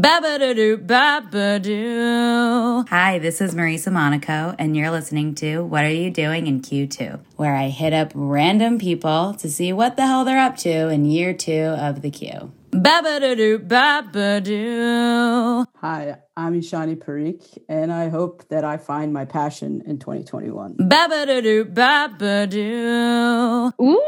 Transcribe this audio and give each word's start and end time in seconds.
Babadoo, 0.00 0.78
babadoo. 0.86 2.88
Hi, 2.88 3.18
this 3.18 3.42
is 3.42 3.54
Marisa 3.54 3.92
Monaco, 3.92 4.54
and 4.58 4.74
you're 4.74 4.90
listening 4.90 5.34
to 5.34 5.62
What 5.62 5.84
Are 5.84 5.90
You 5.90 6.10
Doing 6.10 6.46
in 6.46 6.62
Q2, 6.62 7.20
where 7.36 7.54
I 7.54 7.68
hit 7.68 7.92
up 7.92 8.10
random 8.14 8.78
people 8.78 9.34
to 9.34 9.50
see 9.50 9.74
what 9.74 9.96
the 9.96 10.06
hell 10.06 10.24
they're 10.24 10.38
up 10.38 10.56
to 10.58 10.88
in 10.88 11.04
year 11.04 11.34
two 11.34 11.52
of 11.52 12.00
the 12.00 12.10
Q. 12.10 12.50
Babadoo, 12.70 13.58
babadoo. 13.68 15.66
Hi, 15.76 16.16
I'm 16.34 16.58
Ishani 16.58 16.96
Parikh, 16.96 17.58
and 17.68 17.92
I 17.92 18.08
hope 18.08 18.48
that 18.48 18.64
I 18.64 18.78
find 18.78 19.12
my 19.12 19.26
passion 19.26 19.82
in 19.84 19.98
2021. 19.98 20.76
Babadoo, 20.78 21.74
babadoo. 21.74 23.72
Ooh. 23.82 24.06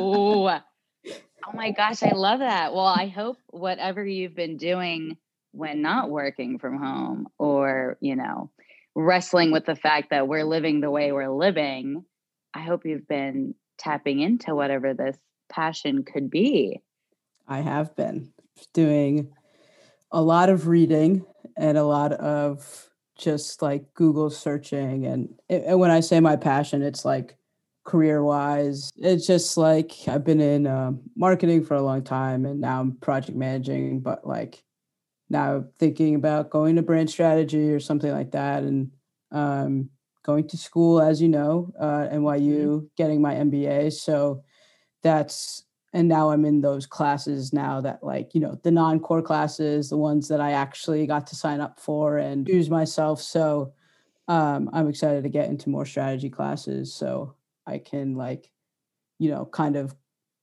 oh 1.54 1.56
my 1.56 1.70
gosh, 1.70 2.02
I 2.02 2.10
love 2.10 2.40
that. 2.40 2.74
Well, 2.74 2.84
I 2.84 3.06
hope 3.06 3.38
whatever 3.46 4.04
you've 4.04 4.34
been 4.34 4.56
doing 4.56 5.16
when 5.52 5.82
not 5.82 6.10
working 6.10 6.58
from 6.58 6.78
home 6.78 7.28
or, 7.38 7.96
you 8.00 8.16
know, 8.16 8.50
wrestling 8.96 9.52
with 9.52 9.64
the 9.64 9.76
fact 9.76 10.10
that 10.10 10.26
we're 10.26 10.44
living 10.44 10.80
the 10.80 10.90
way 10.90 11.12
we're 11.12 11.30
living, 11.30 12.04
I 12.52 12.62
hope 12.62 12.84
you've 12.84 13.06
been 13.06 13.54
tapping 13.78 14.18
into 14.18 14.54
whatever 14.54 14.94
this 14.94 15.16
passion 15.48 16.02
could 16.02 16.28
be. 16.28 16.82
I 17.46 17.60
have 17.60 17.94
been 17.94 18.32
doing 18.72 19.32
a 20.10 20.22
lot 20.22 20.48
of 20.48 20.66
reading 20.66 21.24
and 21.56 21.78
a 21.78 21.84
lot 21.84 22.12
of 22.12 22.90
just 23.16 23.62
like 23.62 23.94
Google 23.94 24.30
searching. 24.30 25.06
And, 25.06 25.34
and 25.48 25.78
when 25.78 25.92
I 25.92 26.00
say 26.00 26.18
my 26.18 26.34
passion, 26.34 26.82
it's 26.82 27.04
like 27.04 27.36
career 27.84 28.22
wise. 28.22 28.90
It's 28.96 29.26
just 29.26 29.56
like 29.56 29.92
I've 30.08 30.24
been 30.24 30.40
in 30.40 30.66
um, 30.66 31.00
marketing 31.16 31.64
for 31.64 31.74
a 31.74 31.82
long 31.82 32.02
time 32.02 32.44
and 32.46 32.60
now 32.60 32.80
I'm 32.80 32.96
project 32.96 33.36
managing, 33.36 34.00
but 34.00 34.26
like 34.26 34.62
now 35.30 35.64
thinking 35.78 36.14
about 36.14 36.50
going 36.50 36.76
to 36.76 36.82
brand 36.82 37.10
strategy 37.10 37.70
or 37.72 37.80
something 37.80 38.10
like 38.10 38.32
that. 38.32 38.62
And 38.62 38.90
um, 39.30 39.90
going 40.22 40.48
to 40.48 40.56
school, 40.56 41.00
as 41.00 41.20
you 41.20 41.28
know, 41.28 41.72
uh, 41.78 42.08
NYU, 42.10 42.64
mm-hmm. 42.66 42.84
getting 42.96 43.20
my 43.20 43.34
MBA. 43.34 43.92
So 43.92 44.42
that's 45.02 45.64
and 45.92 46.08
now 46.08 46.30
I'm 46.30 46.44
in 46.44 46.60
those 46.60 46.86
classes 46.86 47.52
now 47.52 47.80
that 47.82 48.02
like 48.02 48.34
you 48.34 48.40
know 48.40 48.58
the 48.64 48.72
non-core 48.72 49.22
classes, 49.22 49.90
the 49.90 49.96
ones 49.96 50.28
that 50.28 50.40
I 50.40 50.52
actually 50.52 51.06
got 51.06 51.28
to 51.28 51.36
sign 51.36 51.60
up 51.60 51.78
for 51.78 52.18
and 52.18 52.48
use 52.48 52.68
myself. 52.68 53.20
So 53.22 53.72
um, 54.26 54.70
I'm 54.72 54.88
excited 54.88 55.22
to 55.22 55.28
get 55.28 55.48
into 55.48 55.70
more 55.70 55.86
strategy 55.86 56.30
classes 56.30 56.92
so 56.92 57.34
I 57.66 57.78
can 57.78 58.14
like 58.14 58.50
you 59.18 59.30
know 59.30 59.44
kind 59.44 59.76
of 59.76 59.94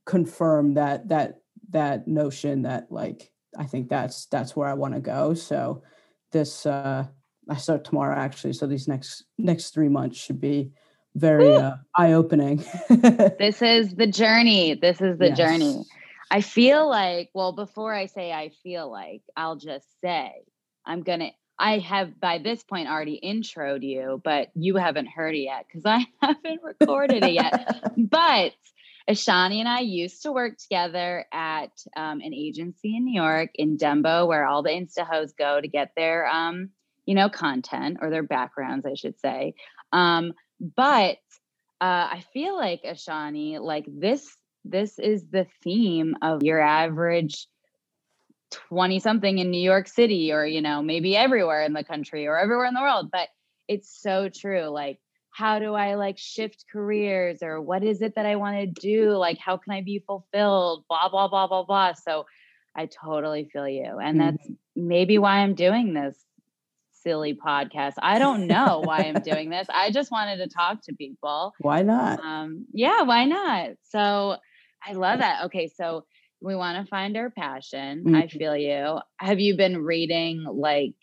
confirm 0.06 0.76
that 0.76 1.10
that 1.10 1.42
that 1.70 2.08
notion 2.08 2.64
that 2.64 2.92
like 2.92 3.32
I 3.58 3.66
think 3.66 3.90
that's 3.90 4.26
that's 4.28 4.56
where 4.56 4.68
I 4.68 4.74
want 4.74 4.94
to 4.94 5.00
go. 5.00 5.34
So 5.34 5.84
this 6.32 6.66
uh, 6.66 7.06
I 7.50 7.56
start 7.56 7.84
tomorrow 7.84 8.16
actually. 8.16 8.54
So 8.54 8.68
these 8.68 8.88
next 8.88 9.26
next 9.38 9.74
three 9.74 9.90
months 9.90 10.18
should 10.18 10.40
be 10.40 10.72
very 11.16 11.54
uh, 11.54 11.76
eye 11.96 12.14
opening. 12.14 12.64
this 12.90 13.62
is 13.62 13.94
the 13.96 14.08
journey. 14.08 14.76
This 14.76 15.02
is 15.02 15.18
the 15.18 15.30
yes. 15.30 15.38
journey. 15.38 15.84
I 16.30 16.40
feel 16.40 16.90
like, 16.90 17.30
well, 17.34 17.52
before 17.52 17.94
I 17.94 18.06
say 18.06 18.32
I 18.32 18.52
feel 18.64 18.90
like, 18.90 19.22
I'll 19.36 19.58
just 19.58 19.86
say 20.02 20.32
I'm 20.86 21.04
going 21.04 21.20
to. 21.20 21.32
I 21.62 21.78
have 21.78 22.20
by 22.20 22.40
this 22.40 22.64
point 22.64 22.90
already 22.90 23.20
introed 23.24 23.84
you, 23.84 24.20
but 24.24 24.50
you 24.56 24.78
haven't 24.78 25.06
heard 25.06 25.36
it 25.36 25.42
yet 25.42 25.66
because 25.68 25.86
I 25.86 26.08
haven't 26.22 26.62
recorded 26.64 27.24
it 27.24 27.34
yet. 27.34 27.84
but 27.98 28.54
Ishani 29.08 29.60
and 29.60 29.68
I 29.68 29.82
used 29.82 30.24
to 30.24 30.32
work 30.32 30.58
together 30.58 31.26
at 31.32 31.72
um, 31.96 32.20
an 32.22 32.34
agency 32.34 32.96
in 32.96 33.06
New 33.06 33.22
York, 33.22 33.52
in 33.54 33.78
Dumbo, 33.78 34.28
where 34.28 34.48
all 34.48 34.64
the 34.64 34.72
Insta 34.72 35.06
hoes 35.06 35.34
go 35.34 35.62
to 35.62 35.68
get 35.68 35.92
their, 35.96 36.28
um, 36.28 36.72
you 37.06 37.14
know, 37.14 37.30
content 37.30 38.00
or 38.02 38.10
their 38.10 38.24
backgrounds, 38.24 38.88
I 38.88 38.96
should 38.96 39.20
say. 39.20 39.54
Um, 39.94 40.34
but 40.76 41.18
uh, 41.80 42.10
I 42.10 42.24
feel 42.34 42.58
like 42.58 42.82
Ishani, 42.84 43.60
like 43.60 43.86
this, 43.88 44.36
this 44.66 44.98
is 44.98 45.28
the 45.30 45.46
theme 45.64 46.16
of 46.24 46.42
your 46.42 46.60
average 46.60 47.48
20 48.52 49.00
something 49.00 49.38
in 49.38 49.50
New 49.50 49.62
York 49.62 49.88
City 49.88 50.32
or, 50.32 50.46
you 50.46 50.62
know, 50.62 50.82
maybe 50.82 51.16
everywhere 51.16 51.64
in 51.64 51.74
the 51.74 51.84
country 51.84 52.28
or 52.28 52.38
everywhere 52.38 52.66
in 52.66 52.74
the 52.74 52.82
world. 52.82 53.10
But 53.12 53.30
it's 53.68 54.02
so 54.02 54.30
true. 54.30 54.66
Like, 54.66 55.00
how 55.32 55.60
do 55.60 55.74
I 55.74 55.96
like 55.96 56.18
shift 56.18 56.66
careers 56.72 57.42
or 57.42 57.62
what 57.62 57.84
is 57.84 58.02
it 58.02 58.16
that 58.16 58.26
I 58.26 58.36
want 58.36 58.58
to 58.58 58.68
do? 58.68 59.12
Like, 59.12 59.38
how 59.38 59.58
can 59.58 59.74
I 59.74 59.82
be 59.82 60.04
fulfilled? 60.06 60.84
Blah, 60.90 61.10
blah, 61.10 61.30
blah, 61.30 61.48
blah, 61.48 61.64
blah. 61.64 61.94
So 61.94 62.26
I 62.76 62.88
totally 62.88 63.50
feel 63.52 63.68
you. 63.68 63.98
And 63.98 64.20
that's 64.20 64.44
mm-hmm. 64.44 64.88
maybe 64.88 65.18
why 65.18 65.38
I'm 65.38 65.56
doing 65.56 65.94
this 65.94 66.18
silly 67.04 67.34
podcast. 67.34 67.94
I 68.02 68.20
don't 68.20 68.48
know 68.48 68.82
why 68.84 69.00
I'm 69.00 69.22
doing 69.24 69.50
this. 69.50 69.68
I 69.74 69.92
just 69.92 70.12
wanted 70.12 70.38
to 70.38 70.48
talk 70.48 70.82
to 70.84 70.94
people. 70.94 71.54
Why 71.60 71.82
not? 71.82 72.20
Um, 72.20 72.66
yeah, 72.74 73.04
why 73.04 73.26
not? 73.26 73.72
So 73.90 74.38
I 74.86 74.94
love 74.94 75.20
that. 75.20 75.46
Okay, 75.46 75.68
so 75.68 76.06
we 76.42 76.56
want 76.56 76.84
to 76.84 76.90
find 76.90 77.16
our 77.18 77.30
passion. 77.30 78.04
Mm-hmm. 78.04 78.16
I 78.16 78.28
feel 78.28 78.58
you. 78.58 79.00
Have 79.18 79.40
you 79.40 79.56
been 79.56 79.78
reading 79.78 80.44
like 80.44 80.94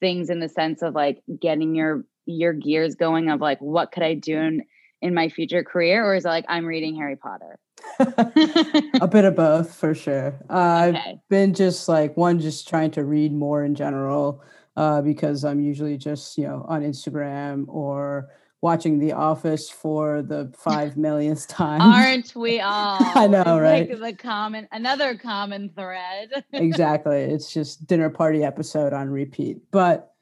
things 0.00 0.30
in 0.30 0.40
the 0.40 0.48
sense 0.48 0.82
of 0.82 0.94
like 0.94 1.22
getting 1.40 1.74
your 1.74 2.04
your 2.26 2.52
gears 2.52 2.94
going 2.94 3.30
of 3.30 3.40
like 3.40 3.58
what 3.60 3.92
could 3.92 4.02
I 4.02 4.14
do 4.14 4.36
in, 4.36 4.62
in 5.00 5.14
my 5.14 5.28
future 5.28 5.64
career 5.64 6.04
or 6.04 6.14
is 6.14 6.24
it 6.24 6.28
like 6.28 6.44
I'm 6.48 6.66
reading 6.66 6.96
Harry 6.96 7.16
Potter? 7.16 7.58
a 9.00 9.08
bit 9.08 9.24
of 9.24 9.36
both 9.36 9.74
for 9.74 9.94
sure. 9.94 10.38
Uh, 10.48 10.86
okay. 10.88 11.12
I've 11.12 11.28
been 11.28 11.54
just 11.54 11.88
like 11.88 12.16
one 12.16 12.38
just 12.38 12.68
trying 12.68 12.90
to 12.92 13.04
read 13.04 13.32
more 13.32 13.64
in 13.64 13.74
general 13.74 14.42
uh, 14.76 15.02
because 15.02 15.44
I'm 15.44 15.60
usually 15.60 15.96
just 15.96 16.36
you 16.36 16.44
know 16.44 16.64
on 16.68 16.82
Instagram 16.82 17.64
or 17.68 18.30
watching 18.62 18.98
The 18.98 19.12
Office 19.12 19.70
for 19.70 20.22
the 20.22 20.52
five 20.56 20.96
millionth 20.96 21.48
time. 21.48 21.80
Aren't 21.80 22.34
we 22.34 22.60
all? 22.60 22.98
I 23.00 23.26
know, 23.26 23.58
right? 23.58 23.88
Like 23.88 24.00
the 24.00 24.22
common, 24.22 24.68
another 24.72 25.16
common 25.16 25.70
thread. 25.70 26.44
exactly. 26.52 27.18
It's 27.18 27.52
just 27.52 27.86
dinner 27.86 28.10
party 28.10 28.44
episode 28.44 28.92
on 28.92 29.08
repeat. 29.08 29.58
But 29.70 30.12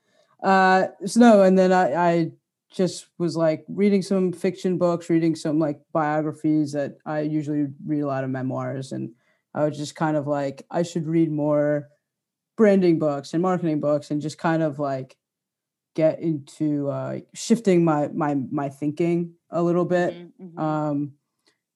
uh, 0.42 0.88
so 1.04 1.20
no, 1.20 1.42
and 1.42 1.58
then 1.58 1.72
I, 1.72 1.94
I 1.94 2.30
just 2.70 3.06
was 3.18 3.36
like 3.36 3.64
reading 3.68 4.02
some 4.02 4.32
fiction 4.32 4.78
books, 4.78 5.10
reading 5.10 5.34
some 5.34 5.58
like 5.58 5.80
biographies 5.92 6.72
that 6.72 6.98
I 7.04 7.20
usually 7.20 7.66
read 7.86 8.02
a 8.02 8.06
lot 8.06 8.24
of 8.24 8.30
memoirs, 8.30 8.92
and 8.92 9.10
I 9.54 9.64
was 9.64 9.76
just 9.76 9.96
kind 9.96 10.16
of 10.16 10.26
like 10.28 10.64
I 10.70 10.82
should 10.82 11.06
read 11.06 11.30
more 11.32 11.88
branding 12.56 12.98
books 12.98 13.32
and 13.32 13.42
marketing 13.42 13.80
books 13.80 14.10
and 14.10 14.20
just 14.20 14.38
kind 14.38 14.62
of 14.62 14.78
like 14.78 15.16
get 15.98 16.20
into 16.20 16.88
uh, 16.88 17.18
shifting 17.34 17.84
my 17.84 18.06
my 18.14 18.36
my 18.52 18.68
thinking 18.68 19.34
a 19.50 19.60
little 19.60 19.84
bit. 19.84 20.14
Mm-hmm, 20.14 20.44
mm-hmm. 20.44 20.60
Um, 20.60 21.12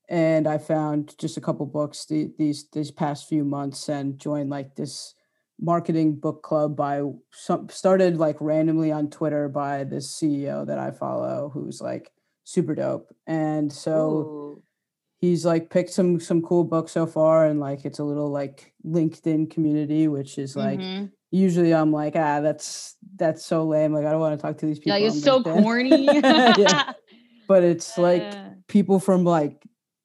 and 0.08 0.46
I 0.46 0.58
found 0.58 1.18
just 1.18 1.36
a 1.36 1.40
couple 1.40 1.66
books 1.66 2.06
the, 2.06 2.30
these 2.38 2.68
these 2.72 2.92
past 2.92 3.28
few 3.28 3.44
months 3.44 3.88
and 3.88 4.20
joined 4.20 4.48
like 4.48 4.76
this 4.76 5.14
marketing 5.60 6.20
book 6.20 6.44
club 6.44 6.76
by 6.76 7.02
some 7.32 7.68
started 7.68 8.16
like 8.16 8.36
randomly 8.38 8.92
on 8.92 9.10
Twitter 9.10 9.48
by 9.48 9.82
this 9.82 10.06
CEO 10.14 10.64
that 10.68 10.78
I 10.78 10.92
follow 10.92 11.50
who's 11.52 11.80
like 11.80 12.12
super 12.44 12.76
dope. 12.76 13.12
And 13.26 13.72
so 13.72 14.08
Ooh 14.08 14.62
he's 15.22 15.46
like 15.46 15.70
picked 15.70 15.90
some 15.90 16.20
some 16.20 16.42
cool 16.42 16.64
books 16.64 16.92
so 16.92 17.06
far 17.06 17.46
and 17.46 17.60
like 17.60 17.84
it's 17.84 18.00
a 18.00 18.04
little 18.04 18.28
like 18.28 18.74
linkedin 18.84 19.48
community 19.48 20.08
which 20.08 20.36
is 20.36 20.56
like 20.56 20.80
mm-hmm. 20.80 21.06
Usually 21.32 21.74
i'm 21.74 21.90
like 21.90 22.14
ah 22.14 22.40
that's 22.40 22.96
that's 23.16 23.44
so 23.44 23.64
lame 23.64 23.92
like 23.92 24.06
i 24.06 24.10
don't 24.10 24.20
want 24.20 24.38
to 24.38 24.40
talk 24.40 24.56
to 24.58 24.66
these 24.66 24.78
people 24.78 24.92
yeah, 24.92 24.98
you're 24.98 25.10
so 25.10 25.42
corny. 25.42 26.06
Yeah. 26.06 26.92
but 27.48 27.64
it's 27.64 27.98
like 27.98 28.22
people 28.68 29.00
from 29.00 29.24
like 29.24 29.60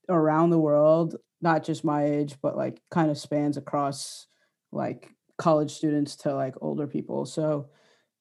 around 0.10 0.50
the 0.50 0.60
world 0.60 1.16
not 1.42 1.64
just 1.64 1.84
my 1.84 2.06
age 2.06 2.38
but 2.42 2.58
like 2.58 2.82
kind 2.90 3.12
of 3.12 3.18
spans 3.18 3.58
across 3.58 4.28
like 4.72 5.12
college 5.38 5.72
students 5.72 6.16
to 6.18 6.34
like 6.34 6.56
older 6.62 6.88
people. 6.88 7.26
So 7.26 7.70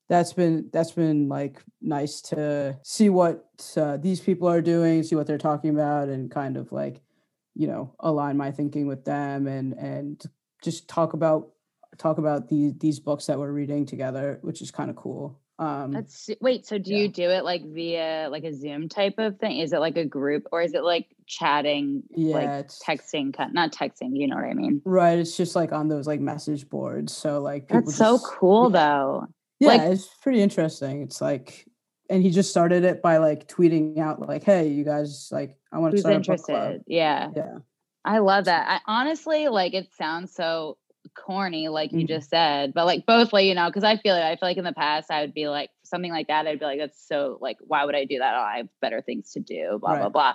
that's 0.09 0.33
been 0.33 0.69
that's 0.73 0.93
been 0.93 1.29
like 1.29 1.61
nice 1.81 2.21
to 2.21 2.79
see 2.85 3.09
what 3.09 3.45
uh, 3.77 3.97
these 3.97 4.21
people 4.21 4.49
are 4.49 4.63
doing 4.63 5.03
see 5.03 5.17
what 5.17 5.27
they're 5.27 5.37
talking 5.37 5.71
about 5.71 6.09
and 6.09 6.31
kind 6.31 6.57
of 6.57 6.71
like 6.71 7.01
you 7.57 7.67
know 7.67 7.93
align 7.99 8.37
my 8.37 8.53
thinking 8.53 8.87
with 8.87 9.05
them 9.05 9.49
and 9.49 9.73
and 9.73 10.23
just 10.63 10.89
talk 10.89 11.15
about 11.15 11.49
talk 11.99 12.19
about 12.19 12.49
these 12.49 12.73
these 12.79 13.01
books 13.01 13.27
that 13.27 13.39
we're 13.39 13.53
reading 13.53 13.87
together 13.87 14.39
which 14.43 14.61
is 14.63 14.71
kind 14.71 14.91
of 14.91 14.97
cool 14.97 15.39
um 15.59 15.93
that's 15.93 16.29
wait 16.41 16.67
so 16.67 16.77
do 16.77 16.91
yeah. 16.91 16.99
you 16.99 17.09
do 17.09 17.31
it 17.31 17.45
like 17.45 17.65
via 17.67 18.29
like 18.31 18.45
a 18.45 18.53
zoom 18.53 18.89
type 18.89 19.15
of 19.19 19.39
thing 19.39 19.59
is 19.59 19.73
it 19.73 19.79
like 19.79 19.97
a 19.97 20.05
group 20.05 20.47
or 20.53 20.61
is 20.61 20.75
it 20.75 20.85
like 20.85 21.07
chatting 21.27 22.03
yeah 22.11 22.35
like 22.35 22.69
texting 22.69 23.35
not 23.55 23.73
texting 23.73 24.11
you 24.13 24.27
know 24.27 24.37
what 24.37 24.45
i 24.45 24.53
mean 24.53 24.83
right 24.85 25.19
it's 25.19 25.35
just 25.37 25.57
like 25.57 25.73
on 25.73 25.89
those 25.89 26.07
like 26.07 26.21
message 26.21 26.69
boards 26.69 27.17
so 27.17 27.41
like 27.41 27.69
that's 27.69 27.87
just, 27.87 27.99
so 27.99 28.19
cool 28.19 28.71
yeah. 28.71 28.79
though 28.79 29.27
yeah, 29.59 29.69
like, 29.69 29.81
it's 29.93 30.09
pretty 30.21 30.43
interesting. 30.43 31.03
It's 31.03 31.21
like, 31.21 31.67
and 32.11 32.23
he 32.23 32.31
just 32.31 32.51
started 32.51 32.85
it 32.85 33.03
by 33.03 33.19
like 33.19 33.49
tweeting 33.49 33.99
out 33.99 34.21
like, 34.21 34.45
"Hey, 34.45 34.69
you 34.69 34.85
guys, 34.85 35.29
like, 35.33 35.57
I 35.73 35.79
want 35.79 35.95
to 35.95 36.01
start 36.01 36.15
interested. 36.15 36.83
Yeah, 36.87 37.31
yeah. 37.35 37.59
I 38.05 38.19
love 38.19 38.45
that. 38.45 38.69
I 38.69 38.81
honestly 38.87 39.49
like. 39.49 39.75
It 39.75 39.93
sounds 39.95 40.35
so 40.35 40.77
corny, 41.15 41.69
like 41.69 41.93
you 41.93 42.05
Mhm. 42.05 42.09
just 42.09 42.31
said, 42.31 42.73
but 42.75 42.87
like 42.87 43.07
both, 43.07 43.33
like 43.33 43.47
you 43.47 43.55
know, 43.55 43.67
because 43.69 43.85
I 43.85 43.97
feel 43.97 44.15
like 44.15 44.25
I 44.25 44.37
feel 44.37 44.49
like 44.49 44.57
in 44.57 44.65
the 44.65 44.73
past 44.73 45.11
I 45.11 45.21
would 45.23 45.35
be 45.35 45.49
like 45.49 45.71
something 45.85 46.11
like 46.11 46.29
that. 46.29 46.47
I'd 46.47 46.59
be 46.59 46.65
like, 46.65 46.79
that's 46.79 47.07
so 47.07 47.39
like, 47.41 47.59
why 47.61 47.85
would 47.85 47.95
I 47.95 48.05
do 48.05 48.19
that? 48.19 48.35
Oh, 48.35 48.41
I 48.41 48.59
have 48.59 48.69
better 48.81 49.03
things 49.03 49.33
to 49.33 49.41
do. 49.41 49.79
Blah 49.81 49.97
blah 49.97 50.03
Right. 50.05 50.13
blah. 50.13 50.35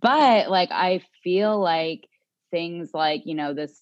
But 0.00 0.50
like, 0.50 0.70
I 0.72 1.02
feel 1.24 1.58
like 1.58 2.08
things 2.50 2.90
like 2.94 3.26
you 3.26 3.34
know 3.34 3.54
this 3.54 3.80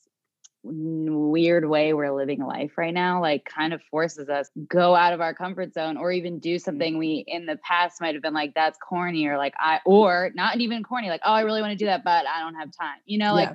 weird 0.67 1.69
way 1.69 1.93
we're 1.93 2.11
living 2.11 2.41
life 2.43 2.79
right 2.79 2.95
now 2.95 3.21
like 3.21 3.45
kind 3.45 3.75
of 3.75 3.83
forces 3.91 4.31
us 4.31 4.49
go 4.67 4.95
out 4.95 5.13
of 5.13 5.21
our 5.21 5.35
comfort 5.35 5.75
zone 5.75 5.99
or 5.99 6.11
even 6.11 6.39
do 6.39 6.59
something 6.59 6.97
we 6.97 7.23
in 7.27 7.45
the 7.45 7.57
past 7.59 8.01
might 8.01 8.15
have 8.15 8.23
been 8.23 8.33
like 8.33 8.55
that's 8.55 8.79
corny 8.79 9.27
or 9.27 9.37
like 9.37 9.53
i 9.59 9.79
or 9.85 10.31
not 10.35 10.59
even 10.59 10.83
corny 10.83 11.11
like 11.11 11.21
oh 11.23 11.33
i 11.33 11.43
really 11.43 11.61
want 11.61 11.71
to 11.71 11.77
do 11.77 11.85
that 11.85 12.03
but 12.03 12.25
i 12.27 12.41
don't 12.41 12.55
have 12.55 12.71
time 12.73 12.97
you 13.05 13.19
know 13.19 13.35
like 13.35 13.51
Yeah. 13.51 13.55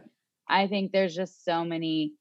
I 0.52 0.68
think 0.68 0.92
there's 0.92 1.16
just 1.16 1.46
so 1.46 1.64
many 1.64 2.14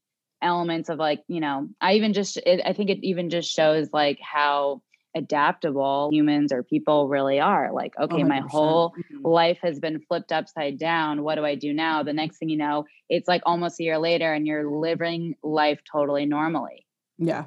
elements 0.43 0.88
of 0.88 0.99
like, 0.99 1.23
you 1.29 1.40
know, 1.40 1.69
I 1.81 1.94
even 1.94 2.12
just, 2.12 2.37
it, 2.38 2.61
I 2.64 2.73
think 2.73 2.90
it 2.90 2.99
even 3.02 3.31
just 3.31 3.50
shows 3.50 3.88
like 3.93 4.19
how 4.20 4.82
adaptable 5.17 6.11
humans 6.12 6.52
or 6.52 6.62
people 6.62 7.08
really 7.08 7.40
are. 7.40 7.73
Like, 7.73 7.93
okay, 8.00 8.23
my 8.25 8.37
100%. 8.40 8.50
whole 8.50 8.94
Mhm. 9.12 9.25
life 9.25 9.58
has 9.62 9.81
been 9.81 10.00
flipped 10.00 10.32
upside 10.32 10.79
down. 10.79 11.23
What 11.23 11.37
do 11.37 11.44
I 11.44 11.55
do 11.55 11.73
now? 11.73 12.02
The 12.02 12.12
next 12.12 12.38
thing 12.38 12.49
you 12.49 12.58
know, 12.58 12.85
it's 13.08 13.29
like 13.29 13.43
almost 13.46 13.81
a 13.81 13.85
year 13.85 13.99
later 13.99 14.32
and 14.32 14.46
you're 14.46 14.70
living 14.70 15.35
life 15.43 15.81
totally 15.90 16.26
normally. 16.26 16.87
Yeah. 17.19 17.46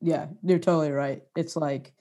Yeah, 0.00 0.26
you're 0.42 0.58
totally 0.58 0.90
right. 0.90 1.22
It's 1.36 1.54
like 1.56 1.94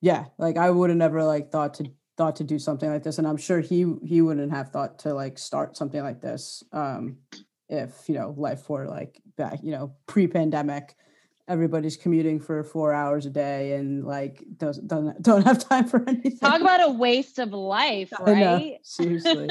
yeah, 0.00 0.26
like 0.38 0.56
I 0.56 0.70
would 0.70 0.90
have 0.90 0.96
never 0.96 1.24
like 1.24 1.50
thought 1.50 1.74
to 1.74 1.90
thought 2.16 2.36
to 2.36 2.44
do 2.44 2.58
something 2.58 2.88
like 2.90 3.02
this 3.02 3.18
and 3.18 3.26
I'm 3.26 3.36
sure 3.36 3.60
he 3.60 3.86
he 4.04 4.22
wouldn't 4.22 4.50
have 4.52 4.70
thought 4.70 5.00
to 5.00 5.14
like 5.14 5.38
start 5.38 5.76
something 5.76 6.02
like 6.02 6.20
this 6.20 6.64
um 6.72 7.18
if, 7.68 8.08
you 8.08 8.14
know, 8.14 8.34
life 8.36 8.68
were 8.68 8.86
like 8.86 9.20
back, 9.36 9.60
you 9.62 9.72
know, 9.72 9.94
pre-pandemic 10.06 10.94
everybody's 11.46 11.96
commuting 11.96 12.38
for 12.38 12.62
4 12.62 12.92
hours 12.92 13.24
a 13.24 13.30
day 13.30 13.72
and 13.72 14.04
like 14.04 14.44
doesn't 14.58 14.86
don't, 14.86 15.20
don't 15.22 15.46
have 15.46 15.66
time 15.66 15.86
for 15.86 16.06
anything. 16.06 16.38
Talk 16.38 16.60
about 16.60 16.86
a 16.86 16.90
waste 16.90 17.38
of 17.38 17.52
life, 17.52 18.12
right? 18.20 18.78
seriously. 18.82 19.48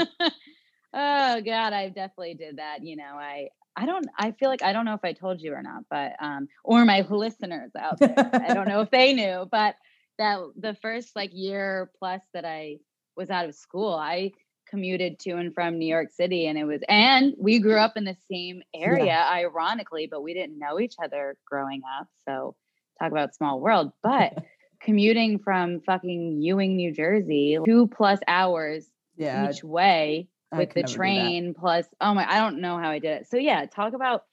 oh 0.93 1.41
god 1.41 1.73
i 1.73 1.89
definitely 1.89 2.33
did 2.33 2.57
that 2.57 2.83
you 2.83 2.95
know 2.95 3.15
i 3.15 3.49
i 3.75 3.85
don't 3.85 4.07
i 4.17 4.31
feel 4.31 4.49
like 4.49 4.63
i 4.63 4.71
don't 4.71 4.85
know 4.85 4.93
if 4.93 5.03
i 5.03 5.13
told 5.13 5.41
you 5.41 5.53
or 5.53 5.61
not 5.61 5.83
but 5.89 6.13
um 6.19 6.47
or 6.63 6.85
my 6.85 7.05
listeners 7.09 7.71
out 7.77 7.99
there 7.99 8.13
i 8.33 8.53
don't 8.53 8.67
know 8.67 8.81
if 8.81 8.89
they 8.89 9.13
knew 9.13 9.47
but 9.51 9.75
that 10.17 10.39
the 10.57 10.75
first 10.81 11.15
like 11.15 11.29
year 11.33 11.91
plus 11.99 12.21
that 12.33 12.45
i 12.45 12.77
was 13.15 13.29
out 13.29 13.45
of 13.45 13.53
school 13.53 13.93
i 13.93 14.31
commuted 14.69 15.17
to 15.19 15.31
and 15.31 15.53
from 15.53 15.77
new 15.79 15.85
york 15.87 16.09
city 16.11 16.45
and 16.47 16.57
it 16.57 16.63
was 16.65 16.81
and 16.89 17.33
we 17.39 17.59
grew 17.59 17.77
up 17.77 17.93
in 17.95 18.03
the 18.03 18.15
same 18.29 18.61
area 18.75 19.25
ironically 19.31 20.07
but 20.09 20.21
we 20.21 20.33
didn't 20.33 20.59
know 20.59 20.79
each 20.79 20.95
other 21.03 21.35
growing 21.45 21.81
up 21.99 22.07
so 22.27 22.55
talk 22.99 23.11
about 23.11 23.35
small 23.35 23.59
world 23.59 23.91
but 24.03 24.33
commuting 24.81 25.39
from 25.39 25.79
fucking 25.81 26.41
ewing 26.41 26.75
new 26.75 26.93
jersey 26.93 27.57
two 27.65 27.87
plus 27.87 28.19
hours 28.27 28.87
yeah. 29.15 29.49
each 29.49 29.63
way 29.63 30.27
I 30.51 30.59
with 30.59 30.73
the 30.73 30.81
never 30.81 30.87
do 30.87 30.91
that. 30.91 30.97
train 30.97 31.53
plus 31.57 31.85
oh 31.99 32.13
my 32.13 32.29
i 32.31 32.37
don't 32.39 32.61
know 32.61 32.77
how 32.77 32.89
i 32.89 32.99
did 32.99 33.21
it 33.21 33.27
so 33.29 33.37
yeah 33.37 33.65
talk 33.65 33.93
about 33.93 34.23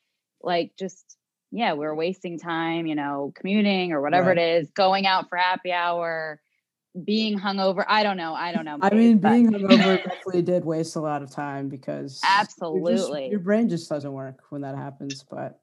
like 0.43 0.73
just 0.79 1.17
yeah 1.51 1.73
we're 1.75 1.95
wasting 1.95 2.39
time 2.39 2.87
you 2.87 2.95
know 2.95 3.33
commuting 3.37 3.93
or 3.93 4.01
whatever 4.03 4.29
Right. 4.31 4.39
it 4.39 4.63
is 4.63 4.71
going 4.73 5.07
out 5.07 5.29
for 5.29 5.39
happy 5.39 5.73
hour 5.73 6.41
being 7.03 7.39
hungover 7.39 7.85
i 7.89 8.05
don't 8.05 8.17
know 8.17 8.35
i 8.35 8.53
don't 8.53 8.65
know 8.65 8.79
I 8.81 8.91
mean, 8.91 9.19
but- 9.19 9.33
being 9.33 9.51
hungover 9.51 9.97
definitely 9.97 10.43
did 10.43 10.65
waste 10.65 10.95
a 10.95 11.01
lot 11.01 11.23
of 11.23 11.31
time 11.31 11.69
because 11.69 12.21
you're 12.23 12.31
just- 12.31 12.59
Absolutely. 12.61 13.29
your 13.31 13.41
brain 13.41 13.69
just 13.69 13.89
doesn't 13.89 14.13
work 14.13 14.41
when 14.51 14.61
that 14.63 14.77
happens. 14.77 15.25
But 15.29 15.59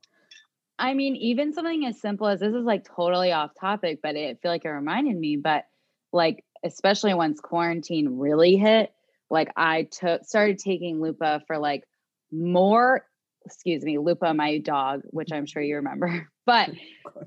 I 0.77 0.93
mean, 0.93 1.15
even 1.15 1.53
something 1.53 1.85
as 1.85 2.01
simple 2.01 2.27
as 2.27 2.39
this 2.39 2.53
is 2.53 2.65
like 2.65 2.83
totally 2.83 3.31
off 3.31 3.51
topic, 3.59 3.99
but 4.03 4.15
it 4.15 4.37
I 4.37 4.39
feel 4.41 4.51
like 4.51 4.65
it 4.65 4.69
reminded 4.69 5.15
me. 5.15 5.37
But 5.37 5.65
like, 6.11 6.43
especially 6.65 7.13
once 7.13 7.39
quarantine 7.39 8.17
really 8.17 8.55
hit, 8.57 8.91
like 9.29 9.51
I 9.55 9.83
took 9.83 10.25
started 10.25 10.57
taking 10.57 10.99
Lupa 10.99 11.43
for 11.47 11.57
like 11.59 11.83
more, 12.31 13.05
excuse 13.45 13.83
me, 13.83 13.99
Lupa, 13.99 14.33
my 14.33 14.57
dog, 14.57 15.03
which 15.11 15.31
I'm 15.31 15.45
sure 15.45 15.61
you 15.61 15.75
remember, 15.77 16.27
but 16.45 16.71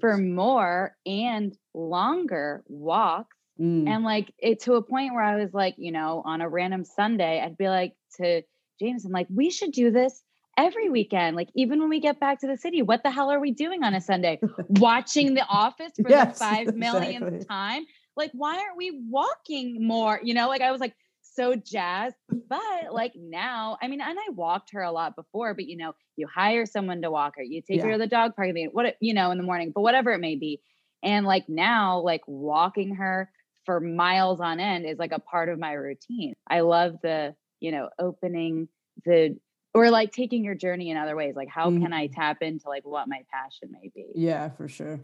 for 0.00 0.19
more 0.19 0.95
and 1.07 1.57
longer 1.73 2.65
walks. 2.67 3.37
Mm, 3.61 3.89
And 3.89 4.05
like 4.05 4.33
it 4.39 4.61
to 4.62 4.75
a 4.75 4.83
point 4.83 5.15
where 5.15 5.23
I 5.23 5.37
was 5.37 5.55
like, 5.55 5.75
you 5.79 5.93
know, 5.93 6.23
on 6.25 6.41
a 6.41 6.49
random 6.49 6.85
Sunday, 6.85 7.41
I'd 7.41 7.56
be 7.56 7.69
like 7.69 7.95
to 8.17 8.43
James, 8.81 9.05
I'm 9.05 9.12
like, 9.12 9.29
we 9.33 9.51
should 9.51 9.73
do 9.73 9.91
this 9.91 10.23
every 10.59 10.89
weekend. 10.91 11.37
Like, 11.37 11.49
even 11.55 11.81
when 11.81 11.89
we 11.89 12.01
get 12.01 12.19
back 12.19 12.41
to 12.41 12.47
the 12.49 12.56
city, 12.56 12.83
what 12.83 13.03
the 13.03 13.11
hell 13.11 13.31
are 13.31 13.41
we 13.41 13.53
doing 13.53 13.85
on 13.85 13.95
a 13.95 14.01
Sunday? 14.01 14.41
Watching 14.69 15.35
The 15.35 15.47
Office 15.49 15.93
for 16.03 16.11
Yes, 16.11 16.39
the 16.39 16.39
five 16.45 16.75
millionth 16.75 17.23
exactly. 17.25 17.47
time? 17.47 17.85
Like, 18.17 18.31
why 18.33 18.56
aren't 18.59 18.77
we 18.77 19.01
walking 19.09 19.87
more? 19.87 20.21
You 20.23 20.35
know, 20.35 20.49
like 20.49 20.61
I 20.61 20.73
was 20.73 20.81
like 20.81 20.95
so 21.23 21.55
jazzed. 21.55 22.17
But 22.49 22.93
like 22.93 23.12
now, 23.17 23.79
I 23.83 23.89
mean, 23.89 24.00
and 24.00 24.19
I 24.19 24.33
walked 24.33 24.71
her 24.73 24.83
a 24.83 24.93
lot 24.93 25.17
before, 25.17 25.55
but 25.55 25.67
you 25.67 25.77
know, 25.77 25.95
you 26.17 26.29
hire 26.33 26.67
someone 26.67 27.03
to 27.03 27.11
walk 27.11 27.37
her, 27.37 27.43
you 27.43 27.62
take 27.62 27.83
her 27.83 27.93
to 27.93 27.99
the 27.99 28.07
dog 28.07 28.37
park, 28.37 28.50
what 28.73 28.97
you 29.00 29.15
know, 29.15 29.31
in 29.31 29.39
the 29.39 29.45
morning, 29.45 29.73
but 29.75 29.81
whatever 29.81 30.12
it 30.12 30.21
may 30.21 30.37
be. 30.37 30.61
And 31.03 31.27
like 31.27 31.49
now, 31.49 32.00
like 32.00 32.23
walking 32.27 32.97
her 32.97 33.31
for 33.64 33.81
miles 33.81 34.40
on 34.40 34.61
end 34.61 34.87
is 34.87 34.99
like 34.99 35.12
a 35.12 35.19
part 35.19 35.49
of 35.49 35.58
my 35.58 35.72
routine. 35.72 36.34
I 36.49 36.61
love 36.61 36.96
the, 37.02 37.34
you 37.61 37.72
know, 37.72 37.88
opening 37.99 38.69
the 39.05 39.37
or 39.75 39.90
like 39.90 40.12
taking 40.12 40.44
your 40.44 40.55
journey 40.55 40.90
in 40.90 40.96
other 40.96 41.16
ways. 41.16 41.34
Like 41.34 41.49
how 41.49 41.70
can 41.70 41.93
I 41.93 42.06
mm-hmm. 42.06 42.14
tap 42.14 42.43
into 42.43 42.69
like 42.69 42.84
what 42.84 43.08
my 43.08 43.22
passion 43.32 43.70
may 43.72 43.90
be? 43.94 44.06
yeah, 44.14 44.50
for 44.50 44.69
sure. 44.69 45.00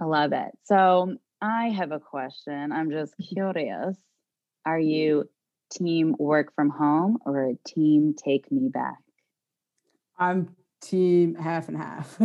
I 0.00 0.04
love 0.04 0.32
it. 0.32 0.50
So 0.64 1.16
I 1.40 1.68
have 1.70 1.92
a 1.92 2.00
question. 2.00 2.72
I'm 2.72 2.90
just 2.90 3.12
mm-hmm. 3.12 3.34
curious. 3.34 3.96
Are 4.66 4.78
mm-hmm. 4.78 4.88
you 4.88 5.30
team 5.72 6.14
work 6.18 6.54
from 6.54 6.70
home 6.70 7.18
or 7.24 7.52
team 7.66 8.14
take 8.14 8.50
me 8.50 8.68
back? 8.68 8.98
I'm 10.18 10.54
team 10.80 11.34
half 11.34 11.68
and 11.68 11.76
half. 11.76 12.16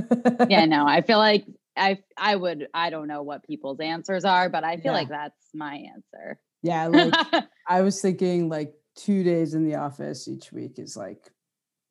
Yeah, 0.50 0.66
no, 0.66 0.86
I 0.86 1.02
feel 1.02 1.18
like 1.18 1.46
I 1.78 2.00
I 2.18 2.36
would 2.36 2.68
I 2.74 2.90
don't 2.90 3.08
know 3.08 3.22
what 3.24 3.44
people's 3.44 3.80
answers 3.80 4.26
are, 4.26 4.50
but 4.50 4.64
I 4.64 4.76
feel 4.78 4.86
Yeah. 4.86 4.92
like 4.92 5.10
that's 5.10 5.48
my 5.54 5.76
answer. 5.76 6.40
yeah, 6.62 6.88
like 6.88 7.14
I 7.68 7.82
was 7.82 8.02
thinking 8.02 8.50
like 8.50 8.74
two 8.96 9.24
days 9.24 9.54
in 9.54 9.64
the 9.64 9.76
office 9.76 10.28
each 10.28 10.52
week 10.52 10.78
is 10.80 10.98
like 10.98 11.32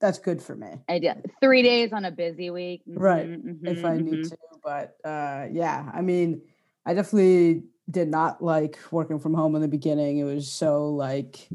that's 0.00 0.18
good 0.18 0.40
for 0.42 0.54
me. 0.54 0.68
I 0.88 0.98
did 1.00 1.30
three 1.40 1.62
days 1.62 1.92
on 1.92 2.04
a 2.04 2.10
busy 2.10 2.50
week. 2.50 2.82
Right, 2.86 3.26
Mhm, 3.28 3.58
if 3.68 3.84
I 3.84 3.96
mhm. 3.96 4.04
need 4.04 4.24
to. 4.24 4.36
But 4.62 4.96
uh 5.04 5.46
yeah, 5.50 5.90
I 5.92 6.02
mean, 6.02 6.42
I 6.84 6.94
definitely 6.94 7.64
did 7.90 8.08
not 8.08 8.42
like 8.42 8.78
working 8.90 9.18
from 9.18 9.34
home 9.34 9.54
in 9.56 9.62
the 9.62 9.68
beginning. 9.68 10.18
It 10.18 10.24
was 10.24 10.50
so 10.52 10.88
like 10.90 11.48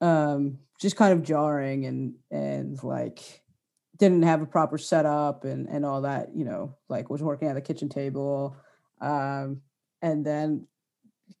um 0.00 0.58
just 0.80 0.96
kind 0.96 1.12
of 1.12 1.22
jarring 1.22 1.86
and 1.86 2.14
and 2.30 2.82
like 2.82 3.42
didn't 4.00 4.22
have 4.24 4.42
a 4.42 4.46
proper 4.46 4.78
setup 4.78 5.44
and 5.44 5.68
and 5.68 5.84
all 5.86 6.00
that, 6.02 6.30
you 6.34 6.44
know, 6.44 6.74
like 6.88 7.08
was 7.10 7.22
working 7.22 7.46
at 7.48 7.54
the 7.54 7.60
kitchen 7.60 7.88
table. 7.88 8.56
Um 9.00 9.60
and 10.02 10.24
then 10.26 10.66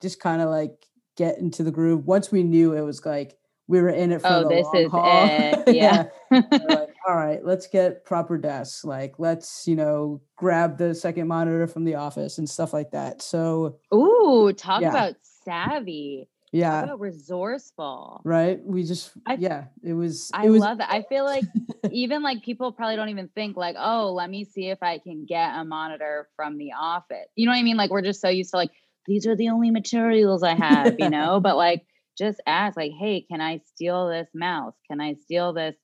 just 0.00 0.20
kind 0.20 0.40
of 0.42 0.50
like 0.50 0.86
get 1.16 1.38
into 1.38 1.62
the 1.64 1.72
groove. 1.72 2.06
Once 2.06 2.30
we 2.30 2.42
knew 2.44 2.74
it 2.74 2.82
was 2.82 3.04
like 3.04 3.36
we 3.66 3.80
were 3.80 3.88
in 3.88 4.12
it 4.12 4.20
for 4.20 4.26
Oh, 4.28 4.42
the 4.42 4.48
this 4.48 4.64
long 4.66 4.76
is 4.84 4.90
haul. 4.90 5.02
it. 5.04 5.68
Yeah. 5.76 6.04
we're 6.30 6.40
like, 6.68 6.88
all 7.08 7.14
right, 7.16 7.44
let's 7.44 7.66
get 7.68 8.04
proper 8.04 8.36
desks. 8.36 8.84
Like, 8.84 9.14
let's, 9.18 9.64
you 9.66 9.76
know, 9.76 10.20
grab 10.36 10.76
the 10.76 10.92
second 10.92 11.28
monitor 11.28 11.68
from 11.68 11.84
the 11.84 11.94
office 11.94 12.38
and 12.38 12.50
stuff 12.50 12.72
like 12.72 12.90
that. 12.90 13.22
So, 13.22 13.78
Ooh, 13.94 14.52
talk 14.52 14.82
Yeah. 14.82 14.90
about 14.90 15.14
savvy. 15.22 16.28
Talk 16.52 16.58
yeah, 16.60 16.82
about 16.82 17.00
resourceful. 17.00 18.20
right. 18.24 18.60
We 18.64 18.82
just, 18.84 19.12
I- 19.26 19.36
yeah, 19.38 19.64
it 19.84 19.92
was, 19.92 20.30
I 20.34 20.46
it 20.46 20.50
was, 20.50 20.60
love 20.60 20.78
that. 20.78 20.90
I 20.90 21.02
feel 21.08 21.24
like 21.24 21.44
even 21.92 22.22
like 22.22 22.42
people 22.42 22.72
probably 22.72 22.96
don't 22.96 23.08
even 23.08 23.28
think 23.28 23.56
like, 23.56 23.76
oh, 23.78 24.12
let 24.12 24.28
me 24.30 24.44
see 24.44 24.68
if 24.68 24.82
I 24.82 24.98
can 24.98 25.26
get 25.26 25.54
a 25.54 25.64
monitor 25.64 26.28
from 26.36 26.58
the 26.58 26.72
office. 26.78 27.28
You 27.36 27.46
know 27.46 27.52
what 27.52 27.58
I 27.58 27.62
mean? 27.62 27.76
Like 27.76 27.90
we're 27.90 28.02
just 28.02 28.20
so 28.20 28.28
used 28.28 28.50
to 28.50 28.56
like 28.56 28.70
these 29.06 29.26
are 29.26 29.36
the 29.36 29.48
only 29.50 29.70
materials 29.70 30.42
I 30.42 30.54
have, 30.54 30.94
you 30.98 31.08
know. 31.10 31.40
But 31.40 31.56
like 31.56 31.84
just 32.18 32.40
ask 32.46 32.76
like, 32.76 32.92
hey, 32.98 33.24
can 33.30 33.40
I 33.40 33.60
steal 33.74 34.08
this 34.08 34.28
mouse? 34.34 34.74
Can 34.90 35.00
I 35.00 35.14
steal 35.14 35.52
this 35.52 35.76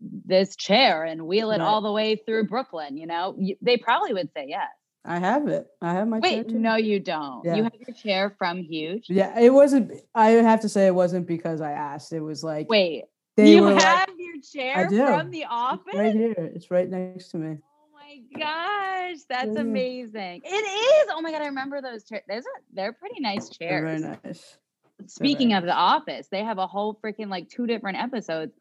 this 0.00 0.54
chair 0.56 1.04
and 1.04 1.26
wheel 1.26 1.50
it 1.50 1.58
Right. 1.58 1.64
all 1.64 1.80
the 1.82 1.92
way 1.92 2.16
through 2.16 2.48
Brooklyn? 2.48 2.96
You 2.96 3.06
know, 3.06 3.38
they 3.62 3.76
probably 3.76 4.12
would 4.12 4.30
say 4.36 4.46
yes. 4.48 4.68
I 5.08 5.18
have 5.18 5.48
it. 5.48 5.66
I 5.80 5.94
have 5.94 6.06
my 6.06 6.20
chair 6.20 6.44
Wait, 6.44 6.50
no, 6.50 6.76
you 6.76 7.00
don't. 7.00 7.42
Yeah. 7.42 7.54
You 7.56 7.62
have 7.62 7.72
your 7.74 7.96
chair 7.96 8.34
from 8.36 8.58
Huge. 8.58 9.06
Yeah, 9.08 9.38
it 9.40 9.48
wasn't, 9.50 9.92
I 10.14 10.30
have 10.32 10.60
to 10.60 10.68
say, 10.68 10.86
it 10.86 10.94
wasn't 10.94 11.26
because 11.26 11.62
I 11.62 11.72
asked. 11.72 12.12
It 12.12 12.20
was 12.20 12.44
like, 12.44 12.68
Wait, 12.68 13.04
you 13.38 13.64
have 13.68 14.08
like, 14.10 14.18
your 14.18 14.40
chair 14.42 14.90
from 14.90 15.30
the 15.30 15.46
office? 15.48 15.94
right 15.94 16.14
here. 16.14 16.34
It's 16.54 16.70
right 16.70 16.88
next 16.90 17.30
to 17.30 17.38
me. 17.38 17.56
Oh 17.56 17.86
my 17.94 18.20
gosh, 18.38 19.20
that's 19.30 19.54
Yeah. 19.54 19.60
amazing. 19.62 20.42
It 20.44 20.48
is. 20.48 21.08
Oh 21.10 21.22
my 21.22 21.32
god, 21.32 21.40
I 21.40 21.46
remember 21.46 21.80
those 21.80 22.04
chairs. 22.04 22.24
Those 22.28 22.42
are 22.42 22.62
they're 22.74 22.92
pretty 22.92 23.20
nice 23.20 23.48
They're 23.48 23.68
chairs. 23.68 24.02
very 24.02 24.18
nice. 24.24 24.58
Speaking 25.06 25.48
very 25.50 25.58
of 25.58 25.64
the 25.64 25.72
office, 25.74 26.28
they 26.28 26.44
have 26.44 26.58
a 26.58 26.66
whole 26.66 26.98
freaking 27.02 27.28
like 27.30 27.48
two 27.48 27.66
different 27.66 27.96
episodes 27.96 28.52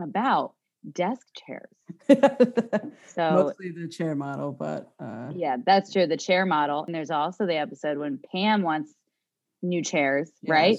about 0.00 0.52
desk 0.90 1.26
chairs. 1.46 1.70
so 3.06 3.30
mostly 3.30 3.70
the 3.70 3.88
chair 3.88 4.14
model, 4.14 4.52
but 4.52 4.92
uh, 5.00 5.30
yeah, 5.34 5.56
that's 5.64 5.92
true. 5.92 6.06
The 6.06 6.16
chair 6.16 6.46
model, 6.46 6.84
and 6.84 6.94
there's 6.94 7.10
also 7.10 7.46
the 7.46 7.56
episode 7.56 7.98
when 7.98 8.18
Pam 8.32 8.62
wants 8.62 8.92
new 9.62 9.82
chairs, 9.82 10.30
yes. 10.42 10.50
right? 10.50 10.78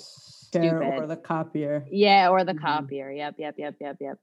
Chair 0.54 0.80
Stupid. 0.80 1.04
or 1.04 1.08
the 1.08 1.18
copier. 1.18 1.86
Yeah, 1.92 2.30
or 2.30 2.44
the 2.44 2.54
mm-hmm. 2.54 2.66
copier. 2.66 3.12
Yep, 3.12 3.36
yep, 3.38 3.56
yep, 3.58 3.76
yep, 3.80 3.98
yep. 4.00 4.18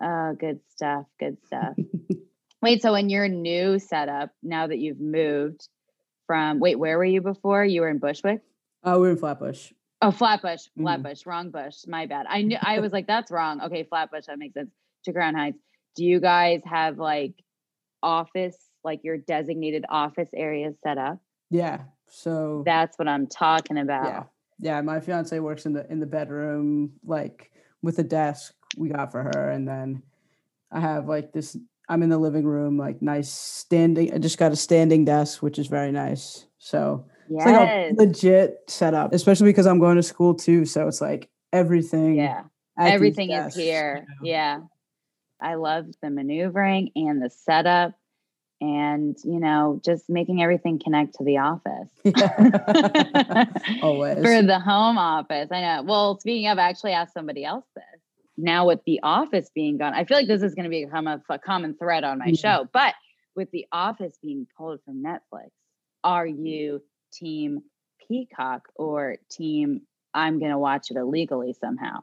Oh, 0.00 0.34
good 0.38 0.60
stuff. 0.68 1.06
Good 1.18 1.38
stuff. 1.46 1.74
wait, 2.62 2.82
so 2.82 2.94
in 2.94 3.08
your 3.08 3.28
new 3.28 3.78
setup, 3.78 4.30
now 4.42 4.66
that 4.66 4.78
you've 4.78 5.00
moved 5.00 5.68
from, 6.26 6.60
wait, 6.60 6.78
where 6.78 6.96
were 6.96 7.04
you 7.04 7.20
before? 7.20 7.64
You 7.64 7.80
were 7.80 7.88
in 7.88 7.98
Bushwick. 7.98 8.42
Oh, 8.84 9.00
we 9.00 9.08
are 9.08 9.12
in 9.12 9.16
Flatbush. 9.16 9.72
Oh, 10.00 10.12
Flatbush, 10.12 10.60
mm-hmm. 10.60 10.82
Flatbush, 10.82 11.20
mm-hmm. 11.20 11.30
wrong 11.30 11.50
bush. 11.50 11.74
My 11.88 12.06
bad. 12.06 12.26
I 12.28 12.42
knew 12.42 12.58
I 12.60 12.78
was 12.78 12.92
like, 12.92 13.08
that's 13.08 13.30
wrong. 13.30 13.60
Okay, 13.62 13.82
Flatbush, 13.82 14.26
that 14.26 14.38
makes 14.38 14.54
sense. 14.54 14.70
To 15.04 15.12
Crown 15.12 15.34
Heights. 15.34 15.58
Do 15.96 16.04
you 16.04 16.20
guys 16.20 16.60
have 16.64 16.98
like 16.98 17.34
office, 18.02 18.56
like 18.84 19.00
your 19.02 19.16
designated 19.16 19.84
office 19.88 20.28
areas 20.34 20.74
set 20.82 20.98
up? 20.98 21.18
Yeah. 21.50 21.82
So 22.08 22.62
that's 22.64 22.98
what 22.98 23.08
I'm 23.08 23.26
talking 23.26 23.78
about. 23.78 24.06
Yeah. 24.06 24.22
Yeah. 24.60 24.80
My 24.82 25.00
fiance 25.00 25.38
works 25.38 25.66
in 25.66 25.72
the 25.72 25.90
in 25.90 26.00
the 26.00 26.06
bedroom, 26.06 26.92
like 27.04 27.50
with 27.82 27.98
a 27.98 28.04
desk 28.04 28.54
we 28.76 28.88
got 28.88 29.12
for 29.12 29.22
her. 29.22 29.50
And 29.50 29.66
then 29.66 30.02
I 30.70 30.80
have 30.80 31.08
like 31.08 31.32
this 31.32 31.56
I'm 31.88 32.02
in 32.02 32.10
the 32.10 32.18
living 32.18 32.44
room, 32.44 32.76
like 32.76 33.00
nice 33.00 33.30
standing. 33.30 34.12
I 34.12 34.18
just 34.18 34.38
got 34.38 34.52
a 34.52 34.56
standing 34.56 35.04
desk, 35.04 35.42
which 35.42 35.58
is 35.58 35.68
very 35.68 35.90
nice. 35.90 36.46
So 36.58 37.06
yes. 37.30 37.44
it's 37.46 37.46
like 37.46 37.60
a 37.60 38.06
legit 38.06 38.58
setup, 38.66 39.14
especially 39.14 39.46
because 39.46 39.66
I'm 39.66 39.78
going 39.78 39.96
to 39.96 40.02
school 40.02 40.34
too. 40.34 40.66
So 40.66 40.86
it's 40.86 41.00
like 41.00 41.30
everything. 41.52 42.16
Yeah. 42.16 42.42
Everything 42.78 43.30
is 43.32 43.54
here. 43.54 44.06
You 44.22 44.30
know? 44.30 44.30
Yeah. 44.30 44.60
I 45.40 45.54
love 45.54 45.86
the 46.02 46.10
maneuvering 46.10 46.90
and 46.96 47.22
the 47.22 47.30
setup 47.30 47.92
and, 48.60 49.16
you 49.24 49.38
know, 49.38 49.80
just 49.84 50.10
making 50.10 50.42
everything 50.42 50.80
connect 50.82 51.14
to 51.16 51.24
the 51.24 51.38
office. 51.38 51.88
Yeah. 52.04 53.44
Always. 53.82 54.22
For 54.22 54.42
the 54.42 54.58
home 54.58 54.98
office. 54.98 55.48
I 55.52 55.60
know. 55.60 55.82
Well, 55.84 56.18
speaking 56.18 56.48
of, 56.48 56.58
I 56.58 56.68
actually 56.68 56.92
asked 56.92 57.14
somebody 57.14 57.44
else 57.44 57.64
this. 57.74 57.84
Now 58.36 58.66
with 58.66 58.80
the 58.86 59.00
office 59.02 59.50
being 59.54 59.78
gone, 59.78 59.94
I 59.94 60.04
feel 60.04 60.16
like 60.16 60.28
this 60.28 60.42
is 60.42 60.54
going 60.54 60.64
to 60.64 60.70
become 60.70 61.06
a, 61.06 61.22
a 61.28 61.38
common 61.38 61.74
thread 61.74 62.04
on 62.04 62.18
my 62.18 62.32
show. 62.32 62.68
But 62.72 62.94
with 63.36 63.50
the 63.50 63.66
office 63.72 64.16
being 64.22 64.46
pulled 64.56 64.80
from 64.84 65.02
Netflix, 65.02 65.50
are 66.02 66.26
you 66.26 66.82
team 67.12 67.62
Peacock 68.08 68.68
or 68.74 69.16
team 69.30 69.82
I'm 70.14 70.38
going 70.38 70.50
to 70.50 70.58
watch 70.58 70.90
it 70.90 70.96
illegally 70.96 71.54
somehow? 71.60 72.00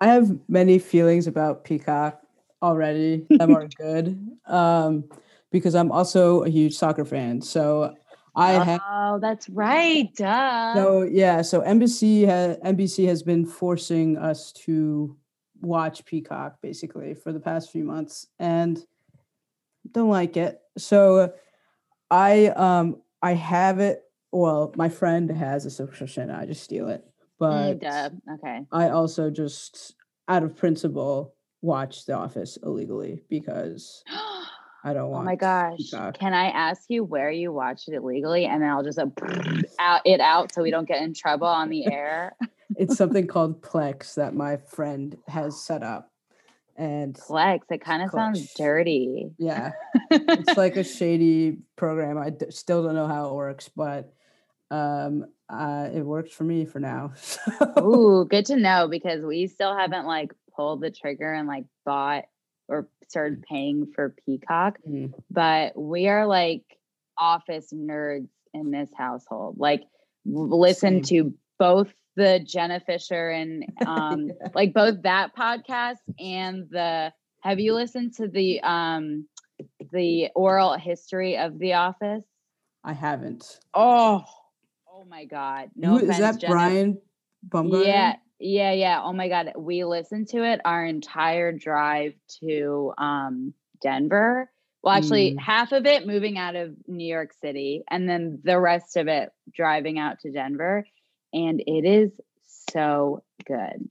I 0.00 0.06
have 0.08 0.30
many 0.48 0.78
feelings 0.78 1.26
about 1.26 1.64
Peacock 1.64 2.20
already. 2.62 3.26
Them 3.30 3.54
are 3.54 3.68
good 3.78 4.18
um, 4.46 5.04
because 5.50 5.74
I'm 5.74 5.92
also 5.92 6.44
a 6.44 6.48
huge 6.48 6.74
soccer 6.74 7.04
fan. 7.04 7.42
So 7.42 7.94
I 8.34 8.52
have. 8.52 8.80
Oh, 8.88 9.18
that's 9.20 9.48
right. 9.48 10.08
Duh. 10.14 10.74
So 10.74 11.02
yeah, 11.02 11.42
so 11.42 11.60
NBC 11.60 12.26
has 12.26 12.56
NBC 12.58 13.06
has 13.08 13.22
been 13.22 13.44
forcing 13.44 14.16
us 14.16 14.52
to 14.64 15.16
watch 15.60 16.04
Peacock 16.06 16.62
basically 16.62 17.14
for 17.14 17.32
the 17.32 17.40
past 17.40 17.70
few 17.70 17.84
months, 17.84 18.28
and 18.38 18.82
don't 19.90 20.08
like 20.08 20.36
it. 20.36 20.60
So 20.78 21.32
I 22.10 22.46
um 22.48 23.02
I 23.20 23.32
have 23.34 23.80
it. 23.80 24.04
Well, 24.32 24.72
my 24.76 24.88
friend 24.88 25.28
has 25.30 25.66
a 25.66 25.70
subscription. 25.70 26.30
I 26.30 26.46
just 26.46 26.62
steal 26.62 26.88
it. 26.88 27.04
But 27.40 27.82
okay. 28.34 28.66
I 28.70 28.90
also 28.90 29.30
just 29.30 29.94
out 30.28 30.42
of 30.42 30.54
principle 30.54 31.34
watch 31.62 32.04
The 32.04 32.12
Office 32.12 32.58
illegally 32.62 33.22
because 33.30 34.04
I 34.84 34.92
don't 34.92 35.08
want. 35.08 35.22
Oh 35.22 35.24
my 35.24 35.36
gosh! 35.36 35.90
Can 36.18 36.34
I 36.34 36.48
ask 36.50 36.82
you 36.88 37.02
where 37.02 37.30
you 37.30 37.50
watched 37.50 37.88
it 37.88 37.94
illegally, 37.94 38.44
and 38.44 38.62
then 38.62 38.68
I'll 38.68 38.84
just 38.84 38.98
uh, 38.98 39.06
out 39.78 40.02
it 40.04 40.20
out 40.20 40.52
so 40.52 40.62
we 40.62 40.70
don't 40.70 40.86
get 40.86 41.02
in 41.02 41.14
trouble 41.14 41.46
on 41.46 41.70
the 41.70 41.86
air. 41.86 42.36
it's 42.76 42.96
something 42.96 43.26
called 43.26 43.62
Plex 43.62 44.14
that 44.14 44.34
my 44.34 44.58
friend 44.58 45.16
has 45.26 45.62
set 45.62 45.82
up, 45.82 46.12
and 46.76 47.14
Plex. 47.14 47.60
It 47.70 47.82
kind 47.82 48.02
of 48.02 48.10
sounds 48.10 48.52
dirty. 48.54 49.30
Yeah, 49.38 49.72
it's 50.10 50.58
like 50.58 50.76
a 50.76 50.84
shady 50.84 51.58
program. 51.76 52.18
I 52.18 52.30
d- 52.30 52.50
still 52.50 52.82
don't 52.82 52.94
know 52.94 53.08
how 53.08 53.28
it 53.28 53.34
works, 53.34 53.70
but 53.74 54.12
um 54.70 55.24
uh 55.50 55.88
it 55.92 56.02
works 56.02 56.32
for 56.32 56.44
me 56.44 56.64
for 56.64 56.78
now 56.78 57.12
ooh 57.78 58.24
good 58.28 58.46
to 58.46 58.56
know 58.56 58.88
because 58.88 59.24
we 59.24 59.46
still 59.46 59.76
haven't 59.76 60.06
like 60.06 60.32
pulled 60.54 60.80
the 60.80 60.90
trigger 60.90 61.32
and 61.32 61.48
like 61.48 61.64
bought 61.84 62.24
or 62.68 62.88
started 63.08 63.42
paying 63.42 63.86
for 63.94 64.14
peacock 64.24 64.78
mm. 64.88 65.12
but 65.30 65.76
we 65.76 66.08
are 66.08 66.26
like 66.26 66.62
office 67.18 67.72
nerds 67.72 68.28
in 68.54 68.70
this 68.70 68.90
household 68.96 69.56
like 69.58 69.82
listen 70.24 71.02
Same. 71.02 71.24
to 71.24 71.34
both 71.58 71.92
the 72.16 72.40
jenna 72.40 72.80
Fischer 72.80 73.30
and 73.30 73.64
um 73.86 74.28
yeah. 74.28 74.48
like 74.54 74.72
both 74.72 75.02
that 75.02 75.34
podcast 75.34 75.98
and 76.18 76.68
the 76.70 77.12
have 77.42 77.58
you 77.58 77.74
listened 77.74 78.14
to 78.14 78.28
the 78.28 78.60
um 78.62 79.26
the 79.92 80.28
oral 80.34 80.74
history 80.74 81.36
of 81.36 81.58
the 81.58 81.74
office 81.74 82.24
i 82.84 82.92
haven't 82.92 83.58
oh 83.74 84.24
Oh 85.00 85.04
my 85.08 85.24
God. 85.24 85.70
No 85.74 85.90
Who, 85.90 85.96
offense, 85.96 86.12
is 86.12 86.18
that 86.18 86.40
Jenna. 86.40 86.52
Brian 86.52 86.98
Baumgartner? 87.42 87.88
Yeah. 87.88 88.16
Yeah, 88.38 88.72
yeah. 88.72 89.02
Oh 89.02 89.12
my 89.12 89.28
God. 89.28 89.52
We 89.56 89.84
listened 89.84 90.28
to 90.28 90.44
it 90.44 90.60
our 90.64 90.84
entire 90.84 91.52
drive 91.52 92.14
to 92.40 92.92
um, 92.98 93.54
Denver. 93.82 94.50
Well, 94.82 94.94
actually, 94.94 95.32
mm. 95.32 95.40
half 95.40 95.72
of 95.72 95.86
it 95.86 96.06
moving 96.06 96.38
out 96.38 96.56
of 96.56 96.74
New 96.86 97.04
York 97.04 97.32
City, 97.34 97.82
and 97.90 98.08
then 98.08 98.40
the 98.42 98.58
rest 98.58 98.96
of 98.96 99.08
it 99.08 99.30
driving 99.54 99.98
out 99.98 100.20
to 100.20 100.32
Denver. 100.32 100.86
And 101.34 101.60
it 101.66 101.84
is 101.84 102.10
so 102.46 103.22
good. 103.46 103.88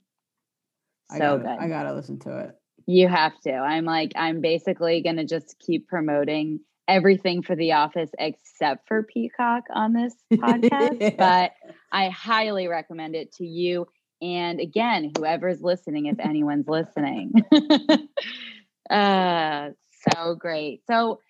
So 1.10 1.16
I 1.16 1.18
gotta, 1.18 1.38
good. 1.38 1.48
I 1.48 1.68
gotta 1.68 1.94
listen 1.94 2.18
to 2.20 2.38
it. 2.40 2.56
You 2.86 3.08
have 3.08 3.38
to. 3.42 3.52
I'm 3.52 3.84
like, 3.84 4.12
I'm 4.16 4.40
basically 4.40 5.00
gonna 5.02 5.24
just 5.24 5.56
keep 5.60 5.86
promoting 5.86 6.60
everything 6.90 7.42
for 7.42 7.54
The 7.54 7.72
Office 7.72 8.10
except 8.18 8.88
for 8.88 9.04
Peacock 9.04 9.64
on 9.72 9.92
this 9.92 10.14
podcast, 10.32 10.96
yeah. 11.00 11.10
but 11.16 11.52
I 11.92 12.08
highly 12.08 12.66
recommend 12.66 13.14
it 13.14 13.32
to 13.34 13.46
you. 13.46 13.86
And 14.20 14.60
again, 14.60 15.12
whoever's 15.16 15.62
listening, 15.62 16.06
if 16.06 16.18
anyone's 16.18 16.68
listening. 16.68 17.32
uh, 18.90 19.70
so 20.10 20.34
great. 20.34 20.82
So, 20.86 21.20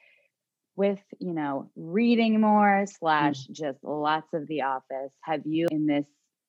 with 0.76 1.00
you 1.18 1.34
know 1.34 1.70
reading 1.76 2.40
more 2.40 2.86
slash 3.00 3.46
mm. 3.46 3.52
just 3.52 3.78
lots 3.82 4.32
of 4.32 4.46
the 4.46 4.62
office 4.62 5.12
have 5.20 5.42
you 5.44 5.66
in 5.70 5.86
this 5.86 6.06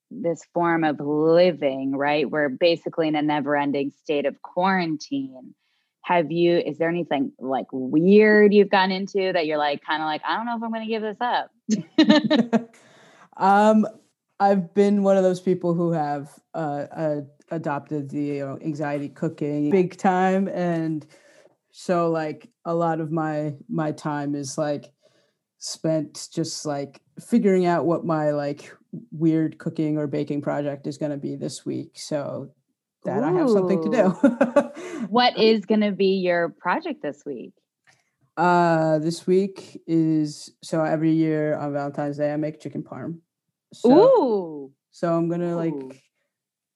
this 0.10 0.46
form 0.54 0.86
of 0.86 1.02
living 1.02 1.92
right 1.98 2.30
we're 2.30 2.48
basically 2.48 3.10
in 3.10 3.16
a 3.16 3.22
never 3.22 3.58
ending 3.58 3.92
state 4.04 4.26
of 4.26 4.42
quarantine 4.42 5.54
have 6.04 6.32
you 6.32 6.58
is 6.58 6.78
there 6.78 6.90
anything 6.90 7.32
like 7.40 7.68
weird 7.72 8.54
you've 8.54 8.70
gone 8.70 8.92
into 8.92 9.32
that 9.34 9.46
you're 9.46 9.58
like 9.58 9.84
kind 9.84 10.02
of 10.02 10.08
like 10.08 10.22
i 10.28 10.36
don't 10.36 10.46
know 10.46 10.56
if 10.56 10.64
i'm 10.64 10.72
going 10.72 10.86
to 10.86 10.90
give 10.90 11.02
this 11.02 11.18
up. 11.22 12.76
Um 13.38 13.88
i've 14.40 14.74
been 14.74 15.04
one 15.04 15.16
of 15.16 15.24
those 15.24 15.40
people 15.40 15.74
who 15.74 15.92
have 15.94 16.30
uh, 16.54 16.86
uh 16.96 17.22
adopted 17.50 18.10
the 18.10 18.22
you 18.22 18.46
know, 18.46 18.60
anxiety 18.62 19.08
cooking 19.08 19.70
big 19.70 19.98
time 19.98 20.48
and 20.50 21.06
so 21.72 22.10
like 22.10 22.50
a 22.66 22.76
lot 22.76 23.00
of 23.00 23.12
my 23.12 23.54
my 23.70 23.92
time 23.92 24.36
is 24.36 24.58
like 24.58 24.92
spent 25.58 26.28
just 26.34 26.66
like 26.66 27.02
figuring 27.20 27.66
out 27.66 27.86
what 27.86 28.06
my 28.06 28.32
like 28.32 28.76
weird 29.12 29.58
cooking 29.58 29.98
or 29.98 30.08
baking 30.08 30.42
project 30.42 30.88
is 30.88 30.98
going 30.98 31.12
to 31.12 31.18
be 31.18 31.36
this 31.36 31.66
week 31.66 31.92
so 31.96 32.52
that 33.06 33.20
Ooh. 33.20 33.24
I 33.24 33.32
have 33.34 33.50
something 33.50 33.84
to 33.84 33.90
do. 33.90 35.06
what 35.08 35.38
is 35.38 35.66
going 35.66 35.82
to 35.82 35.92
be 35.92 36.18
your 36.18 36.50
project 36.50 37.02
this 37.02 37.24
week? 37.26 37.54
Uh, 38.38 39.00
this 39.00 39.28
week 39.28 39.82
is 39.88 40.52
so 40.64 40.84
every 40.84 41.12
year 41.12 41.56
on 41.56 41.74
Valentine's 41.74 42.18
Day 42.18 42.34
I 42.34 42.38
make 42.38 42.62
chicken 42.62 42.84
parm. 42.84 43.20
So, 43.74 43.92
Ooh. 43.92 44.72
So 44.92 45.14
I'm 45.14 45.30
gonna 45.30 45.54
Ooh. 45.54 45.56
like 45.56 46.04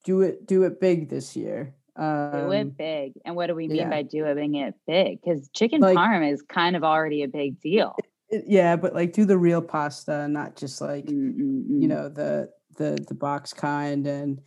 do 0.03 0.21
it 0.21 0.45
do 0.45 0.63
it 0.63 0.79
big 0.79 1.09
this 1.09 1.35
year. 1.35 1.75
Um, 1.95 2.31
do 2.31 2.51
it 2.51 2.61
um, 2.61 2.69
big. 2.69 3.13
And 3.23 3.35
what 3.35 3.47
do 3.47 3.55
we 3.55 3.67
mean 3.67 3.77
yeah. 3.77 3.89
by 3.89 4.03
doing 4.03 4.55
it 4.55 4.75
big? 4.85 5.19
Because 5.21 5.49
chicken 5.53 5.81
like, 5.81 5.97
parm 5.97 6.29
is 6.31 6.41
kind 6.41 6.75
of 6.75 6.83
already 6.83 7.23
a 7.23 7.27
big 7.27 7.59
deal. 7.61 7.95
It, 8.29 8.43
yeah, 8.47 8.75
but 8.75 8.93
like 8.93 9.13
do 9.13 9.25
the 9.25 9.37
real 9.37 9.61
pasta, 9.61 10.27
not 10.27 10.57
just 10.57 10.81
like 10.81 11.05
Mm-mm-mm. 11.05 11.81
you 11.81 11.87
know 11.87 12.09
the 12.09 12.49
the 12.77 13.03
the 13.07 13.15
box 13.15 13.53
kind 13.53 14.05
and 14.07 14.41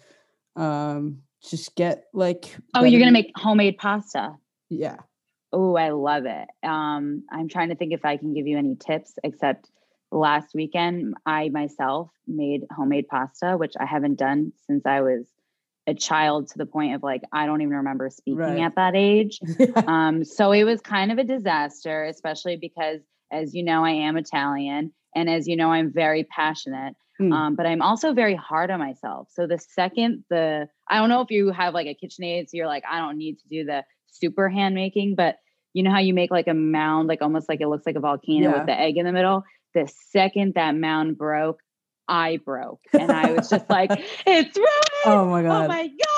um 0.56 1.22
just 1.50 1.74
get 1.76 2.04
like 2.12 2.56
oh 2.74 2.84
you're 2.84 3.00
gonna 3.00 3.12
make 3.12 3.32
homemade 3.36 3.78
pasta. 3.78 4.34
Yeah. 4.70 4.96
Oh 5.52 5.76
i 5.76 5.90
love 5.90 6.24
it. 6.26 6.48
Um 6.62 7.24
i'm 7.30 7.48
trying 7.48 7.68
to 7.70 7.74
think 7.74 7.92
if 7.92 8.04
i 8.04 8.16
can 8.16 8.34
give 8.34 8.46
you 8.46 8.58
any 8.58 8.76
tips 8.76 9.14
except 9.24 9.70
last 10.10 10.54
weekend 10.54 11.14
i 11.26 11.48
myself 11.50 12.10
made 12.26 12.62
homemade 12.74 13.08
pasta 13.08 13.56
which 13.58 13.74
i 13.78 13.84
haven't 13.84 14.18
done 14.18 14.52
since 14.66 14.86
i 14.86 15.02
was 15.02 15.26
a 15.86 15.94
child 15.94 16.48
to 16.48 16.58
the 16.58 16.66
point 16.66 16.94
of 16.94 17.02
like 17.02 17.22
I 17.32 17.46
don't 17.46 17.62
even 17.62 17.76
remember 17.78 18.10
speaking 18.10 18.38
Right. 18.38 18.60
at 18.60 18.74
that 18.76 18.94
age. 18.94 19.40
Um, 19.86 20.22
so 20.22 20.52
it 20.52 20.64
was 20.64 20.82
kind 20.82 21.10
of 21.10 21.16
a 21.16 21.24
disaster, 21.24 22.04
especially 22.04 22.56
because, 22.56 23.00
as 23.32 23.54
you 23.54 23.62
know, 23.62 23.82
I 23.82 23.92
am 23.92 24.18
Italian, 24.18 24.92
and 25.14 25.28
as 25.28 25.46
you 25.48 25.56
know, 25.56 25.72
I'm 25.72 25.92
very 25.92 26.24
passionate. 26.24 26.94
Mm. 27.20 27.32
Um, 27.32 27.54
but 27.56 27.66
I'm 27.66 27.82
also 27.82 28.12
very 28.12 28.36
hard 28.36 28.70
on 28.70 28.78
myself. 28.78 29.28
So 29.32 29.46
the 29.46 29.58
second 29.58 30.24
the 30.30 30.68
I 30.88 30.98
don't 30.98 31.08
know 31.08 31.20
if 31.20 31.30
you 31.30 31.50
have 31.50 31.74
like 31.74 31.86
a 31.88 31.96
KitchenAid, 32.00 32.44
so 32.48 32.56
you're 32.56 32.68
like, 32.68 32.84
I 32.88 32.98
don't 32.98 33.18
need 33.18 33.38
to 33.40 33.48
do 33.48 33.64
the 33.64 33.82
super 34.06 34.48
hand 34.48 34.74
making, 34.74 35.14
but 35.16 35.36
you 35.74 35.82
know 35.82 35.90
how 35.90 35.98
you 35.98 36.14
make 36.14 36.30
like 36.30 36.46
a 36.48 36.54
mound, 36.54 37.08
like 37.08 37.20
almost 37.20 37.48
like 37.48 37.60
it 37.60 37.68
looks 37.68 37.86
like 37.86 37.96
a 37.96 38.00
volcano 38.00 38.50
Yeah. 38.50 38.58
with 38.58 38.66
the 38.66 38.78
egg 38.78 38.96
in 38.96 39.04
the 39.04 39.12
middle. 39.12 39.42
The 39.74 39.90
second 40.10 40.54
that 40.54 40.74
mound 40.76 41.18
broke, 41.18 41.58
I 42.06 42.38
broke, 42.38 42.80
and 42.92 43.10
I 43.12 43.32
was 43.32 43.50
just 43.50 43.68
like, 43.68 43.90
"It's 44.26 44.56
ruined! 44.56 45.04
oh 45.04 45.26
my 45.26 45.42
god. 45.42 45.64
Oh 45.64 45.68
my 45.68 45.88
god!" 45.88 46.17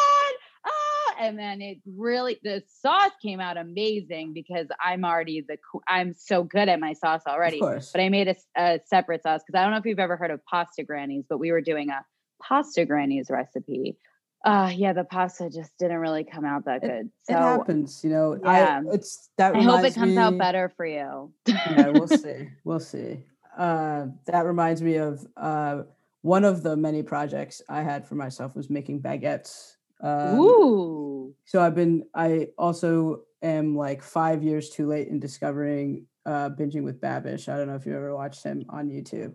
And 1.21 1.39
then 1.39 1.61
it 1.61 1.79
really 1.87 2.39
the 2.43 2.63
sauce 2.81 3.11
came 3.23 3.41
out 3.41 3.59
amazing 3.59 4.33
because 4.33 4.69
I'm 4.83 5.05
already 5.05 5.45
the 5.47 5.59
I'm 5.87 6.15
so 6.15 6.43
good 6.43 6.69
at 6.71 6.81
my 6.81 6.95
sauce 6.95 7.23
already. 7.27 7.59
Of 7.59 7.61
course. 7.63 7.91
But 7.93 8.01
I 8.01 8.09
made 8.09 8.35
a 8.57 8.81
separate 8.87 9.23
sauce 9.23 9.43
because 9.47 9.59
I 9.59 9.63
don't 9.63 9.73
know 9.73 9.77
if 9.77 9.85
you've 9.85 9.99
ever 9.99 10.17
heard 10.17 10.31
of 10.31 10.43
pasta 10.47 10.83
grannies, 10.83 11.25
but 11.29 11.39
we 11.39 11.53
were 11.53 11.61
doing 11.61 11.91
a 11.91 12.03
pasta 12.43 12.87
grannies 12.87 13.27
recipe. 13.29 13.99
Uh 14.47 14.73
yeah, 14.75 14.95
the 14.95 15.05
pasta 15.05 15.51
just 15.51 15.77
didn't 15.79 15.99
really 15.99 16.25
come 16.25 16.47
out 16.47 16.65
that 16.65 16.83
It- 16.83 16.87
good. 16.89 17.11
it 17.29 17.33
happens, 17.35 18.03
you 18.03 18.09
know. 18.09 18.39
Yeah. 18.43 18.81
I 18.89 18.95
it's 18.95 19.29
that 19.37 19.55
I 19.55 19.61
hope 19.63 19.85
it 19.85 19.95
comes 19.95 20.17
out 20.17 20.39
better 20.39 20.73
for 20.75 20.87
you. 20.87 21.35
yeah, 21.47 21.89
we'll 21.91 22.09
see. 22.25 22.49
We'll 22.65 22.81
see. 22.81 23.25
Uh, 23.59 24.07
that 24.25 24.47
reminds 24.47 24.81
me 24.81 24.97
of 24.97 25.27
uh, 25.37 25.83
one 26.23 26.45
of 26.47 26.63
the 26.63 26.77
many 26.77 27.03
projects 27.03 27.61
I 27.69 27.83
had 27.83 28.07
for 28.09 28.15
myself 28.15 28.57
was 28.57 28.71
making 28.71 29.03
baguettes. 29.03 29.75
Um, 30.03 30.39
Ooh. 30.41 31.35
So 31.45 31.61
I've 31.61 31.75
been. 31.75 32.05
I 32.15 32.49
also 32.59 33.23
am 33.43 33.77
like 33.77 34.03
five 34.03 34.43
years 34.43 34.71
too 34.71 34.87
late 34.87 35.09
in 35.09 35.19
discovering 35.21 36.07
uh, 36.27 36.51
binging 36.51 36.83
with 36.85 37.01
Babish. 37.01 37.49
I 37.53 37.57
don't 37.57 37.69
know 37.69 37.75
if 37.77 37.87
you 37.87 37.97
ever 37.97 38.15
watched 38.15 38.43
him 38.43 38.65
on 38.69 38.89
YouTube. 38.89 39.35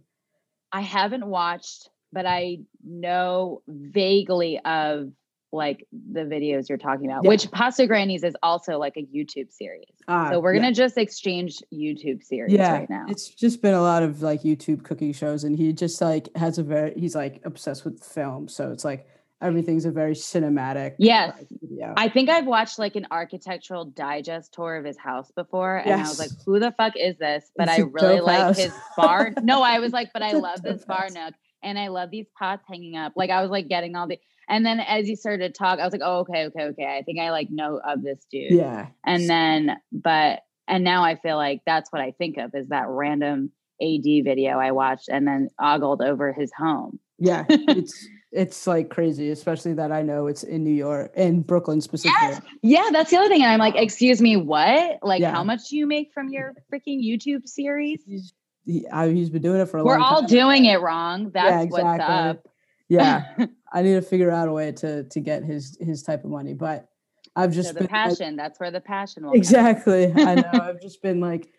I 0.71 0.81
haven't 0.81 1.25
watched, 1.25 1.89
but 2.11 2.25
I 2.25 2.59
know 2.83 3.61
vaguely 3.67 4.59
of 4.65 5.11
like 5.51 5.87
the 6.11 6.21
videos 6.21 6.67
you're 6.67 6.77
talking 6.77 7.05
about, 7.05 7.23
Yeah. 7.23 7.29
which 7.29 7.49
Pasta 7.49 7.87
Grannies 7.87 8.23
is 8.25 8.35
also 8.43 8.77
like 8.77 8.97
a 8.97 9.03
YouTube 9.05 9.51
series. 9.53 9.85
Ah, 10.07 10.29
So 10.31 10.39
we're 10.41 10.53
yeah. 10.53 10.61
gonna 10.63 10.73
just 10.73 10.97
exchange 10.97 11.61
YouTube 11.73 12.23
series 12.23 12.51
yeah, 12.53 12.73
right 12.73 12.89
now. 12.89 13.05
it's 13.07 13.29
just 13.29 13.61
been 13.61 13.73
a 13.73 13.81
lot 13.81 14.03
of 14.03 14.21
like 14.21 14.41
YouTube 14.43 14.83
cooking 14.83 15.13
shows, 15.13 15.43
and 15.45 15.55
he 15.57 15.71
just 15.71 16.01
like 16.01 16.27
has 16.35 16.57
a 16.57 16.63
very 16.63 16.93
he's 16.99 17.15
like 17.15 17.41
obsessed 17.45 17.85
with 17.85 18.03
film, 18.03 18.47
so 18.49 18.71
it's 18.71 18.83
like 18.83 19.07
everything's 19.41 19.85
a 19.85 19.91
very 19.91 20.13
cinematic. 20.13 20.95
Yes. 20.97 21.33
video. 21.61 21.93
I 21.97 22.09
think 22.09 22.29
I've 22.29 22.45
watched 22.45 22.79
like 22.79 22.95
an 22.95 23.07
architectural 23.11 23.85
digest 23.85 24.53
tour 24.53 24.75
of 24.77 24.85
his 24.85 24.97
house 24.97 25.31
before, 25.35 25.77
and 25.77 25.93
I 25.93 25.97
was 26.07 26.19
like, 26.19 26.31
"Who 26.45 26.59
the 26.59 26.71
fuck 26.71 26.93
is 26.95 27.17
this?" 27.17 27.49
But 27.55 27.67
It's 27.67 27.79
I 27.79 27.81
really 27.81 28.21
like 28.21 28.39
house. 28.39 28.57
his 28.57 28.73
bar. 28.97 29.33
No, 29.43 29.61
I 29.61 29.79
was 29.79 29.91
like, 29.93 30.11
"But 30.13 30.21
I 30.23 30.33
love 30.33 30.61
this 30.61 30.83
bar 30.85 31.03
house. 31.03 31.13
nook, 31.13 31.33
and 31.63 31.77
I 31.77 31.89
love 31.89 32.11
these 32.11 32.27
pots 32.37 32.63
hanging 32.67 32.95
up." 32.95 33.13
Like 33.15 33.29
I 33.29 33.41
was 33.41 33.51
like 33.51 33.67
getting 33.67 33.95
all 33.95 34.07
the, 34.07 34.19
and 34.49 34.65
then 34.65 34.79
as 34.79 35.07
you 35.07 35.15
started 35.15 35.53
to 35.53 35.57
talk, 35.57 35.79
I 35.79 35.83
was 35.83 35.91
like, 35.91 36.01
"Oh, 36.03 36.19
okay, 36.19 36.45
okay, 36.45 36.63
okay." 36.63 36.97
I 36.97 37.03
think 37.03 37.19
I 37.19 37.31
like 37.31 37.49
know 37.49 37.79
of 37.85 38.01
this 38.01 38.25
dude. 38.31 38.51
yeah, 38.51 38.87
And 39.05 39.29
then, 39.29 39.77
but 39.91 40.41
and 40.67 40.83
now 40.83 41.03
I 41.03 41.15
feel 41.15 41.35
like 41.37 41.61
that's 41.65 41.91
what 41.91 42.01
I 42.01 42.11
think 42.11 42.37
of 42.37 42.51
is 42.55 42.69
that 42.69 42.85
random 42.87 43.51
AD 43.81 44.03
video 44.23 44.57
I 44.57 44.71
watched 44.71 45.09
and 45.09 45.27
then 45.27 45.49
ogled 45.61 46.01
over 46.01 46.31
his 46.33 46.51
home. 46.57 46.99
yeah, 47.19 47.43
it's 47.49 48.07
it's 48.35 48.67
like 48.67 48.89
crazy, 48.89 49.29
especially 49.31 49.73
that 49.73 49.91
I 49.91 50.01
know 50.01 50.27
it's 50.27 50.43
in 50.43 50.63
New 50.63 50.73
York, 50.73 51.11
in 51.15 51.41
Brooklyn 51.41 51.79
specifically. 51.81 52.37
Yeah, 52.61 52.89
that's 52.91 53.09
the 53.11 53.17
other 53.17 53.29
thing. 53.29 53.41
And 53.43 53.51
I'm 53.51 53.59
like, 53.59 53.75
excuse 53.75 54.21
me, 54.21 54.35
what? 54.37 54.99
Like, 55.01 55.21
Yeah. 55.21 55.31
how 55.31 55.43
much 55.43 55.69
do 55.69 55.77
you 55.77 55.87
make 55.87 56.11
from 56.13 56.29
your 56.29 56.53
freaking 56.71 57.03
YouTube 57.03 57.47
series? 57.47 58.03
He's, 58.05 58.33
he, 58.65 58.85
I, 58.89 59.09
he's 59.09 59.29
been 59.29 59.41
doing 59.41 59.61
it 59.61 59.67
for 59.69 59.77
a 59.77 59.83
We're 59.83 59.99
long 59.99 60.01
all 60.01 60.27
doing 60.27 60.65
it 60.65 60.81
wrong. 60.81 61.31
That's 61.31 61.65
Yeah, 61.65 61.81
what's 61.83 62.03
up. 62.03 62.47
Yeah, 62.89 63.23
I 63.73 63.81
need 63.81 63.93
to 63.93 64.01
figure 64.01 64.29
out 64.31 64.47
a 64.47 64.51
way 64.51 64.71
to 64.73 65.03
to 65.05 65.19
get 65.19 65.43
his 65.43 65.77
his 65.79 66.03
type 66.03 66.23
of 66.23 66.29
money, 66.29 66.53
but 66.53 66.87
I've 67.35 67.51
So 67.53 67.61
just 67.61 67.69
the 67.69 67.79
been 67.79 67.83
like- 67.83 67.89
passion. 67.91 68.35
that's 68.35 68.59
where 68.59 68.69
the 68.71 68.79
passion 68.81 69.23
will 69.23 69.31
come. 69.31 69.37
exactly. 69.37 70.11
I 70.15 70.35
know. 70.35 70.49
I've 70.53 70.81
just 70.81 71.01
been 71.01 71.19
like 71.19 71.49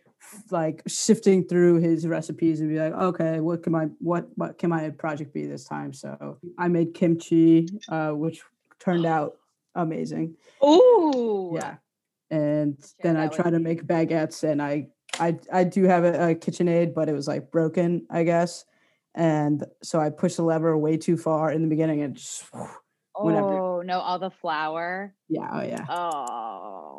like 0.51 0.83
sifting 0.87 1.45
through 1.47 1.81
his 1.81 2.07
recipes 2.07 2.61
and 2.61 2.69
be 2.69 2.79
like, 2.79 2.93
okay, 2.93 3.41
what 3.41 3.63
can 3.63 3.73
my 3.73 3.87
what 3.99 4.29
what 4.37 4.59
can 4.59 4.71
my 4.71 4.91
project 4.91 5.33
be 5.33 5.47
this 5.47 5.65
time? 5.65 5.93
So 5.93 6.39
I 6.59 6.69
made 6.69 6.95
kimchi, 6.95 7.69
uh, 7.89 8.11
which 8.11 8.43
turned 8.79 9.07
out 9.17 9.37
amazing. 9.75 10.37
Ooh. 10.65 11.53
Yeah. 11.55 11.77
And 12.31 12.77
then 13.03 13.17
I 13.17 13.29
tried 13.29 13.51
to 13.51 13.61
make 13.61 13.85
baguettes 13.87 14.43
and 14.43 14.61
I 14.61 14.89
I 15.21 15.39
I 15.53 15.65
do 15.65 15.85
have 15.85 16.05
a, 16.05 16.31
a 16.31 16.35
KitchenAid, 16.35 16.93
but 16.95 17.09
it 17.09 17.13
was 17.13 17.29
like 17.29 17.51
broken, 17.51 18.07
I 18.11 18.25
guess. 18.25 18.65
And 19.15 19.65
so 19.83 19.99
I 20.01 20.11
pushed 20.11 20.37
the 20.37 20.43
lever 20.43 20.77
way 20.77 20.97
too 20.97 21.17
far 21.17 21.51
in 21.53 21.63
the 21.63 21.69
beginning 21.69 22.03
and 22.03 22.15
just 22.17 22.45
whenever- 23.15 23.59
Oh 23.59 23.83
no, 23.83 24.01
all 24.01 24.19
the 24.19 24.31
flour. 24.31 25.15
yeah, 25.29 25.49
oh 25.53 25.63
yeah. 25.63 25.85
Oh. 25.89 26.99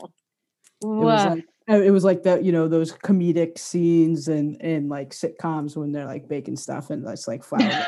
It 0.82 0.86
was 0.88 1.26
like 1.26 1.46
it 1.68 1.92
was 1.92 2.04
like 2.04 2.24
that, 2.24 2.44
you 2.44 2.52
know, 2.52 2.68
those 2.68 2.94
comedic 2.94 3.58
scenes 3.58 4.28
and 4.28 4.60
in 4.62 4.88
like 4.88 5.10
sitcoms 5.10 5.76
when 5.76 5.92
they're 5.92 6.06
like 6.06 6.28
baking 6.28 6.56
stuff 6.56 6.90
and 6.90 7.06
it's 7.08 7.28
like 7.28 7.44
flour. 7.44 7.62
yes, 7.62 7.86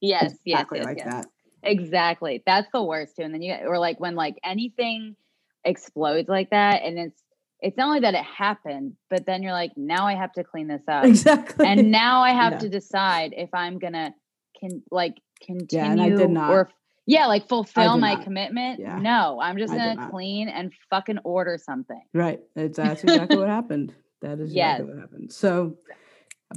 yes, 0.00 0.34
exactly 0.46 0.78
yes, 0.78 0.86
like 0.86 0.96
yes. 0.98 1.06
that. 1.06 1.26
Exactly. 1.62 2.42
That's 2.46 2.68
the 2.72 2.82
worst 2.82 3.16
too. 3.16 3.22
And 3.22 3.34
then 3.34 3.42
you 3.42 3.54
or 3.66 3.78
like 3.78 3.98
when 4.00 4.14
like 4.14 4.36
anything 4.44 5.16
explodes 5.64 6.28
like 6.28 6.50
that, 6.50 6.82
and 6.82 6.98
it's 6.98 7.22
it's 7.60 7.76
not 7.76 7.88
only 7.88 8.00
that 8.00 8.14
it 8.14 8.24
happened, 8.24 8.92
but 9.10 9.26
then 9.26 9.42
you're 9.42 9.52
like, 9.52 9.72
now 9.76 10.06
I 10.06 10.14
have 10.14 10.32
to 10.34 10.44
clean 10.44 10.68
this 10.68 10.82
up. 10.88 11.04
Exactly. 11.04 11.66
and 11.66 11.90
now 11.90 12.20
I 12.22 12.30
have 12.42 12.54
Yeah. 12.54 12.58
to 12.60 12.68
decide 12.68 13.34
if 13.36 13.50
I'm 13.52 13.78
gonna 13.78 14.14
can 14.60 14.82
like 14.90 15.14
continue 15.44 15.84
Yeah, 15.84 15.92
and 15.92 16.00
I 16.00 16.08
did 16.10 16.30
not. 16.30 16.50
or 16.50 16.70
yeah, 17.06 17.26
like 17.26 17.48
fulfill 17.48 17.96
my 17.96 18.14
not. 18.14 18.24
commitment. 18.24 18.80
Yeah. 18.80 18.98
No, 18.98 19.40
I'm 19.40 19.58
just 19.58 19.72
I 19.72 19.78
gonna 19.78 20.10
clean 20.10 20.48
and 20.48 20.72
fucking 20.90 21.18
order 21.24 21.58
something. 21.58 22.02
Right. 22.12 22.40
It's 22.56 22.76
that's 22.76 23.04
exactly 23.04 23.38
what 23.38 23.48
happened. 23.60 23.94
That 24.22 24.40
is 24.40 24.52
Yes. 24.52 24.80
exactly 24.80 24.94
what 24.94 25.00
happened. 25.00 25.32
So 25.32 25.76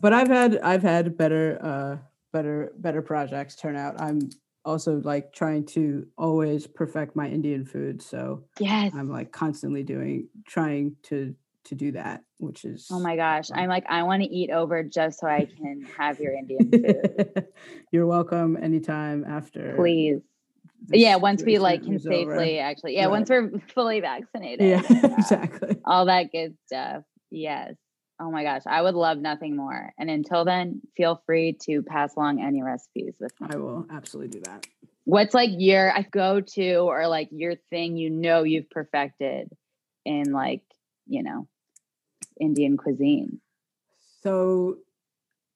but 0.02 0.14
I've 0.14 0.28
had 0.28 0.58
I've 0.60 0.84
had 0.84 1.18
better 1.18 1.60
uh 1.62 1.98
better 2.34 2.72
better 2.78 3.02
projects 3.02 3.56
turn 3.56 3.76
out. 3.76 4.02
I'm 4.02 4.20
also 4.66 5.00
like 5.04 5.34
trying 5.34 5.66
to 5.66 6.08
always 6.18 6.68
perfect 6.68 7.16
my 7.16 7.28
Indian 7.28 7.66
food. 7.66 8.02
So 8.02 8.46
Yes. 8.60 8.94
I'm 8.96 9.10
like 9.10 9.32
constantly 9.32 9.84
doing 9.84 10.30
trying 10.48 10.96
to 11.04 11.36
to 11.66 11.76
do 11.76 11.92
that, 11.92 12.22
which 12.40 12.66
is 12.66 12.88
Oh 12.92 13.00
my 13.00 13.16
gosh. 13.16 13.50
fun. 13.50 13.60
I'm 13.60 13.70
like, 13.70 13.86
I 13.88 14.02
want 14.04 14.24
to 14.24 14.30
eat 14.30 14.50
over 14.50 14.82
just 14.82 15.20
so 15.20 15.28
I 15.28 15.46
can 15.46 15.84
have 15.98 16.20
your 16.20 16.34
Indian 16.34 16.72
food. 16.72 17.46
You're 17.92 18.08
welcome 18.08 18.58
anytime 18.60 19.26
after 19.28 19.76
Please. 19.76 20.22
Yeah, 20.92 21.16
once 21.18 21.44
we 21.44 21.60
like 21.60 21.84
can 21.84 21.96
is 21.96 22.06
over. 22.08 22.32
safely 22.36 22.60
actually. 22.60 22.96
Yeah, 22.96 23.06
Right. 23.06 23.12
once 23.12 23.30
we're 23.30 23.52
fully 23.74 24.00
vaccinated. 24.00 24.68
Yeah, 24.68 24.82
exactly. 25.18 25.78
All 25.86 26.06
that 26.06 26.32
good 26.32 26.56
stuff. 26.66 27.04
Yes. 27.32 27.76
Oh 28.22 28.32
my 28.32 28.44
gosh. 28.44 28.64
I 28.66 28.82
would 28.82 28.96
love 28.96 29.18
nothing 29.18 29.56
more. 29.56 29.94
And 29.98 30.10
until 30.10 30.44
then, 30.44 30.82
feel 30.98 31.22
free 31.26 31.58
to 31.64 31.84
pass 31.84 32.16
along 32.16 32.42
any 32.42 32.62
recipes 32.62 33.16
with 33.20 33.32
me. 33.40 33.48
I 33.52 33.58
will 33.58 33.86
absolutely 33.90 34.40
do 34.40 34.44
that. 34.46 34.68
What's 35.06 35.34
like 35.34 35.52
your 35.54 35.92
I 35.92 36.02
go 36.02 36.42
to 36.42 36.76
or 36.80 37.08
like 37.08 37.30
your 37.32 37.56
thing 37.70 37.96
you 37.98 38.10
know 38.10 38.44
you've 38.44 38.70
perfected 38.70 39.50
in 40.06 40.32
like, 40.34 40.64
you 41.08 41.24
know, 41.24 41.48
Indian 42.40 42.78
cuisine? 42.78 43.40
So, 44.22 44.78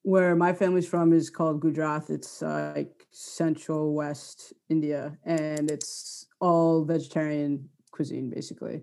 where 0.03 0.35
my 0.35 0.53
family's 0.53 0.87
from 0.87 1.13
is 1.13 1.29
called 1.29 1.61
Gujarat. 1.61 2.09
It's 2.09 2.43
uh, 2.43 2.73
like 2.75 3.07
central 3.11 3.93
west 3.93 4.53
India, 4.69 5.17
and 5.25 5.71
it's 5.71 6.27
all 6.39 6.83
vegetarian 6.85 7.69
cuisine 7.91 8.29
basically. 8.29 8.81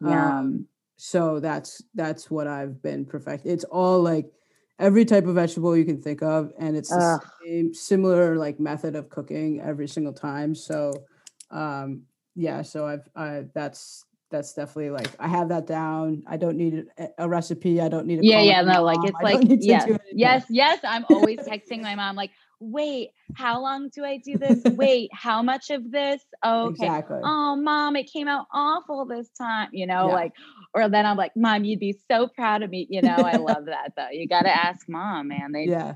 Yum. 0.00 0.66
so 0.96 1.40
that's 1.40 1.82
that's 1.94 2.30
what 2.30 2.46
I've 2.46 2.82
been 2.82 3.04
perfect. 3.04 3.46
It's 3.46 3.64
all 3.64 4.00
like 4.00 4.26
every 4.78 5.04
type 5.04 5.26
of 5.26 5.34
vegetable 5.34 5.76
you 5.76 5.84
can 5.84 6.00
think 6.00 6.22
of, 6.22 6.52
and 6.58 6.76
it's 6.76 6.90
the 6.90 7.20
same 7.44 7.74
similar 7.74 8.36
like 8.36 8.58
method 8.60 8.96
of 8.96 9.10
cooking 9.10 9.60
every 9.60 9.88
single 9.88 10.14
time. 10.14 10.54
So, 10.54 10.92
um, 11.50 12.02
yeah. 12.34 12.62
So 12.62 12.86
I've 12.86 13.08
I 13.16 13.44
that's 13.54 14.04
that's 14.30 14.52
definitely 14.54 14.90
like 14.90 15.10
I 15.18 15.28
have 15.28 15.48
that 15.48 15.66
down. 15.66 16.22
I 16.26 16.36
don't 16.36 16.56
need 16.56 16.86
a, 16.98 17.02
eh, 17.02 17.08
a 17.18 17.28
recipe. 17.28 17.80
I 17.80 17.88
don't 17.88 18.06
need. 18.06 18.20
To 18.20 18.26
yeah 18.26 18.40
yeah 18.40 18.62
no 18.62 18.82
like 18.82 18.98
it's 19.04 19.22
like 19.22 19.40
yes 19.60 19.88
yes 20.12 20.44
yes 20.48 20.78
i'm 20.84 21.04
always 21.10 21.38
texting 21.48 21.82
my 21.82 21.94
mom 21.94 22.16
like 22.16 22.30
wait 22.60 23.10
how 23.34 23.60
long 23.60 23.88
do 23.88 24.04
i 24.04 24.18
do 24.18 24.36
this 24.36 24.62
wait 24.76 25.10
how 25.12 25.42
much 25.42 25.70
of 25.70 25.90
this 25.90 26.22
oh, 26.42 26.66
okay 26.66 26.84
Exactly. 26.84 27.20
oh 27.22 27.56
mom 27.56 27.96
it 27.96 28.10
came 28.12 28.28
out 28.28 28.46
awful 28.52 29.06
this 29.06 29.28
time 29.38 29.68
you 29.72 29.86
know 29.86 30.08
Yeah. 30.08 30.14
like 30.14 30.32
or 30.74 30.88
then 30.88 31.06
i'm 31.06 31.16
like 31.16 31.32
mom 31.36 31.64
you'd 31.64 31.80
be 31.80 31.98
so 32.10 32.28
proud 32.28 32.62
of 32.62 32.70
me 32.70 32.86
you 32.90 33.02
know 33.02 33.16
i 33.16 33.36
love 33.36 33.66
that 33.66 33.92
though 33.96 34.10
you 34.10 34.28
got 34.28 34.42
to 34.42 34.54
ask 34.54 34.88
mom 34.88 35.28
man 35.28 35.52
they 35.52 35.64
yeah. 35.64 35.94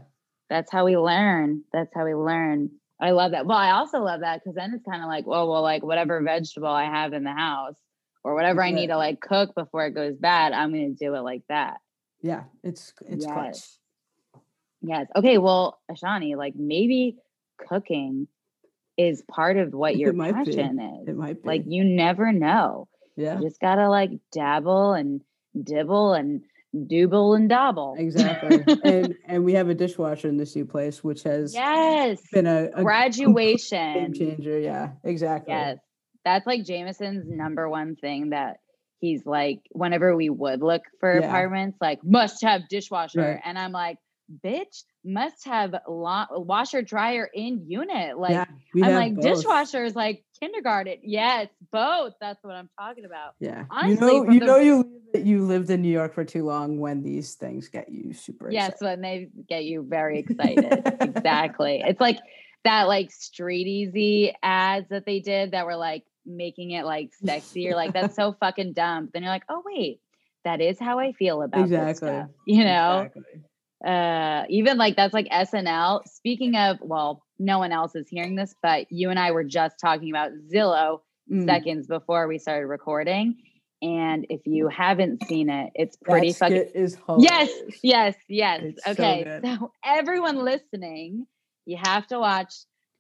that's 0.49 0.73
how 0.73 0.85
we 0.85 0.97
learn 0.97 1.63
that's 1.73 1.91
how 1.95 2.05
we 2.05 2.15
learn 2.15 2.71
I 3.01 3.11
love 3.11 3.33
that. 3.33 3.45
Well, 3.45 3.59
I 3.59 3.73
also 3.73 3.99
love 3.99 4.21
that 4.21 4.41
because 4.41 4.55
then 4.55 4.73
it's 4.73 4.85
kind 4.89 5.03
of 5.03 5.09
like, 5.09 5.27
well, 5.27 5.51
well, 5.51 5.63
like 5.63 5.83
whatever 5.83 6.23
vegetable 6.23 6.69
I 6.69 6.85
have 6.85 7.13
in 7.13 7.25
the 7.25 7.33
house 7.33 7.75
or 8.25 8.35
whatever 8.35 8.63
I 8.63 8.71
need 8.71 8.87
to 8.89 8.97
like 8.97 9.21
cook 9.21 9.55
before 9.55 9.87
it 9.87 9.95
goes 9.95 10.17
bad, 10.17 10.53
I'm 10.53 10.73
going 10.73 10.97
to 10.97 11.05
do 11.05 11.15
it 11.15 11.21
like 11.21 11.43
that. 11.49 11.77
Yeah, 12.23 12.45
it's 12.63 12.93
it's 13.07 13.27
Yes. 13.27 13.33
clutch. 13.33 14.43
Yes. 14.83 15.07
Okay. 15.15 15.39
Well, 15.39 15.79
Ishani, 15.91 16.37
like 16.37 16.55
maybe 16.57 17.17
cooking 17.59 18.27
is 18.97 19.23
part 19.23 19.57
of 19.59 19.73
what 19.75 19.97
your 19.99 20.13
might 20.13 20.45
be. 20.45 20.53
passion 20.57 20.81
is. 21.03 21.09
It 21.09 21.17
might 21.17 21.43
be. 21.43 21.49
Like 21.49 21.63
you 21.67 21.85
never 21.85 22.33
know. 22.33 22.89
yeah, 23.17 23.39
You 23.39 23.47
just 23.47 23.61
gotta 23.61 23.89
like 23.89 24.11
dabble 24.33 24.93
and 24.95 25.21
dibble 25.63 26.15
and 26.15 26.43
dooble 26.75 27.37
and 27.37 27.49
dobble. 27.49 27.95
exactly. 27.99 28.65
and 28.83 29.15
and 29.27 29.45
we 29.45 29.53
have 29.55 29.69
a 29.69 29.75
dishwasher 29.75 30.29
in 30.29 30.37
this 30.37 30.57
new 30.57 30.65
place, 30.65 31.05
which 31.05 31.23
has 31.25 31.55
Yes. 31.55 32.21
been 32.33 32.47
a, 32.47 32.65
a 32.65 32.71
game 32.77 32.85
Graduation. 32.85 34.15
changer. 34.15 34.59
Yeah, 34.59 34.93
exactly. 35.05 35.53
Yes. 35.55 35.79
That's 36.25 36.47
like 36.47 36.65
Jameson's 36.65 37.25
number 37.29 37.69
one 37.69 37.97
thing 37.97 38.31
that 38.31 38.59
he's 39.01 39.25
like, 39.27 39.61
whenever 39.71 40.17
we 40.17 40.31
would 40.31 40.63
look 40.63 40.83
for 41.01 41.21
Yeah. 41.21 41.27
apartments, 41.27 41.79
like 41.81 42.03
must 42.05 42.43
have 42.43 42.69
dishwasher. 42.69 43.21
Right. 43.21 43.41
And 43.45 43.59
I'm 43.59 43.73
like, 43.73 43.99
bitch, 44.43 44.85
must 45.05 45.45
have 45.45 45.75
lo- 45.87 46.25
washer 46.31 46.81
dryer 46.81 47.29
in 47.35 47.67
unit. 47.69 48.17
Like, 48.19 48.31
yeah, 48.31 48.45
I'm 48.83 48.95
like, 48.95 49.15
both. 49.17 49.25
dishwasher 49.25 49.85
is 49.85 49.95
like 49.95 50.25
kindergarten. 50.41 50.97
Yes, 51.03 51.49
both. 51.71 52.15
That's 52.23 52.43
what 52.43 52.55
I'm 52.55 52.71
talking 52.81 53.05
about. 53.05 53.35
Yeah, 53.39 53.67
Honestly, 53.71 54.15
you 54.15 54.25
know, 54.25 54.31
you 54.33 54.41
the- 54.41 54.47
know, 54.47 54.57
you 54.57 54.91
you 55.15 55.45
lived 55.45 55.69
in 55.71 55.83
New 55.83 55.93
York 55.93 56.15
for 56.15 56.25
too 56.25 56.45
long 56.45 56.79
when 56.81 57.03
these 57.03 57.35
things 57.35 57.69
get 57.69 57.91
you 57.93 58.15
super. 58.15 58.51
Yes, 58.51 58.71
excited. 58.73 58.85
when 58.91 59.01
they 59.03 59.29
get 59.49 59.65
you 59.65 59.83
very 59.87 60.19
excited. 60.27 60.83
exactly. 61.01 61.83
It's 61.87 62.01
like 62.01 62.19
that 62.65 62.85
like 62.89 63.11
StreetEasy 63.11 64.33
ads 64.43 64.89
that 64.89 65.05
they 65.07 65.21
did 65.21 65.53
that 65.53 65.67
were 65.67 65.77
like 65.77 66.03
making 66.27 66.73
it 66.73 66.85
like 66.85 67.13
sexy. 67.25 67.63
You're 67.63 67.77
like, 67.77 67.93
that's 67.93 68.17
so 68.17 68.33
fucking 68.41 68.73
dumb. 68.73 69.11
Then 69.13 69.23
you're 69.23 69.33
like, 69.33 69.45
oh 69.49 69.63
wait, 69.65 70.01
that 70.45 70.61
is 70.61 70.79
how 70.79 70.99
I 70.99 71.13
feel 71.13 71.43
about 71.43 71.69
this 71.69 71.99
Exactly. 71.99 72.09
stuff. 72.09 72.29
You 72.47 72.65
know? 72.65 72.99
Exactly. 73.01 73.41
Uh 73.85 74.45
even 74.49 74.79
like 74.79 74.97
that's 74.97 75.15
like 75.15 75.29
SNL. 75.29 76.07
Speaking 76.09 76.57
of, 76.57 76.79
well, 76.81 77.23
no 77.39 77.59
one 77.59 77.73
else 77.73 77.95
is 77.95 78.09
hearing 78.09 78.35
this, 78.37 78.55
but 78.63 78.91
you 78.91 79.11
and 79.11 79.19
I 79.19 79.33
were 79.33 79.45
just 79.45 79.79
talking 79.79 80.11
about 80.11 80.33
Zillow 80.53 81.01
Mm, 81.31 81.47
seconds 81.47 81.87
before 81.87 82.29
we 82.29 82.39
started 82.39 82.67
recording. 82.67 83.37
And 83.83 84.27
if 84.31 84.47
you 84.47 84.69
haven't 84.69 85.25
seen 85.25 85.51
it, 85.51 85.73
it's 85.75 85.97
that 85.97 86.05
pretty 86.11 86.33
fucking 86.33 86.57
skit 86.57 86.73
is 86.75 86.99
Yes, 87.19 87.49
hilarious. 87.51 87.79
Yes, 87.83 88.15
yes. 88.29 88.61
It's 88.63 88.87
okay. 88.89 89.25
good. 89.25 89.43
So, 89.45 89.73
everyone 89.85 90.45
listening, 90.45 91.27
you 91.67 91.77
have 91.77 92.07
to 92.09 92.19
watch 92.19 92.55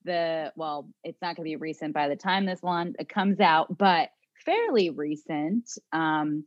the 0.04 0.52
well, 0.56 0.88
it's 1.02 1.20
not 1.22 1.36
going 1.36 1.44
to 1.46 1.50
be 1.50 1.56
recent 1.56 1.94
by 1.94 2.08
the 2.08 2.16
time 2.16 2.46
this 2.46 2.62
one 2.62 2.94
comes 3.08 3.40
out, 3.40 3.76
but 3.76 4.10
fairly 4.44 4.90
recent 4.90 5.68
um 5.92 6.44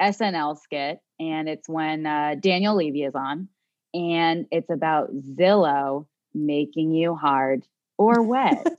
SNL 0.00 0.58
skit 0.58 1.00
and 1.18 1.48
it's 1.48 1.68
when 1.68 2.06
uh, 2.06 2.34
Daniel 2.40 2.74
Levy 2.76 3.02
is 3.02 3.14
on 3.14 3.48
and 3.92 4.46
it's 4.50 4.70
about 4.70 5.10
Zillow 5.14 6.06
making 6.34 6.92
you 6.92 7.14
hard 7.14 7.64
or 7.98 8.22
wet. 8.22 8.66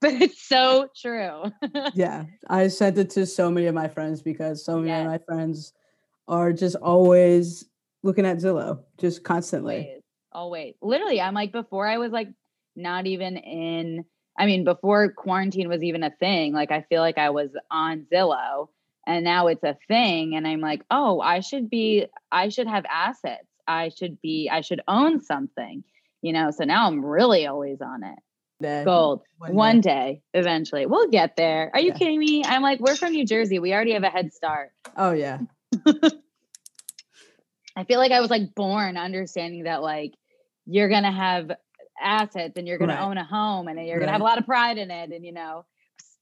but 0.00 0.12
it's 0.12 0.42
so 0.42 0.88
true. 1.00 1.44
yeah, 1.94 2.24
I 2.48 2.68
sent 2.68 2.98
it 2.98 3.10
to 3.10 3.26
so 3.26 3.50
many 3.50 3.66
of 3.66 3.74
my 3.74 3.86
friends 3.88 4.22
because 4.22 4.64
so 4.64 4.78
many 4.78 4.88
Yes. 4.90 5.00
of 5.00 5.06
my 5.06 5.18
friends 5.18 5.72
are 6.26 6.52
just 6.52 6.76
always 6.76 7.64
looking 8.02 8.26
at 8.26 8.38
Zillow, 8.38 8.80
just 8.98 9.22
constantly. 9.24 9.76
always 9.76 10.02
always 10.32 10.74
literally 10.82 11.18
i'm 11.18 11.32
like 11.32 11.50
before 11.50 11.86
i 11.86 11.96
was 11.96 12.12
like 12.12 12.28
not 12.76 13.06
even 13.06 13.36
in 13.36 14.04
i 14.38 14.46
mean 14.46 14.64
before 14.64 15.10
quarantine 15.12 15.68
was 15.68 15.82
even 15.82 16.02
a 16.02 16.10
thing 16.10 16.52
like 16.52 16.70
i 16.70 16.82
feel 16.82 17.00
like 17.00 17.18
i 17.18 17.30
was 17.30 17.50
on 17.70 18.06
zillow 18.12 18.68
and 19.06 19.24
now 19.24 19.46
it's 19.46 19.64
a 19.64 19.76
thing 19.88 20.34
and 20.36 20.46
i'm 20.46 20.60
like 20.60 20.82
oh 20.90 21.20
i 21.20 21.40
should 21.40 21.68
be 21.70 22.06
i 22.30 22.48
should 22.48 22.66
have 22.68 22.84
assets. 22.90 23.46
I 23.68 23.88
should 23.88 24.20
be 24.20 24.48
i 24.52 24.60
should 24.60 24.80
own 24.86 25.20
something 25.20 25.82
you 26.22 26.32
know 26.32 26.50
so 26.52 26.64
now 26.64 26.86
i'm 26.86 27.04
really 27.04 27.46
always 27.46 27.80
on 27.80 28.04
it. 28.04 28.18
Day. 28.62 28.84
gold. 28.84 29.20
One 29.36 29.54
one 29.54 29.80
day. 29.82 30.22
day 30.32 30.40
eventually. 30.40 30.86
We'll 30.86 31.08
get 31.08 31.36
there. 31.36 31.70
Are 31.74 31.80
you 31.80 31.88
Yeah. 31.88 31.98
kidding 31.98 32.18
me? 32.18 32.42
I'm 32.42 32.62
like 32.62 32.80
we're 32.80 32.96
from 32.96 33.12
new 33.12 33.26
jersey. 33.26 33.58
We 33.58 33.74
already 33.74 33.92
have 33.92 34.02
a 34.02 34.08
head 34.08 34.32
start. 34.32 34.70
Oh 34.96 35.12
yeah, 35.12 35.40
I 37.76 37.84
feel 37.84 37.98
like 37.98 38.12
I 38.12 38.20
was 38.20 38.30
like 38.30 38.54
born 38.54 38.96
understanding 38.96 39.64
that 39.64 39.82
like 39.82 40.14
you're 40.64 40.88
gonna 40.88 41.12
have 41.12 41.50
assets 42.00 42.54
and 42.56 42.66
you're 42.68 42.78
gonna 42.78 42.98
own 43.00 43.16
a 43.18 43.24
home 43.24 43.68
and 43.68 43.78
you're 43.86 43.98
gonna 43.98 44.12
have 44.12 44.20
a 44.20 44.24
lot 44.24 44.38
of 44.38 44.44
pride 44.46 44.78
in 44.78 44.90
it 44.90 45.10
and 45.10 45.24
you 45.24 45.32
know 45.32 45.64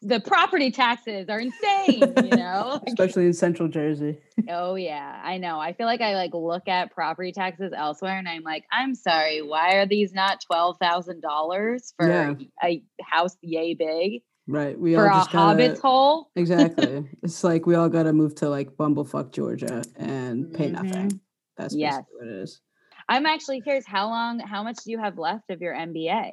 the 0.07 0.21
property 0.21 0.71
taxes 0.71 1.29
are 1.31 1.41
insane 1.41 2.13
you 2.17 2.37
know 2.37 2.81
especially 2.87 3.25
in 3.27 3.33
Central 3.33 3.69
Jersey. 3.69 4.19
oh 4.51 4.75
yeah 4.75 5.21
i 5.25 5.39
know 5.39 5.59
i 5.59 5.73
feel 5.73 5.87
like 5.87 6.01
i 6.03 6.15
like 6.15 6.33
look 6.35 6.69
at 6.69 6.91
property 6.93 7.33
taxes 7.33 7.73
elsewhere 7.75 8.19
and 8.19 8.29
i'm 8.29 8.43
like 8.43 8.65
i'm 8.71 8.95
sorry 8.95 9.41
why 9.41 9.77
are 9.77 9.87
these 9.87 10.13
not 10.13 10.43
$12000 10.51 11.93
for 11.97 12.09
Yeah. 12.09 12.35
a 12.63 12.83
house 13.03 13.37
yay 13.43 13.75
big 13.75 14.23
Right. 14.47 14.79
We 14.79 14.95
for 14.95 15.09
all 15.11 15.17
a 15.17 15.21
just 15.21 15.33
gotta, 15.33 15.39
hobbit's 15.63 15.81
hole 15.81 16.29
Exactly. 16.37 17.09
it's 17.23 17.43
like 17.43 17.65
we 17.65 17.77
all 17.77 17.89
got 17.89 18.03
to 18.03 18.13
move 18.13 18.35
to 18.37 18.51
like 18.51 18.73
Bumblefuck, 18.77 19.33
Georgia, 19.33 19.83
and 19.97 20.53
pay 20.53 20.69
nothing. 20.69 21.19
That's 21.57 21.73
Mm-hmm. 21.73 21.81
Yes. 21.81 21.95
basically 21.97 22.15
what 22.19 22.27
it 22.29 22.43
is. 22.43 22.61
I'm 23.09 23.27
actually 23.27 23.61
curious 23.61 23.85
how 23.87 24.09
long 24.09 24.39
how 24.41 24.63
much 24.63 24.77
do 24.85 24.91
you 24.91 24.99
have 24.99 25.19
left 25.19 25.51
of 25.51 25.61
your 25.61 25.75
mba 25.75 26.33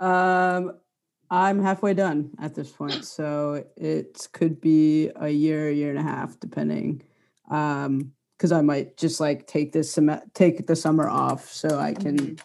Um, 0.00 0.78
I'm 1.30 1.62
halfway 1.62 1.94
done 1.94 2.30
at 2.40 2.54
this 2.54 2.70
point, 2.70 3.04
so 3.16 3.64
it 3.76 4.28
could 4.32 4.60
be 4.60 5.10
a 5.16 5.28
year, 5.28 5.68
a 5.68 5.72
year 5.72 5.90
and 5.90 5.98
a 5.98 6.02
half, 6.02 6.38
depending. 6.40 7.02
Um, 7.50 8.12
because 8.36 8.52
I 8.52 8.60
might 8.60 8.96
just 8.96 9.20
like 9.20 9.46
take 9.46 9.72
this 9.72 9.92
sem- 9.92 10.20
take 10.34 10.66
the 10.66 10.74
summer 10.74 11.08
off 11.08 11.50
so 11.52 11.78
I 11.78 11.92
can, 11.94 12.36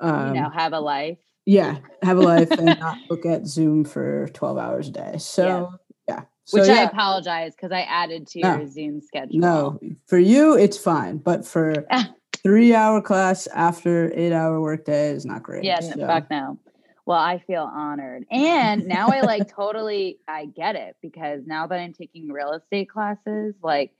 um, 0.00 0.34
you 0.34 0.40
know 0.40 0.50
have 0.50 0.72
a 0.72 0.78
life 0.80 1.18
yeah, 1.46 1.78
have 2.02 2.16
a 2.16 2.20
life 2.22 2.50
and 2.58 2.78
not 2.78 2.98
look 3.10 3.26
at 3.26 3.46
Zoom 3.46 3.84
for 3.84 4.28
twelve 4.28 4.56
hours 4.56 4.88
a 4.88 4.92
day. 4.92 5.14
So 5.18 5.72
yeah, 6.06 6.22
so 6.44 6.60
Which 6.60 6.68
I 6.70 6.82
apologize 6.82 7.54
because 7.56 7.72
I 7.72 7.80
added 7.80 8.28
to 8.28 8.40
No. 8.40 8.56
your 8.58 8.68
Zoom 8.68 9.00
schedule. 9.00 9.40
no, 9.40 9.80
for 10.06 10.18
you 10.18 10.56
it's 10.56 10.78
fine, 10.78 11.18
but 11.18 11.44
for. 11.46 11.74
three 12.42 12.74
hour 12.74 13.00
class 13.00 13.46
after 13.48 14.12
eight 14.14 14.32
hour 14.32 14.60
workday 14.60 15.10
is 15.10 15.24
not 15.24 15.42
great. 15.42 15.64
Yeah, 15.64 15.80
so- 15.80 16.06
fuck 16.06 16.30
no. 16.30 16.58
Well, 17.06 17.18
I 17.18 17.38
feel 17.38 17.62
honored. 17.72 18.24
And 18.30 18.86
now 18.86 19.08
I 19.08 19.22
like 19.22 19.48
totally 19.56 20.18
I 20.28 20.46
get 20.46 20.76
it 20.76 20.96
because 21.02 21.42
now 21.44 21.66
that 21.66 21.78
I'm 21.80 21.92
taking 21.92 22.28
real 22.30 22.52
estate 22.52 22.88
classes, 22.88 23.54
like 23.62 23.92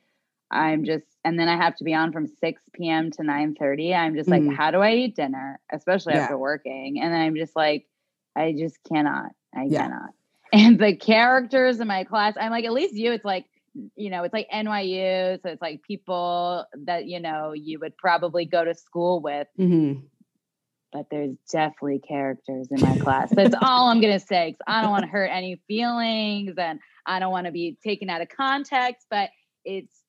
I'm 0.53 0.85
just 0.85 1.07
and 1.25 1.39
then 1.39 1.49
I 1.49 1.57
have 1.57 1.75
to 1.77 1.85
be 1.85 1.95
on 1.95 2.13
from 2.13 2.27
6 2.27 2.63
p.m. 2.73 3.11
to 3.13 3.23
9 3.25 3.57
30. 3.59 3.95
I'm 3.95 4.15
just 4.15 4.29
like, 4.29 4.43
Mhm. 4.43 4.55
how 4.55 4.71
do 4.71 4.79
I 4.81 4.93
eat 4.95 5.17
dinner? 5.17 5.59
Especially 5.73 6.15
Yeah. 6.15 6.21
after 6.25 6.39
working. 6.39 7.01
And 7.01 7.13
then 7.13 7.21
I'm 7.21 7.35
just 7.37 7.57
like, 7.57 7.87
I 8.37 8.53
just 8.53 8.79
cannot. 8.85 9.33
I 9.55 9.65
Yeah. 9.65 9.83
cannot. 9.85 10.11
And 10.53 10.79
the 10.81 10.97
characters 10.97 11.79
in 11.81 11.87
my 11.89 12.03
class, 12.05 12.35
I'm 12.41 12.51
like, 12.51 12.65
at 12.65 12.73
least 12.73 12.95
you, 12.95 13.13
it's 13.13 13.25
like, 13.25 13.47
you 13.97 14.11
know, 14.11 14.25
it's 14.25 14.33
like 14.35 14.49
NYU. 14.53 15.41
So 15.43 15.49
it's 15.49 15.63
like 15.63 15.83
people 15.83 16.65
that, 16.87 17.07
you 17.07 17.21
know, 17.21 17.53
you 17.53 17.79
would 17.79 17.97
probably 17.97 18.45
go 18.45 18.65
to 18.65 18.75
school 18.75 19.21
with. 19.21 19.47
Mhm. 19.59 20.03
but 20.93 21.07
there's 21.09 21.37
definitely 21.53 22.01
characters 22.01 22.67
in 22.73 22.81
my 22.81 22.99
class. 22.99 23.31
That's 23.33 23.55
all 23.63 23.89
I'm 23.91 24.01
gonna 24.01 24.19
say. 24.19 24.53
Cause 24.53 24.65
I 24.67 24.83
don't 24.83 24.91
want 24.91 25.05
to 25.05 25.09
hurt 25.09 25.31
any 25.33 25.63
feelings, 25.69 26.55
and 26.59 26.81
I 27.07 27.21
don't 27.21 27.31
want 27.31 27.47
to 27.47 27.53
be 27.53 27.79
taken 27.85 28.11
out 28.11 28.23
of 28.23 28.29
context. 28.29 29.07
But 29.09 29.31
it's 29.65 30.00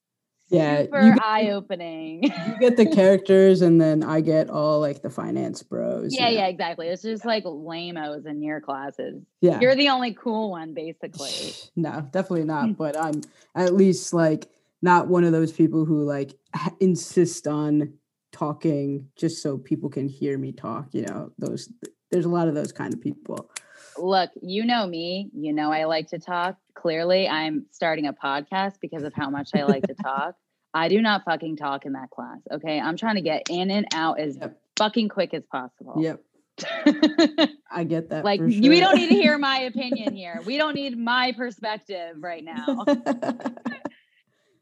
Yeah, 0.52 0.80
you 0.80 0.86
super 0.86 1.02
get- 1.14 1.24
eye 1.24 1.50
opening. 1.52 2.24
you 2.24 2.60
get 2.60 2.78
the 2.78 2.86
characters 2.86 3.62
and 3.62 3.80
then 3.80 4.04
I 4.04 4.22
get 4.22 4.50
all 4.50 4.80
like 4.80 5.02
the 5.02 5.10
finance 5.10 5.64
bros. 5.64 6.14
yeah, 6.14 6.28
you 6.28 6.36
know. 6.36 6.42
yeah, 6.42 6.48
exactly. 6.48 6.88
It's 6.88 7.02
just 7.02 7.26
like 7.26 7.44
lamos 7.46 8.26
in 8.26 8.42
your 8.44 8.60
classes. 8.62 9.22
Yeah. 9.40 9.60
You're 9.60 9.76
the 9.76 9.90
only 9.90 10.14
cool 10.14 10.52
one, 10.52 10.74
basically. 10.74 11.54
No, 11.76 12.08
definitely 12.12 12.46
not. 12.46 12.78
But 12.78 12.98
I'm 12.98 13.22
at 13.56 13.74
least 13.74 14.14
like 14.14 14.50
not 14.82 15.08
one 15.08 15.24
of 15.24 15.32
those 15.32 15.52
people 15.52 15.86
who 15.86 16.04
like 16.04 16.34
insist 16.80 17.48
on 17.48 17.94
talking 18.32 19.08
just 19.16 19.42
so 19.42 19.58
people 19.58 19.90
can 19.90 20.08
hear 20.08 20.38
me 20.38 20.52
talk. 20.52 20.88
You 20.94 21.04
know, 21.04 21.32
those 21.38 21.72
there's 22.12 22.26
a 22.26 22.30
lot 22.30 22.48
of 22.48 22.56
those 22.56 22.72
kind 22.72 22.94
of 22.94 23.02
people. 23.02 23.50
Look, 23.98 24.32
you 24.42 24.66
know 24.66 24.88
me. 24.88 25.30
You 25.34 25.54
know 25.54 25.72
I 25.72 25.86
like 25.86 26.08
to 26.10 26.20
talk. 26.20 26.58
Clearly, 26.76 27.28
I'm 27.28 27.66
starting 27.72 28.08
a 28.08 28.14
podcast 28.14 28.76
because 28.82 29.04
of 29.04 29.14
how 29.14 29.30
much 29.30 29.52
I 29.56 29.64
like 29.64 29.84
to 29.88 29.94
talk. 29.94 30.36
I 30.74 30.88
do 30.88 31.02
not 31.02 31.26
fucking 31.26 31.58
talk 31.58 31.86
in 31.86 31.94
that 31.94 32.10
class. 32.12 32.40
Okay. 32.52 32.80
I'm 32.80 32.96
trying 32.98 33.16
to 33.16 33.22
get 33.22 33.44
in 33.50 33.70
and 33.72 33.88
out 33.94 34.20
as 34.20 34.38
Yep. 34.38 34.62
fucking 34.78 35.10
quick 35.10 35.34
as 35.34 35.44
possible. 35.46 35.96
Yep, 36.02 36.22
I 37.72 37.84
get 37.84 38.10
that. 38.10 38.24
like 38.24 38.40
for 38.40 38.46
we 38.46 38.80
don't 38.80 38.96
need 38.96 39.10
to 39.10 39.16
hear 39.16 39.38
my 39.38 39.60
opinion 39.72 40.16
here. 40.16 40.40
We 40.46 40.58
don't 40.58 40.74
need 40.76 40.98
my 40.98 41.34
perspective 41.36 42.16
right 42.20 42.44
now. 42.44 42.86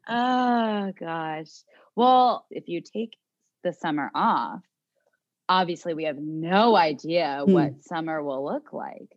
oh 0.08 0.92
gosh. 1.00 1.50
Well, 1.96 2.46
if 2.50 2.68
you 2.68 2.82
take 2.82 3.16
the 3.64 3.74
summer 3.74 4.10
off, 4.16 4.62
obviously 5.48 5.94
we 5.94 6.06
have 6.06 6.18
no 6.18 6.76
idea 6.76 7.44
Hmm. 7.46 7.52
what 7.54 7.84
summer 7.84 8.24
will 8.24 8.44
look 8.46 8.74
like. 8.74 9.10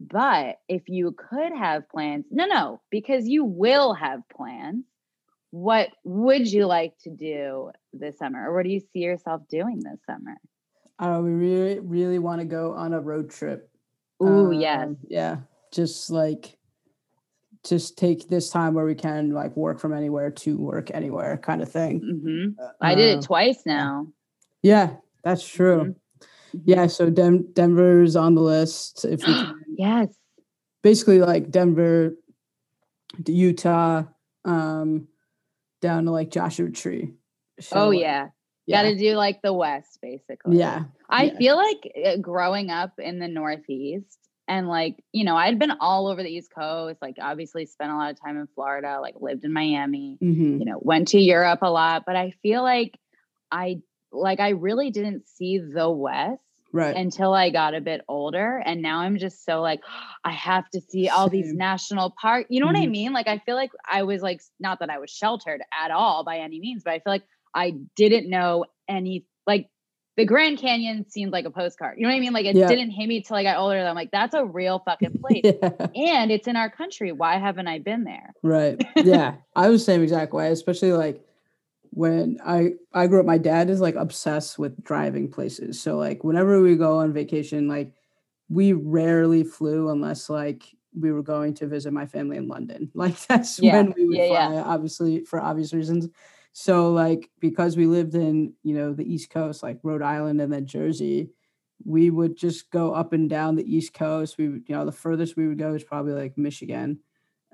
But 0.00 0.60
if 0.68 0.88
you 0.88 1.12
could 1.12 1.52
have 1.52 1.88
plans, 1.88 2.24
no, 2.30 2.46
no, 2.46 2.80
because 2.90 3.26
you 3.28 3.44
will 3.44 3.94
have 3.94 4.20
plans. 4.28 4.84
What 5.50 5.88
would 6.04 6.50
you 6.50 6.66
like 6.66 6.92
to 7.04 7.10
do 7.10 7.70
this 7.92 8.18
summer, 8.18 8.48
or 8.50 8.54
what 8.54 8.64
do 8.64 8.70
you 8.70 8.80
see 8.80 9.00
yourself 9.00 9.42
doing 9.48 9.80
this 9.80 9.98
summer? 10.06 10.36
Uh, 10.98 11.20
we 11.22 11.30
really, 11.30 11.80
really 11.80 12.18
want 12.18 12.40
to 12.40 12.44
go 12.44 12.74
on 12.74 12.92
a 12.92 13.00
road 13.00 13.30
trip. 13.30 13.70
Yes. 14.20 14.88
Um, 14.88 14.96
Yeah. 15.08 15.36
Just 15.72 16.10
like, 16.10 16.58
just 17.64 17.96
take 17.98 18.28
this 18.28 18.50
time 18.50 18.74
where 18.74 18.84
we 18.84 18.94
can 18.94 19.30
like 19.30 19.56
work 19.56 19.78
from 19.80 19.92
anywhere 19.92 20.30
to 20.30 20.56
work 20.56 20.90
anywhere 20.92 21.36
kind 21.38 21.60
of 21.62 21.70
thing. 21.70 22.00
hmm 22.00 22.62
I 22.80 22.94
did 22.94 23.16
Uh, 23.16 23.18
it 23.18 23.24
twice 23.24 23.62
now. 23.66 24.06
Yeah, 24.62 24.96
that's 25.22 25.46
true. 25.46 25.94
Mhm. 26.52 26.60
Yeah. 26.64 26.86
So 26.88 27.10
Den- 27.10 27.52
Denver's 27.52 28.16
on 28.16 28.34
the 28.34 28.40
list. 28.42 29.04
If 29.04 29.26
we 29.26 29.32
Yes. 29.78 30.08
basically 30.82 31.20
like 31.20 31.50
Denver, 31.50 32.14
Utah, 33.26 34.04
um, 34.44 35.08
down 35.80 36.04
to 36.04 36.10
like 36.10 36.30
Joshua 36.30 36.70
Tree. 36.70 37.14
So, 37.60 37.76
Oh 37.86 37.90
yeah. 37.90 38.28
yeah. 38.66 38.82
Got 38.82 38.90
to 38.90 38.96
do 38.98 39.14
like 39.14 39.40
the 39.42 39.52
West, 39.52 39.98
basically. 40.02 40.58
Yeah. 40.58 40.84
I 41.08 41.24
yeah. 41.24 41.36
feel 41.38 41.56
like 41.56 41.92
uh, 42.04 42.16
growing 42.18 42.70
up 42.70 42.92
in 42.98 43.18
the 43.18 43.28
Northeast 43.28 44.18
and 44.46 44.68
like, 44.68 44.96
you 45.12 45.24
know, 45.24 45.36
I'd 45.36 45.58
been 45.58 45.72
all 45.80 46.08
over 46.08 46.22
the 46.22 46.30
East 46.30 46.50
Coast, 46.54 47.00
like 47.02 47.16
obviously 47.20 47.66
spent 47.66 47.92
a 47.92 47.96
lot 47.96 48.10
of 48.10 48.20
time 48.20 48.36
in 48.38 48.46
Florida, 48.54 48.98
like 49.00 49.14
lived 49.20 49.44
in 49.44 49.52
Miami, 49.52 50.18
Mhm. 50.22 50.58
you 50.58 50.64
know, 50.64 50.78
went 50.80 51.08
to 51.08 51.20
Europe 51.20 51.60
a 51.62 51.70
lot, 51.70 52.04
but 52.06 52.16
I 52.16 52.32
feel 52.42 52.62
like 52.62 52.98
I 53.50 53.80
like 54.10 54.40
I 54.40 54.50
really 54.50 54.90
didn't 54.90 55.28
see 55.28 55.58
the 55.58 55.88
West 55.90 56.42
Right. 56.72 56.94
until 56.96 57.32
I 57.32 57.48
got 57.50 57.74
a 57.74 57.80
bit 57.80 58.02
older 58.08 58.62
and 58.64 58.82
now 58.82 58.98
I'm 59.00 59.16
just 59.18 59.44
so 59.44 59.60
like 59.62 59.80
I 60.24 60.32
have 60.32 60.68
to 60.70 60.80
see 60.80 61.08
all 61.08 61.28
these 61.30 61.54
national 61.54 62.14
park. 62.20 62.46
You 62.50 62.60
know 62.60 62.66
what 62.66 62.76
I 62.76 62.86
Mhm. 62.86 62.90
mean? 62.90 63.12
Like 63.12 63.26
I 63.28 63.38
feel 63.38 63.54
like 63.56 63.70
I 63.90 64.02
was 64.02 64.20
like 64.22 64.42
not 64.60 64.80
that 64.80 64.90
I 64.90 64.98
was 64.98 65.10
sheltered 65.10 65.62
at 65.82 65.90
all 65.90 66.24
by 66.24 66.38
any 66.38 66.60
means, 66.60 66.82
but 66.84 66.92
I 66.92 66.98
feel 66.98 67.12
like 67.12 67.24
I 67.54 67.74
didn't 67.96 68.28
know 68.28 68.66
any 68.88 69.24
like 69.46 69.68
the 70.18 70.24
Grand 70.26 70.58
Canyon 70.58 71.08
seemed 71.08 71.30
like 71.32 71.44
a 71.44 71.50
postcard. 71.50 71.96
You 71.96 72.02
know 72.02 72.08
what 72.10 72.16
I 72.16 72.20
mean? 72.20 72.32
Like 72.32 72.44
it 72.44 72.56
Yeah. 72.56 72.66
didn't 72.66 72.90
hit 72.90 73.06
me 73.08 73.22
till 73.22 73.36
I 73.36 73.44
got 73.44 73.56
older. 73.56 73.78
I'm 73.78 73.94
like, 73.94 74.10
that's 74.10 74.34
a 74.34 74.44
real 74.44 74.80
fucking 74.84 75.14
place. 75.22 75.42
yeah. 75.44 75.70
And 75.94 76.30
it's 76.32 76.48
in 76.48 76.56
our 76.56 76.68
country. 76.68 77.12
Why 77.12 77.38
haven't 77.38 77.68
I 77.68 77.78
been 77.78 78.02
there? 78.04 78.34
Right. 78.42 78.84
Yeah. 78.96 79.36
I 79.56 79.68
was 79.70 79.80
the 79.82 79.92
same 79.92 80.02
exact 80.02 80.32
way, 80.34 80.50
especially 80.50 80.92
like 80.92 81.24
when 81.98 82.38
I 82.44 82.74
I 82.92 83.06
grew 83.08 83.20
up, 83.20 83.26
my 83.26 83.38
dad 83.38 83.70
is 83.70 83.80
like 83.80 83.96
obsessed 83.96 84.58
with 84.58 84.82
driving 84.84 85.30
places. 85.30 85.80
So 85.82 85.96
like 85.98 86.22
whenever 86.24 86.62
we 86.62 86.76
go 86.76 86.98
on 86.98 87.12
vacation, 87.12 87.68
like 87.68 87.94
we 88.48 88.72
rarely 88.72 89.44
flew 89.44 89.90
unless 89.90 90.30
like 90.30 90.64
we 90.98 91.12
were 91.12 91.22
going 91.22 91.54
to 91.54 91.66
visit 91.66 91.92
my 91.92 92.06
family 92.06 92.36
in 92.36 92.48
London. 92.48 92.90
Like 92.94 93.18
that's 93.26 93.60
Yeah, 93.60 93.62
when 93.62 93.92
we 93.96 94.06
would 94.06 94.22
yeah, 94.22 94.26
fly, 94.26 94.38
yeah. 94.42 94.54
obviously 94.64 95.24
for 95.24 95.40
obvious 95.40 95.72
reasons. 95.74 96.08
So 96.52 96.92
like 96.92 97.30
because 97.40 97.76
we 97.76 97.86
lived 97.86 98.14
in, 98.14 98.54
you 98.62 98.74
know, 98.74 98.92
the 98.94 99.10
East 99.12 99.30
Coast, 99.30 99.62
like 99.62 99.80
Rhode 99.82 100.02
Island 100.02 100.40
and 100.40 100.52
then 100.52 100.66
Jersey, 100.66 101.30
we 101.84 102.10
would 102.10 102.36
just 102.36 102.70
go 102.70 102.92
up 102.92 103.12
and 103.12 103.28
down 103.30 103.56
the 103.56 103.76
East 103.76 103.94
Coast. 103.94 104.38
We 104.38 104.48
would, 104.48 104.68
you 104.68 104.74
know, 104.74 104.84
the 104.84 104.92
furthest 104.92 105.36
we 105.36 105.48
would 105.48 105.58
go 105.58 105.74
is 105.74 105.84
probably 105.84 106.12
like 106.14 106.38
Michigan. 106.38 107.00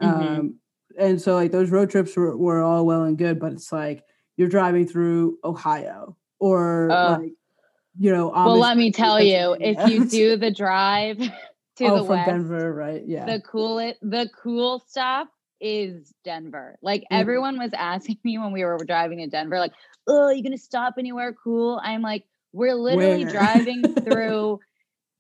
Mhm. 0.00 0.40
Um, 0.40 0.61
and 0.98 1.20
so 1.20 1.35
like 1.35 1.52
those 1.52 1.70
road 1.70 1.90
trips 1.90 2.16
were, 2.16 2.37
were 2.37 2.62
all 2.62 2.87
well 2.87 3.02
and 3.04 3.18
good, 3.18 3.38
but 3.40 3.52
it's 3.52 3.72
like 3.72 4.04
you're 4.36 4.48
driving 4.48 4.86
through 4.86 5.38
Ohio 5.44 6.16
or 6.40 6.90
Oh. 6.90 7.18
like, 7.20 7.32
you 7.98 8.12
know, 8.12 8.30
well, 8.30 8.58
let 8.58 8.76
me 8.76 8.90
tell 8.90 9.20
you, 9.20 9.56
if 9.60 9.88
you 9.88 10.04
do 10.06 10.36
the 10.36 10.50
drive 10.50 11.18
to 11.76 11.84
oh, 11.86 11.94
the 11.96 12.00
from 12.04 12.08
west, 12.08 12.26
Denver, 12.26 12.72
right? 12.74 13.02
Yeah. 13.06 13.26
the 13.26 13.40
cool 13.42 13.78
it 13.78 13.98
the 14.02 14.28
cool 14.42 14.80
stop 14.86 15.28
is 15.60 16.12
Denver. 16.24 16.76
Like 16.82 17.02
Mhm. 17.02 17.06
everyone 17.12 17.58
was 17.58 17.70
asking 17.72 18.18
me 18.24 18.38
when 18.38 18.52
we 18.52 18.64
were 18.64 18.78
driving 18.84 19.18
to 19.18 19.28
Denver, 19.28 19.58
like, 19.58 19.72
oh, 20.06 20.30
you 20.30 20.42
gonna 20.42 20.58
stop 20.58 20.94
anywhere 20.98 21.32
cool? 21.32 21.80
I'm 21.82 22.02
like, 22.02 22.24
we're 22.52 22.74
literally 22.74 23.24
Where? 23.24 23.32
driving 23.32 23.94
through 24.04 24.60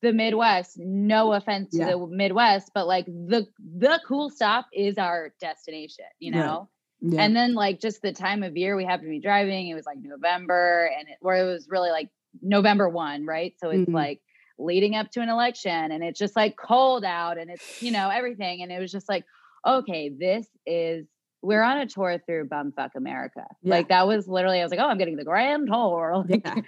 the 0.02 0.12
Midwest. 0.12 0.76
No 0.78 1.32
offense 1.32 1.70
to 1.70 1.78
Yeah. 1.78 1.90
the 1.92 2.06
Midwest, 2.08 2.72
but 2.74 2.86
like 2.86 3.06
the 3.06 3.46
the 3.58 4.00
cool 4.06 4.28
stop 4.30 4.66
is 4.72 4.98
our 4.98 5.32
destination, 5.40 6.04
you 6.18 6.30
know? 6.32 6.68
Yeah. 7.06 7.22
And 7.22 7.36
then 7.36 7.54
like 7.54 7.80
just 7.80 8.00
the 8.02 8.12
time 8.12 8.42
of 8.42 8.56
year 8.56 8.76
we 8.76 8.84
happened 8.84 9.08
to 9.08 9.10
be 9.10 9.20
driving, 9.20 9.68
it 9.68 9.74
was 9.74 9.86
like 9.86 9.98
November 10.00 10.90
and 10.98 11.08
it, 11.08 11.16
where 11.20 11.36
it 11.36 11.50
was 11.50 11.68
really 11.68 11.90
like 11.90 12.08
November 12.42 12.88
1, 12.88 13.26
right? 13.26 13.54
So 13.58 13.70
it's 13.70 13.88
Mhm. 13.90 13.94
like 13.94 14.20
leading 14.58 14.94
up 14.96 15.10
to 15.10 15.20
an 15.20 15.28
election 15.28 15.92
and 15.92 16.02
it's 16.02 16.18
just 16.18 16.34
like 16.36 16.56
cold 16.56 17.04
out 17.04 17.38
and 17.38 17.50
it's, 17.50 17.64
you 17.80 17.90
know, 17.92 18.08
everything. 18.08 18.62
And 18.62 18.72
it 18.72 18.78
was 18.80 18.90
just 18.90 19.08
like, 19.08 19.24
okay, 19.66 20.08
this 20.08 20.46
is 20.66 21.06
we're 21.42 21.62
on 21.62 21.76
a 21.78 21.86
tour 21.86 22.18
through 22.24 22.48
bumfuck 22.48 22.90
America. 22.96 23.44
Yeah. 23.62 23.74
Like 23.74 23.88
that 23.88 24.06
was 24.06 24.26
literally, 24.26 24.60
I 24.60 24.62
was 24.62 24.70
like, 24.70 24.80
oh, 24.80 24.88
I'm 24.88 24.96
getting 24.96 25.16
the 25.16 25.24
grand 25.24 25.66
tour. 25.68 26.24
Like, 26.28 26.42
Yeah. 26.46 26.60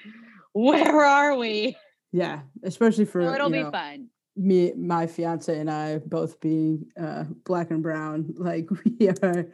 where 0.53 1.05
are 1.05 1.37
we? 1.37 1.77
yeah. 2.13 2.41
Especially 2.63 3.05
for 3.07 3.23
So 3.23 3.33
it'll 3.35 3.51
be 3.51 3.63
know, 3.63 3.71
fun. 3.71 4.09
me, 4.37 4.73
my 4.75 5.07
fiance 5.07 5.57
and 5.59 5.71
I 5.71 5.99
both 5.99 6.41
being 6.41 6.87
uh, 7.01 7.25
black 7.45 7.71
and 7.71 7.83
brown, 7.83 8.35
like 8.37 8.69
we 9.01 9.09
are 9.23 9.47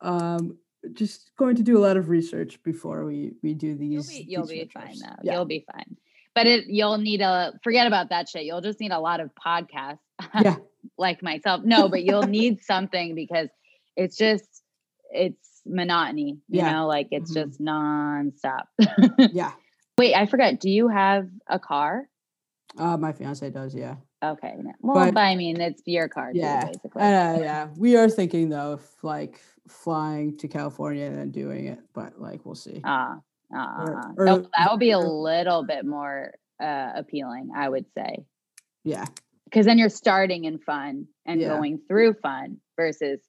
um, 0.00 0.58
just 0.92 1.30
going 1.36 1.56
to 1.56 1.62
do 1.62 1.78
a 1.78 1.82
lot 1.86 1.96
of 1.96 2.08
research 2.08 2.62
before 2.62 3.04
we 3.04 3.32
we 3.42 3.54
do 3.54 3.68
You'll 3.68 3.78
these. 3.78 4.08
be, 4.08 4.26
you'll 4.28 4.46
these 4.46 4.64
be 4.64 4.70
fine 4.72 4.94
though. 5.00 5.14
Yeah. 5.22 5.34
You'll 5.34 5.44
be 5.44 5.64
fine. 5.72 5.96
But 6.34 6.46
it 6.46 6.66
you'll 6.66 6.98
need 6.98 7.20
a 7.22 7.54
forget 7.64 7.86
about 7.86 8.10
that 8.10 8.28
shit. 8.28 8.44
You'll 8.44 8.60
just 8.60 8.78
need 8.80 8.92
a 8.92 9.00
lot 9.00 9.20
of 9.20 9.30
podcasts. 9.34 9.98
Yeah. 10.40 10.56
like 10.98 11.22
myself. 11.22 11.62
No, 11.64 11.88
but 11.88 12.04
you'll 12.04 12.22
need 12.22 12.62
something 12.62 13.14
because 13.14 13.48
it's 13.96 14.16
just 14.16 14.62
it's 15.10 15.62
monotony. 15.66 16.38
You 16.48 16.60
Yeah. 16.60 16.72
know, 16.72 16.86
like 16.86 17.08
it's 17.10 17.32
Mhm. 17.32 17.46
just 17.46 17.60
nonstop. 17.60 18.64
yeah. 19.32 19.52
Wait, 19.98 20.14
I 20.14 20.26
forgot. 20.26 20.60
Do 20.60 20.68
you 20.70 20.88
have 20.88 21.28
a 21.48 21.58
car? 21.58 22.06
Uh, 22.78 22.96
my 22.98 23.12
fiance 23.12 23.48
does. 23.50 23.74
Yeah. 23.74 23.96
Okay. 24.22 24.54
Well, 24.80 25.06
But- 25.06 25.14
but, 25.14 25.20
I 25.20 25.34
mean, 25.36 25.58
it's 25.60 25.82
your 25.86 26.08
car, 26.08 26.32
too, 26.32 26.38
Yeah, 26.40 26.66
basically. 26.66 27.02
Uh, 27.02 27.38
yeah, 27.40 27.68
we 27.78 27.96
are 27.96 28.08
thinking 28.10 28.50
though 28.50 28.72
of 28.74 28.86
like 29.02 29.40
flying 29.68 30.36
to 30.38 30.48
California 30.48 31.04
and 31.06 31.18
then 31.18 31.30
doing 31.30 31.66
it, 31.66 31.78
but 31.94 32.20
like 32.20 32.44
we'll 32.44 32.54
see. 32.54 32.80
Ah, 32.84 33.18
Or- 33.50 33.56
ah. 33.58 34.12
or- 34.16 34.24
that, 34.26 34.46
that 34.58 34.70
would 34.70 34.80
be 34.80 34.90
a 34.92 34.98
little 34.98 35.64
bit 35.64 35.84
more 35.84 36.34
uh, 36.60 36.92
appealing, 36.96 37.50
I 37.56 37.68
would 37.68 37.86
say. 37.96 38.24
Yeah, 38.84 39.04
because 39.44 39.66
then 39.66 39.78
you're 39.78 39.88
starting 39.88 40.44
in 40.44 40.58
fun 40.58 41.06
and 41.26 41.40
Yeah. 41.40 41.48
going 41.48 41.80
through 41.88 42.14
fun 42.14 42.58
versus 42.76 43.20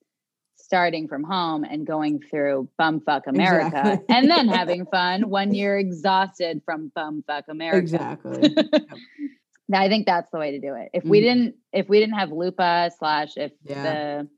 starting 0.59 1.07
from 1.07 1.23
home 1.23 1.63
and 1.63 1.85
going 1.85 2.19
through 2.19 2.67
bumfuck 2.79 3.21
America 3.27 3.67
Exactly. 3.77 4.05
and 4.15 4.29
then 4.29 4.47
having 4.59 4.85
fun 4.87 5.29
when 5.29 5.53
you're 5.53 5.77
exhausted 5.77 6.61
from 6.65 6.91
bumfuck 6.97 7.43
America. 7.47 7.77
exactly. 7.79 8.55
Now, 9.69 9.81
I 9.81 9.89
think 9.89 10.05
that's 10.05 10.31
the 10.31 10.37
way 10.37 10.51
to 10.51 10.59
do 10.59 10.75
it. 10.75 10.91
If 10.93 11.03
we 11.03 11.19
Mhm. 11.19 11.23
didn't, 11.23 11.55
if 11.73 11.89
we 11.89 11.99
didn't 11.99 12.15
have 12.15 12.31
Lupa 12.31 12.89
slash 12.97 13.35
if 13.35 13.51
Yeah. 13.65 13.83
the 13.83 14.29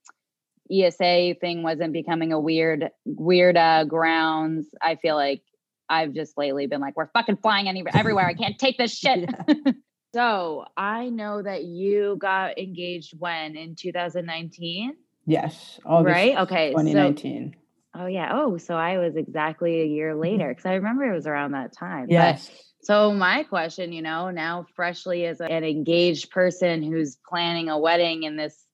ESA 0.72 1.36
thing 1.42 1.64
wasn't 1.64 1.94
becoming 1.94 2.32
a 2.32 2.40
weird, 2.40 2.90
weird 3.06 3.58
uh, 3.58 3.84
grounds, 3.86 4.68
I 4.82 4.96
feel 4.96 5.16
like 5.16 5.42
I've 5.90 6.14
just 6.14 6.38
lately 6.38 6.68
been 6.68 6.82
like, 6.82 6.96
we're 6.96 7.10
fucking 7.14 7.38
flying 7.38 7.68
any, 7.68 7.84
everywhere. 7.94 8.28
I 8.28 8.34
can't 8.34 8.58
take 8.58 8.78
this 8.78 8.96
shit. 8.96 9.30
Yeah. 9.48 9.72
So 10.12 10.66
I 10.76 11.10
know 11.10 11.44
that 11.44 11.66
you 11.66 12.18
got 12.20 12.58
engaged 12.58 13.14
when 13.20 13.56
in 13.56 13.76
2019, 13.76 14.96
Yes, 15.28 15.80
right? 15.86 16.36
Okay, 16.36 16.72
so 16.72 16.80
2019. 16.82 17.56
oh 17.94 18.08
yeah, 18.08 18.32
oh 18.34 18.58
so 18.58 18.74
I 18.74 18.98
was 18.98 19.16
exactly 19.16 19.82
a 19.82 19.86
year 19.86 20.16
later 20.16 20.48
because 20.48 20.66
I 20.66 20.74
remember 20.74 21.04
it 21.04 21.14
was 21.14 21.28
around 21.28 21.52
that 21.52 21.74
time. 21.78 22.08
But- 22.08 22.14
yes, 22.14 22.50
so 22.82 23.14
my 23.14 23.44
question, 23.44 23.94
you 23.94 24.02
know, 24.02 24.32
now 24.32 24.66
freshly 24.76 25.26
as 25.26 25.42
an 25.42 25.64
engaged 25.64 26.32
person 26.32 26.82
who's 26.82 27.18
planning 27.28 27.70
a 27.70 27.78
wedding 27.78 28.24
in 28.24 28.36
this 28.36 28.66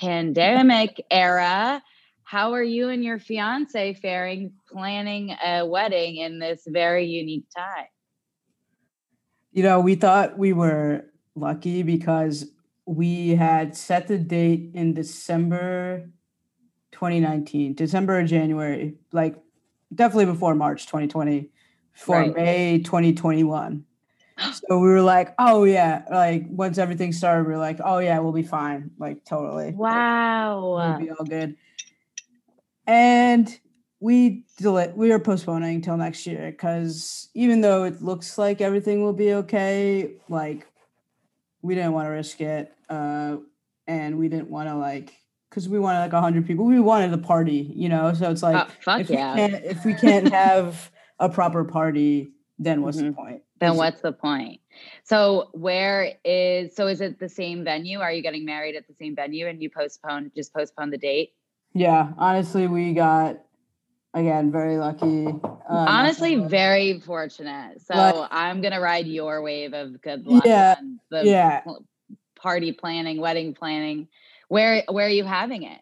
pandemic 0.00 1.04
era, 1.10 1.82
how 2.22 2.52
are 2.52 2.62
you 2.62 2.88
and 2.88 3.02
your 3.02 3.18
fiance 3.18 3.94
faring 3.94 4.52
planning 4.70 5.34
a 5.44 5.64
wedding 5.66 6.16
in 6.16 6.38
this 6.38 6.62
very 6.66 7.06
unique 7.06 7.46
time? 7.56 7.86
you 9.58 9.62
know, 9.62 9.80
we 9.80 9.96
thought 9.96 10.38
we 10.38 10.52
were 10.52 11.04
lucky 11.34 11.82
because 11.82 12.46
we 12.86 13.30
had 13.30 13.76
set 13.76 14.06
the 14.06 14.16
date 14.16 14.70
in 14.74 14.94
December 14.94 16.08
2019, 16.92 17.74
December 17.74 18.20
or 18.20 18.24
January, 18.24 18.94
like 19.12 19.36
definitely 19.92 20.26
before 20.26 20.54
March 20.54 20.86
2020, 20.86 21.50
for 21.92 22.20
Right. 22.20 22.36
May 22.36 22.78
2021. 22.78 23.84
So 24.52 24.78
we 24.78 24.88
were 24.88 25.02
like, 25.02 25.34
oh 25.38 25.64
yeah, 25.64 26.04
like 26.10 26.44
once 26.48 26.78
everything 26.78 27.12
started, 27.12 27.46
we 27.46 27.52
were 27.52 27.58
like, 27.58 27.78
oh 27.84 27.98
yeah, 27.98 28.18
we'll 28.20 28.32
be 28.32 28.42
fine, 28.42 28.90
like 28.98 29.24
totally. 29.24 29.66
Like, 29.66 29.76
Wow. 29.76 30.78
It'll 30.96 30.98
be 31.06 31.10
all 31.10 31.24
good. 31.24 31.56
And 32.86 33.58
we 34.00 34.44
delay 34.58 34.92
we 34.94 35.10
are 35.12 35.18
postponing 35.18 35.82
till 35.82 35.96
next 35.96 36.26
year 36.26 36.50
because 36.50 37.28
even 37.34 37.60
though 37.60 37.84
it 37.84 38.00
looks 38.00 38.38
like 38.38 38.60
everything 38.60 39.02
will 39.02 39.12
be 39.12 39.34
okay, 39.34 40.12
like 40.28 40.66
we 41.62 41.74
didn't 41.74 41.92
want 41.92 42.06
to 42.06 42.10
risk 42.10 42.40
it. 42.40 42.72
Uh 42.88 43.38
and 43.86 44.18
we 44.18 44.28
didn't 44.28 44.50
want 44.50 44.68
to 44.68 44.76
like 44.76 45.12
because 45.50 45.68
we 45.68 45.78
wanted 45.78 46.00
like 46.00 46.12
a 46.12 46.20
hundred 46.20 46.46
people. 46.46 46.64
We 46.64 46.78
wanted 46.80 47.12
a 47.12 47.18
party, 47.18 47.72
you 47.74 47.88
know. 47.88 48.12
So 48.14 48.30
it's 48.30 48.42
like 48.42 48.68
Oh, 48.68 48.72
fuck 48.82 49.00
if 49.00 49.10
yeah. 49.10 49.34
we 49.34 49.40
can't 49.40 49.64
if 49.64 49.84
we 49.84 49.94
can't 49.94 50.32
have 50.32 50.90
a 51.18 51.28
proper 51.28 51.64
party, 51.64 52.30
then 52.58 52.82
what's 52.82 52.98
the 52.98 53.04
Mhm. 53.04 53.16
point? 53.16 53.42
Then 53.60 53.76
what's 53.76 54.00
the 54.00 54.12
point? 54.12 54.60
So 55.02 55.50
where 55.52 56.14
is 56.24 56.74
so 56.76 56.86
is 56.86 57.00
it 57.00 57.18
the 57.18 57.28
same 57.28 57.64
venue? 57.64 57.98
Are 58.00 58.12
you 58.12 58.22
getting 58.22 58.44
married 58.44 58.76
at 58.76 58.86
the 58.86 58.94
same 58.94 59.14
venue 59.16 59.46
and 59.48 59.60
you 59.62 59.70
postpone 59.70 60.30
just 60.34 60.54
postpone 60.54 60.90
the 60.90 60.98
date? 60.98 61.32
Yeah, 61.74 62.12
honestly, 62.16 62.66
we 62.66 62.92
got 62.94 63.38
again 64.14 64.50
very 64.52 64.78
lucky. 64.78 65.26
Uh, 65.26 65.58
Honestly, 65.68 66.30
knock 66.30 66.36
on 66.38 66.42
wood. 66.44 66.50
very 66.50 67.00
fortunate. 67.00 67.82
So 67.82 67.94
Like- 67.94 68.28
I'm 68.30 68.60
gonna 68.60 68.80
ride 68.80 69.06
your 69.06 69.42
wave 69.42 69.74
of 69.74 70.00
good 70.00 70.26
luck 70.26 70.44
Yeah, 70.46 70.76
the 71.10 71.24
yeah. 71.26 71.62
party 72.36 72.72
planning, 72.72 73.20
wedding 73.20 73.54
planning. 73.54 74.08
Where 74.48 74.84
where 74.88 75.06
are 75.06 75.10
you 75.10 75.24
having 75.24 75.64
it? 75.64 75.80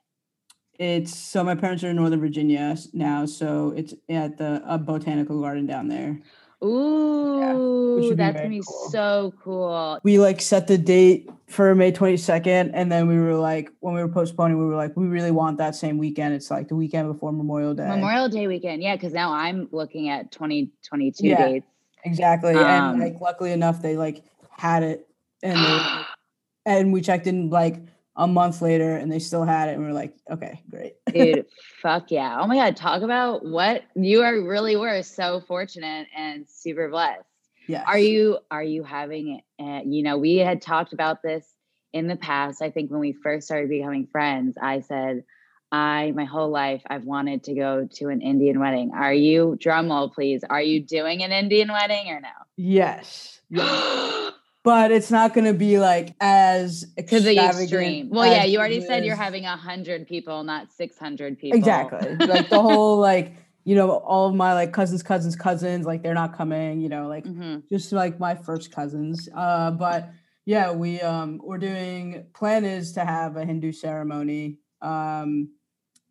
It's 0.78 1.14
so 1.16 1.42
my 1.44 1.54
parents 1.54 1.84
are 1.84 1.90
in 1.90 1.96
Northern 1.96 2.20
Virginia 2.20 2.76
now, 2.92 3.24
so 3.26 3.72
it's 3.76 3.94
at 4.10 4.36
the 4.38 4.62
uh, 4.66 4.76
botanical 4.78 5.40
garden 5.40 5.66
down 5.66 5.88
there. 5.88 6.18
Ooh, 6.64 7.94
would 7.96 8.10
be 8.10 8.14
that's 8.14 8.36
gonna 8.36 8.48
be 8.48 8.62
cool. 8.66 8.88
so 8.90 9.34
cool. 9.42 10.00
We 10.02 10.18
like 10.18 10.40
set 10.40 10.66
the 10.66 10.78
date 10.78 11.28
for 11.48 11.74
May 11.74 11.92
22nd, 11.92 12.70
and 12.74 12.90
then 12.90 13.08
we 13.08 13.18
were 13.18 13.34
like, 13.34 13.70
when 13.80 13.94
we 13.94 14.02
were 14.02 14.08
postponing, 14.08 14.58
we 14.58 14.66
were 14.66 14.76
like, 14.76 14.96
we 14.96 15.06
really 15.06 15.30
want 15.30 15.58
that 15.58 15.74
same 15.74 15.98
weekend. 15.98 16.34
It's 16.34 16.50
like 16.50 16.68
the 16.68 16.76
weekend 16.76 17.12
before 17.12 17.32
Memorial 17.32 17.74
Day. 17.74 17.88
Memorial 17.88 18.28
Day 18.28 18.46
weekend, 18.46 18.82
yeah, 18.82 18.96
because 18.96 19.12
now 19.12 19.32
I'm 19.32 19.68
looking 19.72 20.08
at 20.08 20.30
2022 20.32 21.26
Yeah. 21.26 21.48
dates. 21.48 21.66
exactly, 22.04 22.54
Um, 22.56 22.66
and 22.66 23.00
like 23.00 23.20
luckily 23.20 23.52
enough, 23.52 23.82
they 23.82 23.96
like 23.96 24.24
had 24.50 24.82
it, 24.82 25.06
and 25.42 25.64
they, 25.64 25.80
and 26.66 26.92
we 26.92 27.00
checked 27.00 27.26
in 27.26 27.50
like 27.50 27.76
a 28.16 28.26
month 28.26 28.62
later, 28.62 28.96
and 28.96 29.12
they 29.12 29.18
still 29.18 29.44
had 29.44 29.68
it, 29.68 29.72
and 29.72 29.84
we 29.84 29.90
are 29.90 29.94
like, 29.94 30.14
okay, 30.30 30.62
great. 30.70 30.94
Dude, 31.12 31.46
fuck 31.82 32.10
yeah. 32.10 32.38
Oh 32.40 32.46
my 32.46 32.56
God. 32.56 32.76
Talk 32.76 33.02
about 33.02 33.44
what 33.44 33.82
you 33.94 34.22
are 34.22 34.40
really 34.40 34.76
were 34.76 35.02
so 35.02 35.40
fortunate 35.46 36.08
and 36.16 36.48
super 36.48 36.88
blessed. 36.88 37.22
Yeah. 37.66 37.84
Are 37.86 37.98
you, 37.98 38.38
are 38.50 38.62
you 38.62 38.84
having, 38.84 39.42
uh, 39.60 39.80
you 39.84 40.02
know, 40.02 40.16
we 40.18 40.36
had 40.36 40.62
talked 40.62 40.92
about 40.92 41.22
this 41.22 41.44
in 41.92 42.06
the 42.06 42.16
past. 42.16 42.62
I 42.62 42.70
think 42.70 42.90
when 42.90 43.00
we 43.00 43.12
first 43.12 43.46
started 43.46 43.68
becoming 43.68 44.06
friends, 44.06 44.56
I 44.60 44.80
said, 44.80 45.24
I, 45.70 46.12
my 46.14 46.24
whole 46.24 46.48
life, 46.48 46.82
I've 46.86 47.04
wanted 47.04 47.44
to 47.44 47.54
go 47.54 47.88
to 47.94 48.08
an 48.08 48.22
Indian 48.22 48.60
wedding. 48.60 48.92
Are 48.94 49.12
you, 49.12 49.56
drum 49.60 49.88
roll, 49.88 50.08
please, 50.08 50.42
are 50.48 50.62
you 50.62 50.80
doing 50.80 51.22
an 51.22 51.32
Indian 51.32 51.70
wedding 51.70 52.08
or 52.08 52.20
Yes. 52.56 53.40
yes. 53.50 54.12
but 54.66 54.90
it's 54.90 55.12
not 55.12 55.32
going 55.32 55.44
to 55.44 55.54
be 55.54 55.78
like 55.78 56.12
as 56.20 56.80
to 56.80 57.20
the 57.20 57.38
extravagant 57.38 57.62
extreme. 57.62 58.10
Well, 58.10 58.26
yeah, 58.26 58.42
you 58.42 58.58
already 58.58 58.80
said 58.80 59.04
you're 59.04 59.14
having 59.14 59.44
a 59.44 59.56
hundred 59.56 60.08
people, 60.08 60.42
not 60.42 60.72
six 60.72 60.98
hundred 60.98 61.38
people. 61.38 61.56
exactly 61.56 62.16
like 62.26 62.50
the 62.50 62.60
whole 62.60 62.98
like 63.10 63.36
you 63.62 63.76
know 63.76 63.92
all 63.92 64.28
of 64.28 64.34
my 64.34 64.54
like 64.54 64.72
cousins 64.72 65.04
cousins 65.04 65.36
cousins 65.36 65.86
like 65.86 66.02
they're 66.02 66.14
not 66.14 66.36
coming 66.36 66.80
you 66.80 66.88
know 66.88 67.06
like 67.06 67.24
Mhm. 67.24 67.62
just 67.70 67.92
like 67.92 68.18
my 68.18 68.34
first 68.34 68.72
cousins 68.72 69.28
uh 69.36 69.70
but 69.70 70.10
yeah 70.46 70.72
we 70.72 71.00
um 71.00 71.40
we're 71.42 71.58
doing 71.58 72.26
plan 72.34 72.64
is 72.64 72.92
to 72.92 73.04
have 73.04 73.36
a 73.36 73.44
hindu 73.44 73.70
ceremony 73.72 74.58
um 74.82 75.48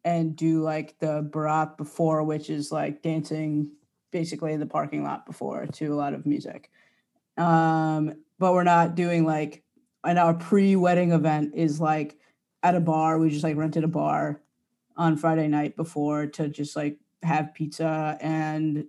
and 0.05 0.35
do 0.35 0.61
like 0.61 0.97
the 0.99 1.21
barat 1.31 1.77
before 1.77 2.23
which 2.23 2.49
is 2.49 2.71
like 2.73 3.01
dancing 3.01 3.71
basically 4.11 4.51
in 4.53 4.59
the 4.59 4.65
parking 4.65 5.03
lot 5.03 5.25
before 5.25 5.65
to 5.67 5.87
a 5.93 5.95
lot 5.95 6.13
of 6.13 6.25
music 6.25 6.69
um 7.37 8.13
but 8.39 8.53
we're 8.53 8.63
not 8.63 8.95
doing 8.95 9.25
like 9.25 9.63
and 10.03 10.19
our 10.19 10.33
pre-wedding 10.33 11.11
event 11.11 11.53
is 11.55 11.79
like 11.79 12.17
at 12.63 12.75
a 12.75 12.79
bar 12.79 13.17
we 13.17 13.29
just 13.29 13.43
like 13.43 13.57
rented 13.57 13.83
a 13.83 13.87
bar 13.87 14.41
on 14.97 15.17
friday 15.17 15.47
night 15.47 15.75
before 15.75 16.25
to 16.27 16.47
just 16.47 16.75
like 16.75 16.97
have 17.23 17.53
pizza 17.53 18.17
and 18.21 18.85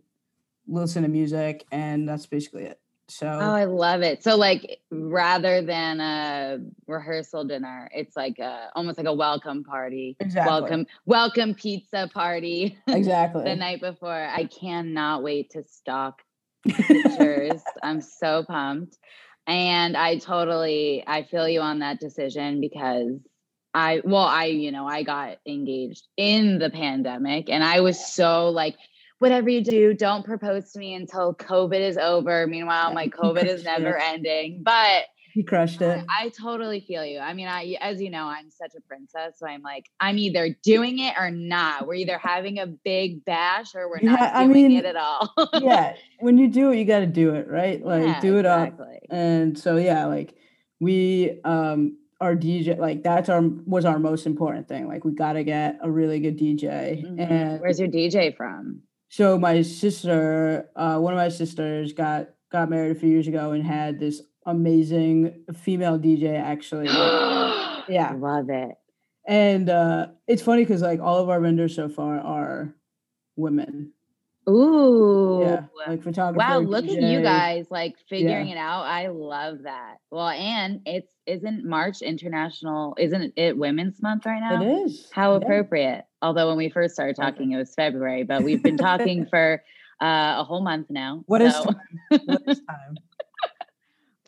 listen 0.66 1.02
to 1.02 1.08
music 1.08 1.64
and 1.70 2.08
that's 2.08 2.26
basically 2.26 2.64
it 2.64 2.80
so 3.08 3.28
Oh, 3.28 3.54
I 3.54 3.64
love 3.66 4.02
it. 4.02 4.24
So, 4.24 4.36
like, 4.36 4.80
rather 4.90 5.62
than 5.62 6.00
a 6.00 6.58
rehearsal 6.88 7.44
dinner, 7.44 7.88
it's 7.94 8.16
like 8.16 8.38
a 8.40 8.70
almost 8.74 8.98
like 8.98 9.06
a 9.06 9.14
welcome 9.14 9.62
party. 9.62 10.16
Exactly. 10.18 10.52
Welcome, 10.52 10.86
welcome 11.04 11.54
pizza 11.54 12.10
party 12.12 12.76
exactly 12.88 13.44
the 13.44 13.54
night 13.54 13.80
before. 13.80 14.10
I 14.10 14.44
cannot 14.46 15.22
wait 15.22 15.50
to 15.50 15.62
stalk 15.62 16.22
pictures. 16.68 17.62
I'm 17.82 18.00
so 18.00 18.44
pumped. 18.44 18.98
And 19.46 19.96
I 19.96 20.18
totally 20.18 21.04
I 21.06 21.22
feel 21.22 21.48
you 21.48 21.60
on 21.60 21.78
that 21.80 22.00
decision 22.00 22.60
because 22.60 23.20
I 23.74 24.00
well, 24.04 24.24
I, 24.24 24.46
you 24.46 24.72
know, 24.72 24.86
I 24.86 25.02
got 25.02 25.38
engaged 25.46 26.06
in 26.16 26.58
the 26.58 26.70
pandemic 26.70 27.50
and 27.50 27.62
I 27.62 27.80
was 27.80 28.04
so 28.04 28.48
like 28.48 28.76
whatever 29.18 29.48
you 29.48 29.62
do, 29.62 29.94
don't 29.94 30.24
propose 30.24 30.72
to 30.72 30.78
me 30.78 30.94
until 30.94 31.34
COVID 31.34 31.80
is 31.80 31.96
over. 31.96 32.46
Meanwhile, 32.46 32.88
oh 32.90 32.94
my 32.94 33.06
you 33.06 33.10
COVID 33.10 33.44
is 33.44 33.64
never 33.64 33.96
ending. 33.98 34.62
But 34.62 35.04
he 35.36 35.42
crushed 35.42 35.82
it 35.82 36.02
I 36.08 36.30
totally 36.30 36.80
feel 36.80 37.04
you. 37.04 37.18
I 37.18 37.34
mean, 37.34 37.46
I 37.46 37.76
as 37.82 38.00
you 38.00 38.08
know, 38.10 38.24
I'm 38.24 38.50
such 38.50 38.72
a 38.74 38.80
princess, 38.80 39.38
so 39.38 39.46
I'm 39.46 39.60
like, 39.60 39.84
I'm 40.00 40.16
either 40.16 40.56
doing 40.62 40.98
it 40.98 41.12
or 41.18 41.30
not. 41.30 41.86
We're 41.86 41.94
either 41.96 42.16
having 42.16 42.58
a 42.58 42.66
big 42.66 43.22
bash 43.26 43.74
or 43.74 43.90
we're 43.90 44.00
not 44.00 44.18
Yeah, 44.18 44.30
I 44.34 44.44
doing 44.46 44.68
mean, 44.68 44.72
it 44.78 44.86
at 44.86 44.96
all. 44.96 45.30
yeah 45.52 45.94
when 46.20 46.38
you 46.38 46.48
do 46.48 46.70
it 46.72 46.78
you 46.78 46.86
got 46.86 47.00
to 47.00 47.06
do 47.06 47.34
it 47.34 47.48
right 47.48 47.84
like 47.84 48.02
Yeah, 48.06 48.20
do 48.20 48.38
it 48.38 48.46
up 48.46 48.68
exactly. 48.68 48.98
and 49.10 49.58
so 49.58 49.76
yeah 49.76 50.06
like 50.06 50.34
we 50.80 51.38
um 51.44 51.98
our 52.20 52.34
dj 52.34 52.78
like 52.78 53.02
that's 53.02 53.28
our 53.28 53.42
was 53.66 53.84
our 53.84 53.98
most 53.98 54.24
important 54.26 54.66
thing 54.68 54.88
like 54.88 55.04
we 55.04 55.12
got 55.12 55.34
to 55.34 55.44
get 55.44 55.78
a 55.82 55.90
really 55.90 56.18
good 56.18 56.38
dj 56.38 57.04
Mhm. 57.04 57.20
and 57.30 57.60
Where's 57.60 57.78
your 57.78 57.88
DJ 57.88 58.34
from? 58.34 58.80
so 59.08 59.38
my 59.38 59.60
sister 59.62 60.70
uh 60.76 60.98
one 60.98 61.12
of 61.12 61.18
my 61.18 61.28
sisters 61.28 61.92
got 61.92 62.28
got 62.50 62.70
married 62.70 62.96
a 62.96 62.98
few 62.98 63.10
years 63.10 63.28
ago 63.28 63.52
and 63.52 63.62
had 63.62 63.98
this 64.00 64.22
amazing 64.46 65.44
female 65.54 65.98
dj 65.98 66.34
actually 66.40 66.86
yeah 67.88 68.12
Love 68.16 68.48
it. 68.48 68.76
and 69.26 69.68
uh 69.68 70.06
it's 70.26 70.42
funny 70.42 70.62
because 70.64 70.82
like 70.82 71.00
all 71.00 71.18
of 71.18 71.28
our 71.28 71.40
vendors 71.40 71.74
so 71.74 71.88
far 71.88 72.18
are 72.20 72.74
women 73.36 73.92
Ooh. 74.48 75.40
yeah 75.42 75.64
like 75.86 76.02
photographer 76.02 76.38
Wow, 76.38 76.58
look 76.60 76.84
at 76.86 77.02
you 77.02 77.20
guys 77.22 77.66
like 77.70 77.96
figuring 78.08 78.48
it 78.48 78.56
out. 78.56 78.82
I 78.84 79.08
love 79.08 79.62
that. 79.64 79.96
Well, 80.10 80.28
and 80.28 80.80
it's 80.86 81.08
isn't 81.26 81.64
March 81.64 82.00
International, 82.02 82.94
isn't 82.98 83.32
it 83.36 83.56
Women's 83.58 84.00
Month 84.00 84.24
right 84.26 84.38
now? 84.40 84.62
it 84.62 84.66
is 84.86 85.08
How 85.12 85.32
yeah. 85.32 85.38
appropriate. 85.38 86.04
Although 86.22 86.46
when 86.48 86.56
we 86.56 86.68
first 86.70 86.94
started 86.94 87.18
Okay. 87.18 87.28
talking, 87.30 87.50
it 87.52 87.56
was 87.56 87.74
February, 87.74 88.22
but 88.22 88.42
we've 88.44 88.62
been 88.62 88.76
talking 88.76 89.26
for 89.30 89.62
uh, 90.00 90.34
a 90.38 90.44
whole 90.44 90.62
month 90.62 90.86
now. 90.90 91.24
What 91.26 91.42
is 91.42 91.52
so- 91.54 91.64
time? 91.64 91.80
What 92.26 92.42
is 92.46 92.60
time? 92.60 92.96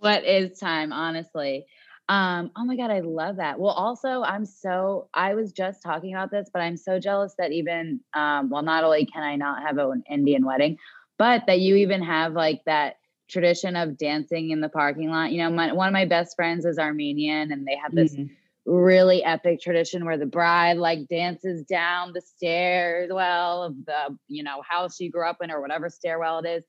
What 0.01 0.25
is 0.25 0.59
time 0.59 0.93
honestly? 0.93 1.67
Um 2.09 2.51
oh 2.57 2.65
my 2.65 2.77
god 2.77 2.91
i 2.91 3.01
love 3.01 3.37
that. 3.37 3.59
Well 3.61 3.73
also 3.73 4.23
i'm 4.23 4.47
so 4.47 5.09
i 5.13 5.35
was 5.35 5.53
just 5.53 5.83
talking 5.83 6.15
about 6.15 6.31
this 6.31 6.49
but 6.53 6.61
i'm 6.63 6.77
so 6.77 6.99
jealous 6.99 7.35
that 7.39 7.53
even 7.53 8.01
um 8.15 8.49
well 8.51 8.63
not 8.63 8.85
only 8.85 9.05
can 9.05 9.23
i 9.23 9.37
not 9.37 9.63
have 9.63 9.77
an 9.79 10.03
indian 10.11 10.45
wedding 10.47 10.79
but 11.19 11.45
that 11.47 11.61
you 11.61 11.77
even 11.77 12.03
have 12.03 12.33
like 12.33 12.63
that 12.65 12.95
tradition 13.29 13.77
of 13.77 13.99
dancing 13.99 14.51
in 14.51 14.61
the 14.63 14.69
parking 14.71 15.11
lot. 15.11 15.33
You 15.33 15.43
know 15.43 15.51
my, 15.51 15.73
one 15.73 15.89
of 15.89 15.93
my 15.93 16.07
best 16.07 16.35
friends 16.35 16.65
is 16.65 16.79
armenian 16.79 17.53
and 17.53 17.67
they 17.67 17.77
have 17.77 17.95
this 17.95 18.15
Mhm. 18.15 18.31
really 18.65 19.23
epic 19.25 19.61
tradition 19.61 20.05
where 20.05 20.19
the 20.19 20.27
bride 20.27 20.77
like 20.79 21.09
dances 21.09 21.63
down 21.65 22.13
the 22.13 22.21
stairs 22.21 23.11
well 23.13 23.63
of 23.65 23.85
the 23.87 24.17
you 24.29 24.43
know 24.43 24.63
house 24.69 24.97
she 24.97 25.09
grew 25.09 25.27
up 25.29 25.39
in 25.43 25.51
or 25.51 25.61
whatever 25.61 25.89
stairwell 25.89 26.39
it 26.39 26.49
is 26.49 26.65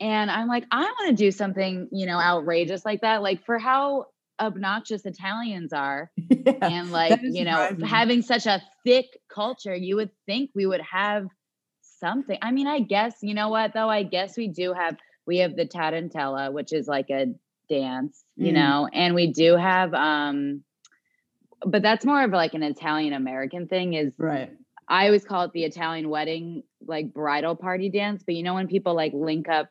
and 0.00 0.30
i'm 0.30 0.48
like 0.48 0.64
i 0.70 0.82
want 0.82 1.08
to 1.08 1.14
do 1.14 1.30
something 1.30 1.88
you 1.92 2.06
know 2.06 2.18
outrageous 2.18 2.84
like 2.84 3.00
that 3.00 3.22
like 3.22 3.44
for 3.44 3.58
how 3.58 4.04
obnoxious 4.40 5.04
italians 5.06 5.72
are 5.72 6.10
Yeah, 6.18 6.70
and 6.70 6.90
like 6.92 7.20
you 7.22 7.44
know 7.44 7.68
surprising. 7.68 7.86
having 7.86 8.22
such 8.22 8.46
a 8.46 8.62
thick 8.84 9.06
culture 9.32 9.74
you 9.74 9.96
would 9.96 10.10
think 10.26 10.50
we 10.54 10.66
would 10.66 10.80
have 10.82 11.26
something 11.82 12.38
i 12.42 12.50
mean 12.50 12.66
i 12.66 12.80
guess 12.80 13.16
you 13.22 13.34
know 13.34 13.48
what 13.48 13.72
though 13.74 13.88
i 13.88 14.02
guess 14.02 14.36
we 14.36 14.48
do 14.48 14.72
have 14.72 14.96
we 15.26 15.38
have 15.38 15.56
the 15.56 15.66
tarantella 15.66 16.52
which 16.52 16.72
is 16.72 16.86
like 16.88 17.10
a 17.10 17.26
dance 17.68 18.24
you 18.36 18.52
Mm. 18.52 18.54
know 18.54 18.88
and 18.92 19.14
we 19.14 19.32
do 19.32 19.56
have 19.56 19.92
um 19.94 20.62
but 21.66 21.82
that's 21.82 22.04
more 22.04 22.22
of 22.22 22.30
like 22.30 22.54
an 22.54 22.62
italian 22.62 23.12
american 23.12 23.66
thing 23.66 23.94
is 23.94 24.12
right. 24.18 24.50
I 24.90 25.06
always 25.06 25.24
call 25.24 25.42
it 25.42 25.52
the 25.52 25.64
Italian 25.64 26.08
wedding, 26.08 26.62
like 26.86 27.12
bridal 27.12 27.54
party 27.54 27.90
dance. 27.90 28.22
But 28.24 28.36
you 28.36 28.42
know, 28.42 28.54
when 28.54 28.68
people 28.68 28.94
like 28.94 29.12
link 29.12 29.46
up 29.46 29.68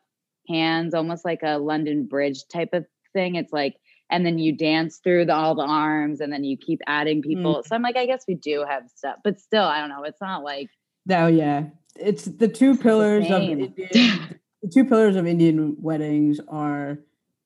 hands, 0.48 0.94
almost 0.94 1.26
like 1.26 1.42
a 1.44 1.58
London 1.58 2.06
Bridge 2.06 2.48
type 2.48 2.70
of 2.74 2.86
thing, 3.14 3.36
it's 3.36 3.54
like, 3.54 3.76
and 4.10 4.26
then 4.26 4.38
you 4.40 4.56
dance 4.56 5.00
through 5.04 5.26
the, 5.26 5.34
all 5.34 5.56
the 5.56 5.64
arms 5.64 6.22
and 6.22 6.32
then 6.32 6.44
you 6.44 6.58
keep 6.58 6.80
adding 6.88 7.22
people. 7.22 7.64
So 7.66 7.76
I'm 7.76 7.82
like, 7.82 7.98
I 7.98 8.06
guess 8.06 8.24
we 8.28 8.36
do 8.36 8.64
have 8.68 8.84
stuff, 8.96 9.18
but 9.24 9.40
still, 9.40 9.64
I 9.64 9.80
don't 9.80 9.90
know. 9.90 10.04
It's 10.04 10.22
not 10.22 10.44
like 10.44 10.70
Oh 11.10 11.28
yeah, 11.28 11.68
it's 11.96 12.26
the 12.26 12.48
two 12.48 12.76
pillars 12.76 13.30
of 13.30 13.44
Indian, 13.44 13.74
the 14.62 14.70
two 14.74 14.84
pillars 14.86 15.16
of 15.16 15.26
Indian 15.26 15.78
weddings 15.80 16.40
are 16.50 17.00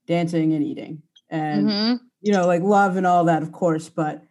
dancing 0.08 0.54
and 0.54 0.64
eating, 0.64 1.04
and 1.30 1.68
Mhm. 1.68 2.00
you 2.22 2.34
know, 2.34 2.48
like 2.48 2.64
love 2.64 2.98
and 2.98 3.06
all 3.06 3.26
that, 3.26 3.44
of 3.44 3.52
course, 3.52 3.88
but 3.90 4.24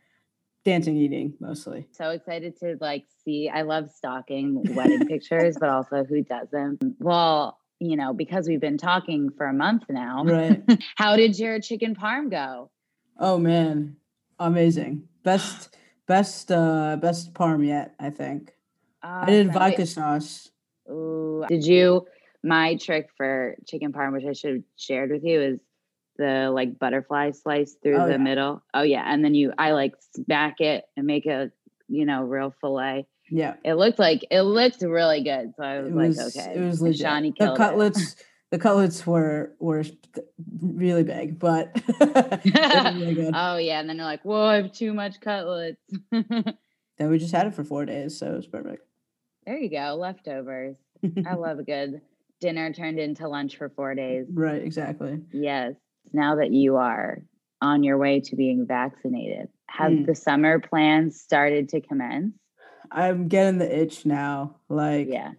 dancing, 0.64 0.96
eating 0.96 1.34
mostly. 1.38 1.86
So 1.92 2.10
excited 2.10 2.56
to 2.58 2.76
like 2.80 3.06
see. 3.24 3.48
I 3.48 3.62
love 3.62 3.90
stalking 3.90 4.74
wedding 4.74 5.04
pictures, 5.08 5.56
but 5.58 5.68
also 5.68 6.02
who 6.04 6.22
doesn't? 6.22 6.82
Well, 6.98 7.59
you 7.80 7.96
know, 7.96 8.12
because 8.12 8.46
we've 8.46 8.60
been 8.60 8.78
talking 8.78 9.30
for 9.36 9.46
a 9.46 9.52
month 9.52 9.84
now. 9.88 10.22
Right. 10.24 10.62
How 10.96 11.16
did 11.16 11.38
your 11.38 11.60
chicken 11.60 11.96
parm 11.96 12.30
go? 12.30 12.70
oh 13.18 13.38
man, 13.38 13.96
amazing! 14.38 15.08
Best, 15.24 15.74
best, 16.06 16.52
uh 16.52 16.96
best 17.00 17.34
parm 17.34 17.66
yet. 17.66 17.94
I 17.98 18.10
think 18.10 18.54
I 19.02 19.26
did 19.26 19.52
vodka 19.52 19.86
sauce. 19.86 20.50
Ooh. 20.88 21.44
Did 21.48 21.64
you? 21.64 22.06
My 22.42 22.76
trick 22.76 23.08
for 23.16 23.56
chicken 23.66 23.92
parm, 23.92 24.12
which 24.12 24.24
I 24.24 24.32
should 24.32 24.54
have 24.54 24.62
shared 24.76 25.10
with 25.10 25.24
you, 25.24 25.40
is 25.40 25.60
the 26.16 26.50
like 26.54 26.78
butterfly 26.78 27.32
slice 27.32 27.76
through 27.82 27.98
Oh, 27.98 28.06
the 28.06 28.12
yeah. 28.12 28.16
middle. 28.18 28.62
Oh 28.72 28.82
yeah, 28.82 29.04
and 29.06 29.24
then 29.24 29.34
you, 29.34 29.52
I 29.58 29.72
like 29.72 29.94
smack 30.14 30.60
it 30.60 30.84
and 30.96 31.06
make 31.06 31.26
a 31.26 31.50
you 31.88 32.04
know 32.06 32.22
real 32.22 32.54
fillet. 32.60 33.06
Yeah, 33.30 33.54
It 33.64 33.74
looked 33.74 33.98
like 33.98 34.24
it 34.30 34.42
looked 34.42 34.82
really 34.82 35.22
good, 35.22 35.52
so 35.56 35.62
I 35.62 35.80
was, 35.80 35.88
it 35.90 35.94
like, 35.94 36.26
okay, 36.36 36.54
It 36.56 36.60
was 36.60 36.82
legit. 36.82 37.00
Shawnee 37.00 37.30
the 37.30 37.36
killed 37.36 37.54
it. 37.56 37.58
cutlets. 37.58 38.16
The 38.50 38.58
cutlets 38.58 39.06
were 39.06 39.52
were 39.60 39.84
really 40.60 41.04
big, 41.04 41.38
but 41.38 41.70
really 42.44 43.14
good. 43.14 43.32
Oh 43.34 43.56
yeah, 43.58 43.78
and 43.80 43.88
then 43.88 43.96
you're 43.96 44.04
like, 44.04 44.24
whoa, 44.24 44.44
I 44.46 44.56
have 44.56 44.72
too 44.72 44.92
much 44.92 45.20
cutlets. 45.20 45.80
then 46.10 46.44
we 46.98 47.18
just 47.18 47.32
had 47.32 47.46
it 47.46 47.54
for 47.54 47.62
four 47.64 47.84
days, 47.86 48.18
so 48.18 48.32
it 48.32 48.36
was 48.36 48.46
perfect. 48.46 48.82
there 49.46 49.56
you 49.58 49.70
go, 49.70 49.94
leftovers. 49.94 50.76
I 51.26 51.34
love 51.34 51.58
a 51.58 51.62
good 51.62 52.00
dinner 52.40 52.72
turned 52.72 52.98
into 52.98 53.28
lunch 53.28 53.56
for 53.56 53.68
four 53.68 53.94
days. 53.94 54.26
right, 54.32 54.62
exactly. 54.62 55.20
Yes. 55.32 55.74
Now 56.12 56.36
that 56.36 56.50
you 56.52 56.76
are 56.76 57.22
on 57.62 57.84
your 57.84 57.98
way 57.98 58.20
to 58.20 58.34
being 58.36 58.66
vaccinated, 58.66 59.48
have 59.68 59.92
Mm. 59.92 60.06
the 60.06 60.14
summer 60.14 60.58
plans 60.58 61.20
started 61.20 61.68
to 61.70 61.80
commence? 61.80 62.34
I'm 62.90 63.28
getting 63.28 63.58
the 63.58 63.78
itch 63.82 64.04
now. 64.06 64.56
Like, 64.68 65.08
Yeah. 65.08 65.32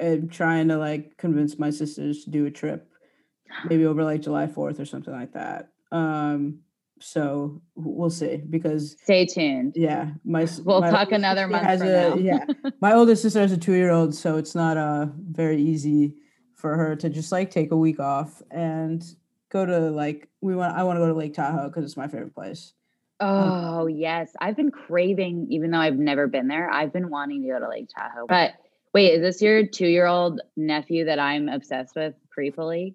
I'm 0.00 0.28
trying 0.28 0.68
to 0.68 0.76
like 0.78 1.16
convince 1.16 1.58
my 1.58 1.70
sisters 1.70 2.24
to 2.24 2.30
do 2.30 2.46
a 2.46 2.50
trip, 2.50 2.88
maybe 3.68 3.86
over 3.86 4.04
like 4.04 4.20
July 4.22 4.46
4th 4.46 4.78
or 4.78 4.84
something 4.84 5.12
like 5.12 5.32
that. 5.32 5.70
Um, 5.90 6.60
so 7.00 7.60
we'll 7.74 8.08
see 8.10 8.36
because 8.36 8.96
Stay 9.02 9.26
tuned. 9.26 9.72
yeah, 9.76 10.10
my 10.24 10.46
We'll 10.64 10.80
my 10.80 10.90
talk 10.90 11.12
another 11.12 11.48
month 11.48 11.64
has 11.64 11.82
a 11.82 12.16
yeah. 12.18 12.44
My 12.80 12.92
oldest 12.94 13.22
sister 13.22 13.40
has 13.40 13.52
a 13.52 13.56
two 13.58 13.74
year 13.74 13.90
old, 13.90 14.14
so 14.14 14.36
it's 14.38 14.54
not 14.54 14.76
uh 14.76 15.06
very 15.30 15.60
easy 15.60 16.14
for 16.54 16.76
her 16.76 16.96
to 16.96 17.10
just 17.10 17.32
like 17.32 17.50
take 17.50 17.72
a 17.72 17.76
week 17.76 17.98
off 18.00 18.40
and 18.50 19.04
go 19.50 19.66
to 19.66 19.90
like 19.90 20.28
we 20.40 20.54
want. 20.54 20.76
I 20.76 20.84
want 20.84 20.96
to 20.96 21.00
go 21.00 21.08
to 21.08 21.14
Lake 21.14 21.34
Tahoe 21.34 21.68
because 21.68 21.84
it's 21.84 21.96
my 21.96 22.06
favorite 22.08 22.34
place. 22.34 22.72
Oh. 23.20 23.80
oh, 23.82 23.86
yes. 23.86 24.30
I've 24.40 24.56
been 24.56 24.70
craving, 24.70 25.46
even 25.50 25.70
though 25.70 25.78
I've 25.78 25.96
never 25.98 26.26
been 26.26 26.48
there, 26.48 26.68
I've 26.70 26.92
been 26.92 27.10
wanting 27.10 27.42
to 27.42 27.48
go 27.48 27.58
to 27.60 27.68
Lake 27.68 27.88
Tahoe. 27.94 28.26
But 28.28 28.54
wait, 28.92 29.12
is 29.14 29.20
this 29.20 29.40
your 29.40 29.66
two 29.66 29.86
year 29.86 30.06
old 30.06 30.40
nephew 30.56 31.04
that 31.06 31.18
I'm 31.18 31.48
obsessed 31.48 31.94
with 31.96 32.14
creepily? 32.36 32.94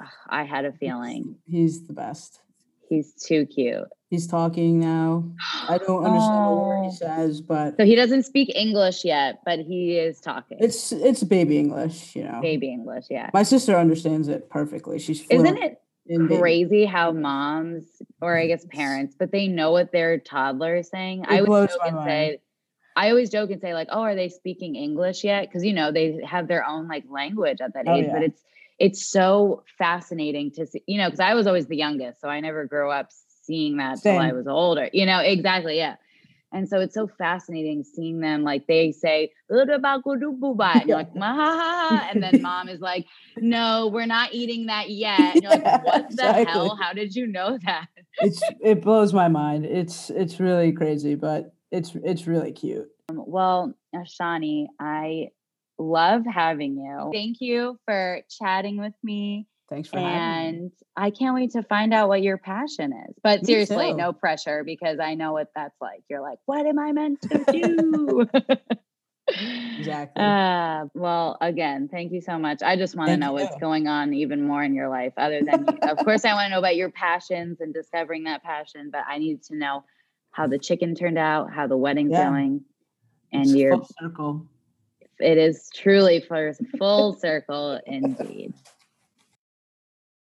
Ugh, 0.00 0.08
I 0.28 0.44
had 0.44 0.64
a 0.66 0.72
feeling. 0.72 1.36
He's 1.46 1.86
the 1.86 1.92
best. 1.92 2.40
He's 2.88 3.14
too 3.14 3.46
cute. 3.46 3.84
He's 4.10 4.26
talking 4.26 4.80
now. 4.80 5.30
I 5.68 5.78
don't 5.78 6.04
understand 6.04 6.44
a 6.46 6.50
word 6.54 6.78
Oh. 6.80 6.90
he 6.90 6.96
says, 6.96 7.40
but 7.40 7.76
So 7.76 7.84
he 7.84 7.94
doesn't 7.94 8.24
speak 8.24 8.50
English 8.54 9.04
yet, 9.04 9.40
but 9.44 9.60
he 9.60 9.96
is 9.96 10.20
talking. 10.20 10.58
it's 10.60 10.90
it's 10.90 11.22
baby 11.22 11.58
English, 11.58 12.16
you 12.16 12.24
know. 12.24 12.40
baby 12.42 12.68
English, 12.72 13.04
yeah. 13.08 13.30
My 13.32 13.44
sister 13.44 13.76
understands 13.76 14.26
it 14.26 14.50
perfectly. 14.50 14.98
She's 14.98 15.24
Isn't 15.30 15.56
it. 15.58 15.80
Crazy 16.18 16.84
how 16.84 17.12
moms, 17.12 17.84
or 18.20 18.38
I 18.38 18.46
guess 18.46 18.64
parents, 18.66 19.14
but 19.18 19.32
they 19.32 19.48
know 19.48 19.72
what 19.72 19.92
their 19.92 20.18
toddler 20.18 20.76
is 20.76 20.88
saying? 20.88 21.24
I 21.28 21.40
always 21.40 21.70
joke 21.70 21.80
and 21.86 21.96
mind. 21.96 22.08
say, 22.08 22.40
I 22.96 23.10
always 23.10 23.30
joke 23.30 23.50
and 23.50 23.60
say, 23.60 23.74
like, 23.74 23.88
oh, 23.90 24.00
are 24.00 24.14
they 24.14 24.28
speaking 24.28 24.76
English 24.76 25.24
yet? 25.24 25.48
Because 25.48 25.64
you 25.64 25.72
know, 25.72 25.92
they 25.92 26.20
have 26.24 26.48
their 26.48 26.66
own 26.66 26.88
like 26.88 27.04
language 27.08 27.60
at 27.60 27.74
that 27.74 27.86
Oh, 27.86 27.94
age, 27.94 28.06
yeah. 28.06 28.12
but 28.12 28.22
it's 28.22 28.42
it's 28.78 29.06
so 29.06 29.62
fascinating 29.78 30.50
to 30.52 30.66
see, 30.66 30.82
you 30.86 30.98
know, 30.98 31.06
because 31.06 31.20
I 31.20 31.34
was 31.34 31.46
always 31.46 31.66
the 31.66 31.76
youngest, 31.76 32.20
so 32.20 32.28
I 32.28 32.40
never 32.40 32.64
grew 32.64 32.90
up 32.90 33.10
seeing 33.42 33.76
that 33.76 34.02
till 34.02 34.18
I 34.18 34.32
was 34.32 34.46
older. 34.46 34.88
You 34.92 35.06
know, 35.06 35.20
exactly, 35.20 35.76
yeah. 35.76 35.96
And 36.52 36.68
so 36.68 36.80
it's 36.80 36.94
so 36.94 37.06
fascinating 37.06 37.84
seeing 37.84 38.20
them 38.20 38.42
like 38.42 38.66
they 38.66 38.92
say, 38.92 39.32
and 39.48 40.88
you're 40.88 40.96
like, 40.96 41.14
"Mahaha," 41.14 42.10
and 42.10 42.22
then 42.22 42.42
mom 42.42 42.68
is 42.68 42.80
like, 42.80 43.06
no, 43.36 43.88
we're 43.92 44.06
not 44.06 44.32
eating 44.32 44.66
that 44.66 44.90
yet. 44.90 45.34
And 45.34 45.42
you're 45.42 45.52
like, 45.52 45.84
what 45.84 46.02
the 46.02 46.06
exactly. 46.06 46.44
hell? 46.46 46.76
How 46.76 46.92
did 46.92 47.14
you 47.14 47.26
know 47.26 47.58
that? 47.64 47.86
It's 48.18 48.42
it 48.60 48.82
blows 48.82 49.12
my 49.12 49.28
mind. 49.28 49.64
It's 49.64 50.10
it's 50.10 50.40
really 50.40 50.72
crazy, 50.72 51.14
but 51.14 51.54
it's 51.70 51.94
it's 52.02 52.26
really 52.26 52.52
cute. 52.52 52.88
Um, 53.08 53.22
Well, 53.26 53.74
Ishani, 53.94 54.66
I 54.78 55.28
love 55.78 56.22
having 56.26 56.76
you. 56.76 57.10
Thank 57.12 57.38
you 57.40 57.78
for 57.86 58.22
chatting 58.28 58.78
with 58.78 58.94
me. 59.02 59.46
Thanks 59.70 59.88
for. 59.88 59.98
And 59.98 60.72
I 60.96 61.10
can't 61.10 61.34
wait 61.34 61.52
to 61.52 61.62
find 61.62 61.94
out 61.94 62.08
what 62.08 62.22
your 62.22 62.36
passion 62.38 62.92
is. 63.08 63.14
But 63.22 63.42
Me 63.42 63.46
seriously, 63.46 63.92
too. 63.92 63.96
no 63.96 64.12
pressure 64.12 64.64
because 64.64 64.98
I 64.98 65.14
know 65.14 65.32
what 65.32 65.48
that's 65.54 65.80
like. 65.80 66.02
You're 66.10 66.20
like, 66.20 66.38
what 66.46 66.66
am 66.66 66.78
I 66.78 66.92
meant 66.92 67.20
to 67.22 67.44
do? 67.52 68.28
Exactly. 69.78 70.22
Uh, 70.22 70.86
well, 70.94 71.38
again, 71.40 71.88
thank 71.90 72.10
you 72.12 72.20
so 72.20 72.36
much. 72.36 72.62
I 72.62 72.76
just 72.76 72.96
want 72.96 73.10
to 73.10 73.16
know 73.16 73.32
what's 73.32 73.56
going 73.60 73.86
on 73.86 74.12
even 74.12 74.44
more 74.46 74.62
in 74.62 74.74
your 74.74 74.88
life, 74.88 75.12
other 75.16 75.42
than, 75.42 75.78
of 75.86 75.98
course, 75.98 76.24
I 76.24 76.34
want 76.34 76.46
to 76.46 76.50
know 76.50 76.58
about 76.58 76.74
your 76.76 76.90
passions 76.90 77.60
and 77.60 77.72
discovering 77.72 78.24
that 78.24 78.42
passion. 78.42 78.90
But 78.92 79.04
I 79.08 79.18
need 79.18 79.42
to 79.44 79.56
know 79.56 79.84
how 80.32 80.48
the 80.48 80.58
chicken 80.58 80.94
turned 80.96 81.16
out, 81.16 81.52
how 81.52 81.66
the 81.68 81.76
wedding's 81.76 82.10
Yeah. 82.10 82.28
going, 82.28 82.62
and 83.32 83.42
It's 83.46 83.54
your. 83.54 83.76
full 83.78 83.88
circle. 84.00 84.46
It 85.20 85.38
is 85.38 85.70
truly 85.74 86.20
for 86.20 86.52
full 86.76 87.14
circle 87.14 87.80
indeed. 87.86 88.52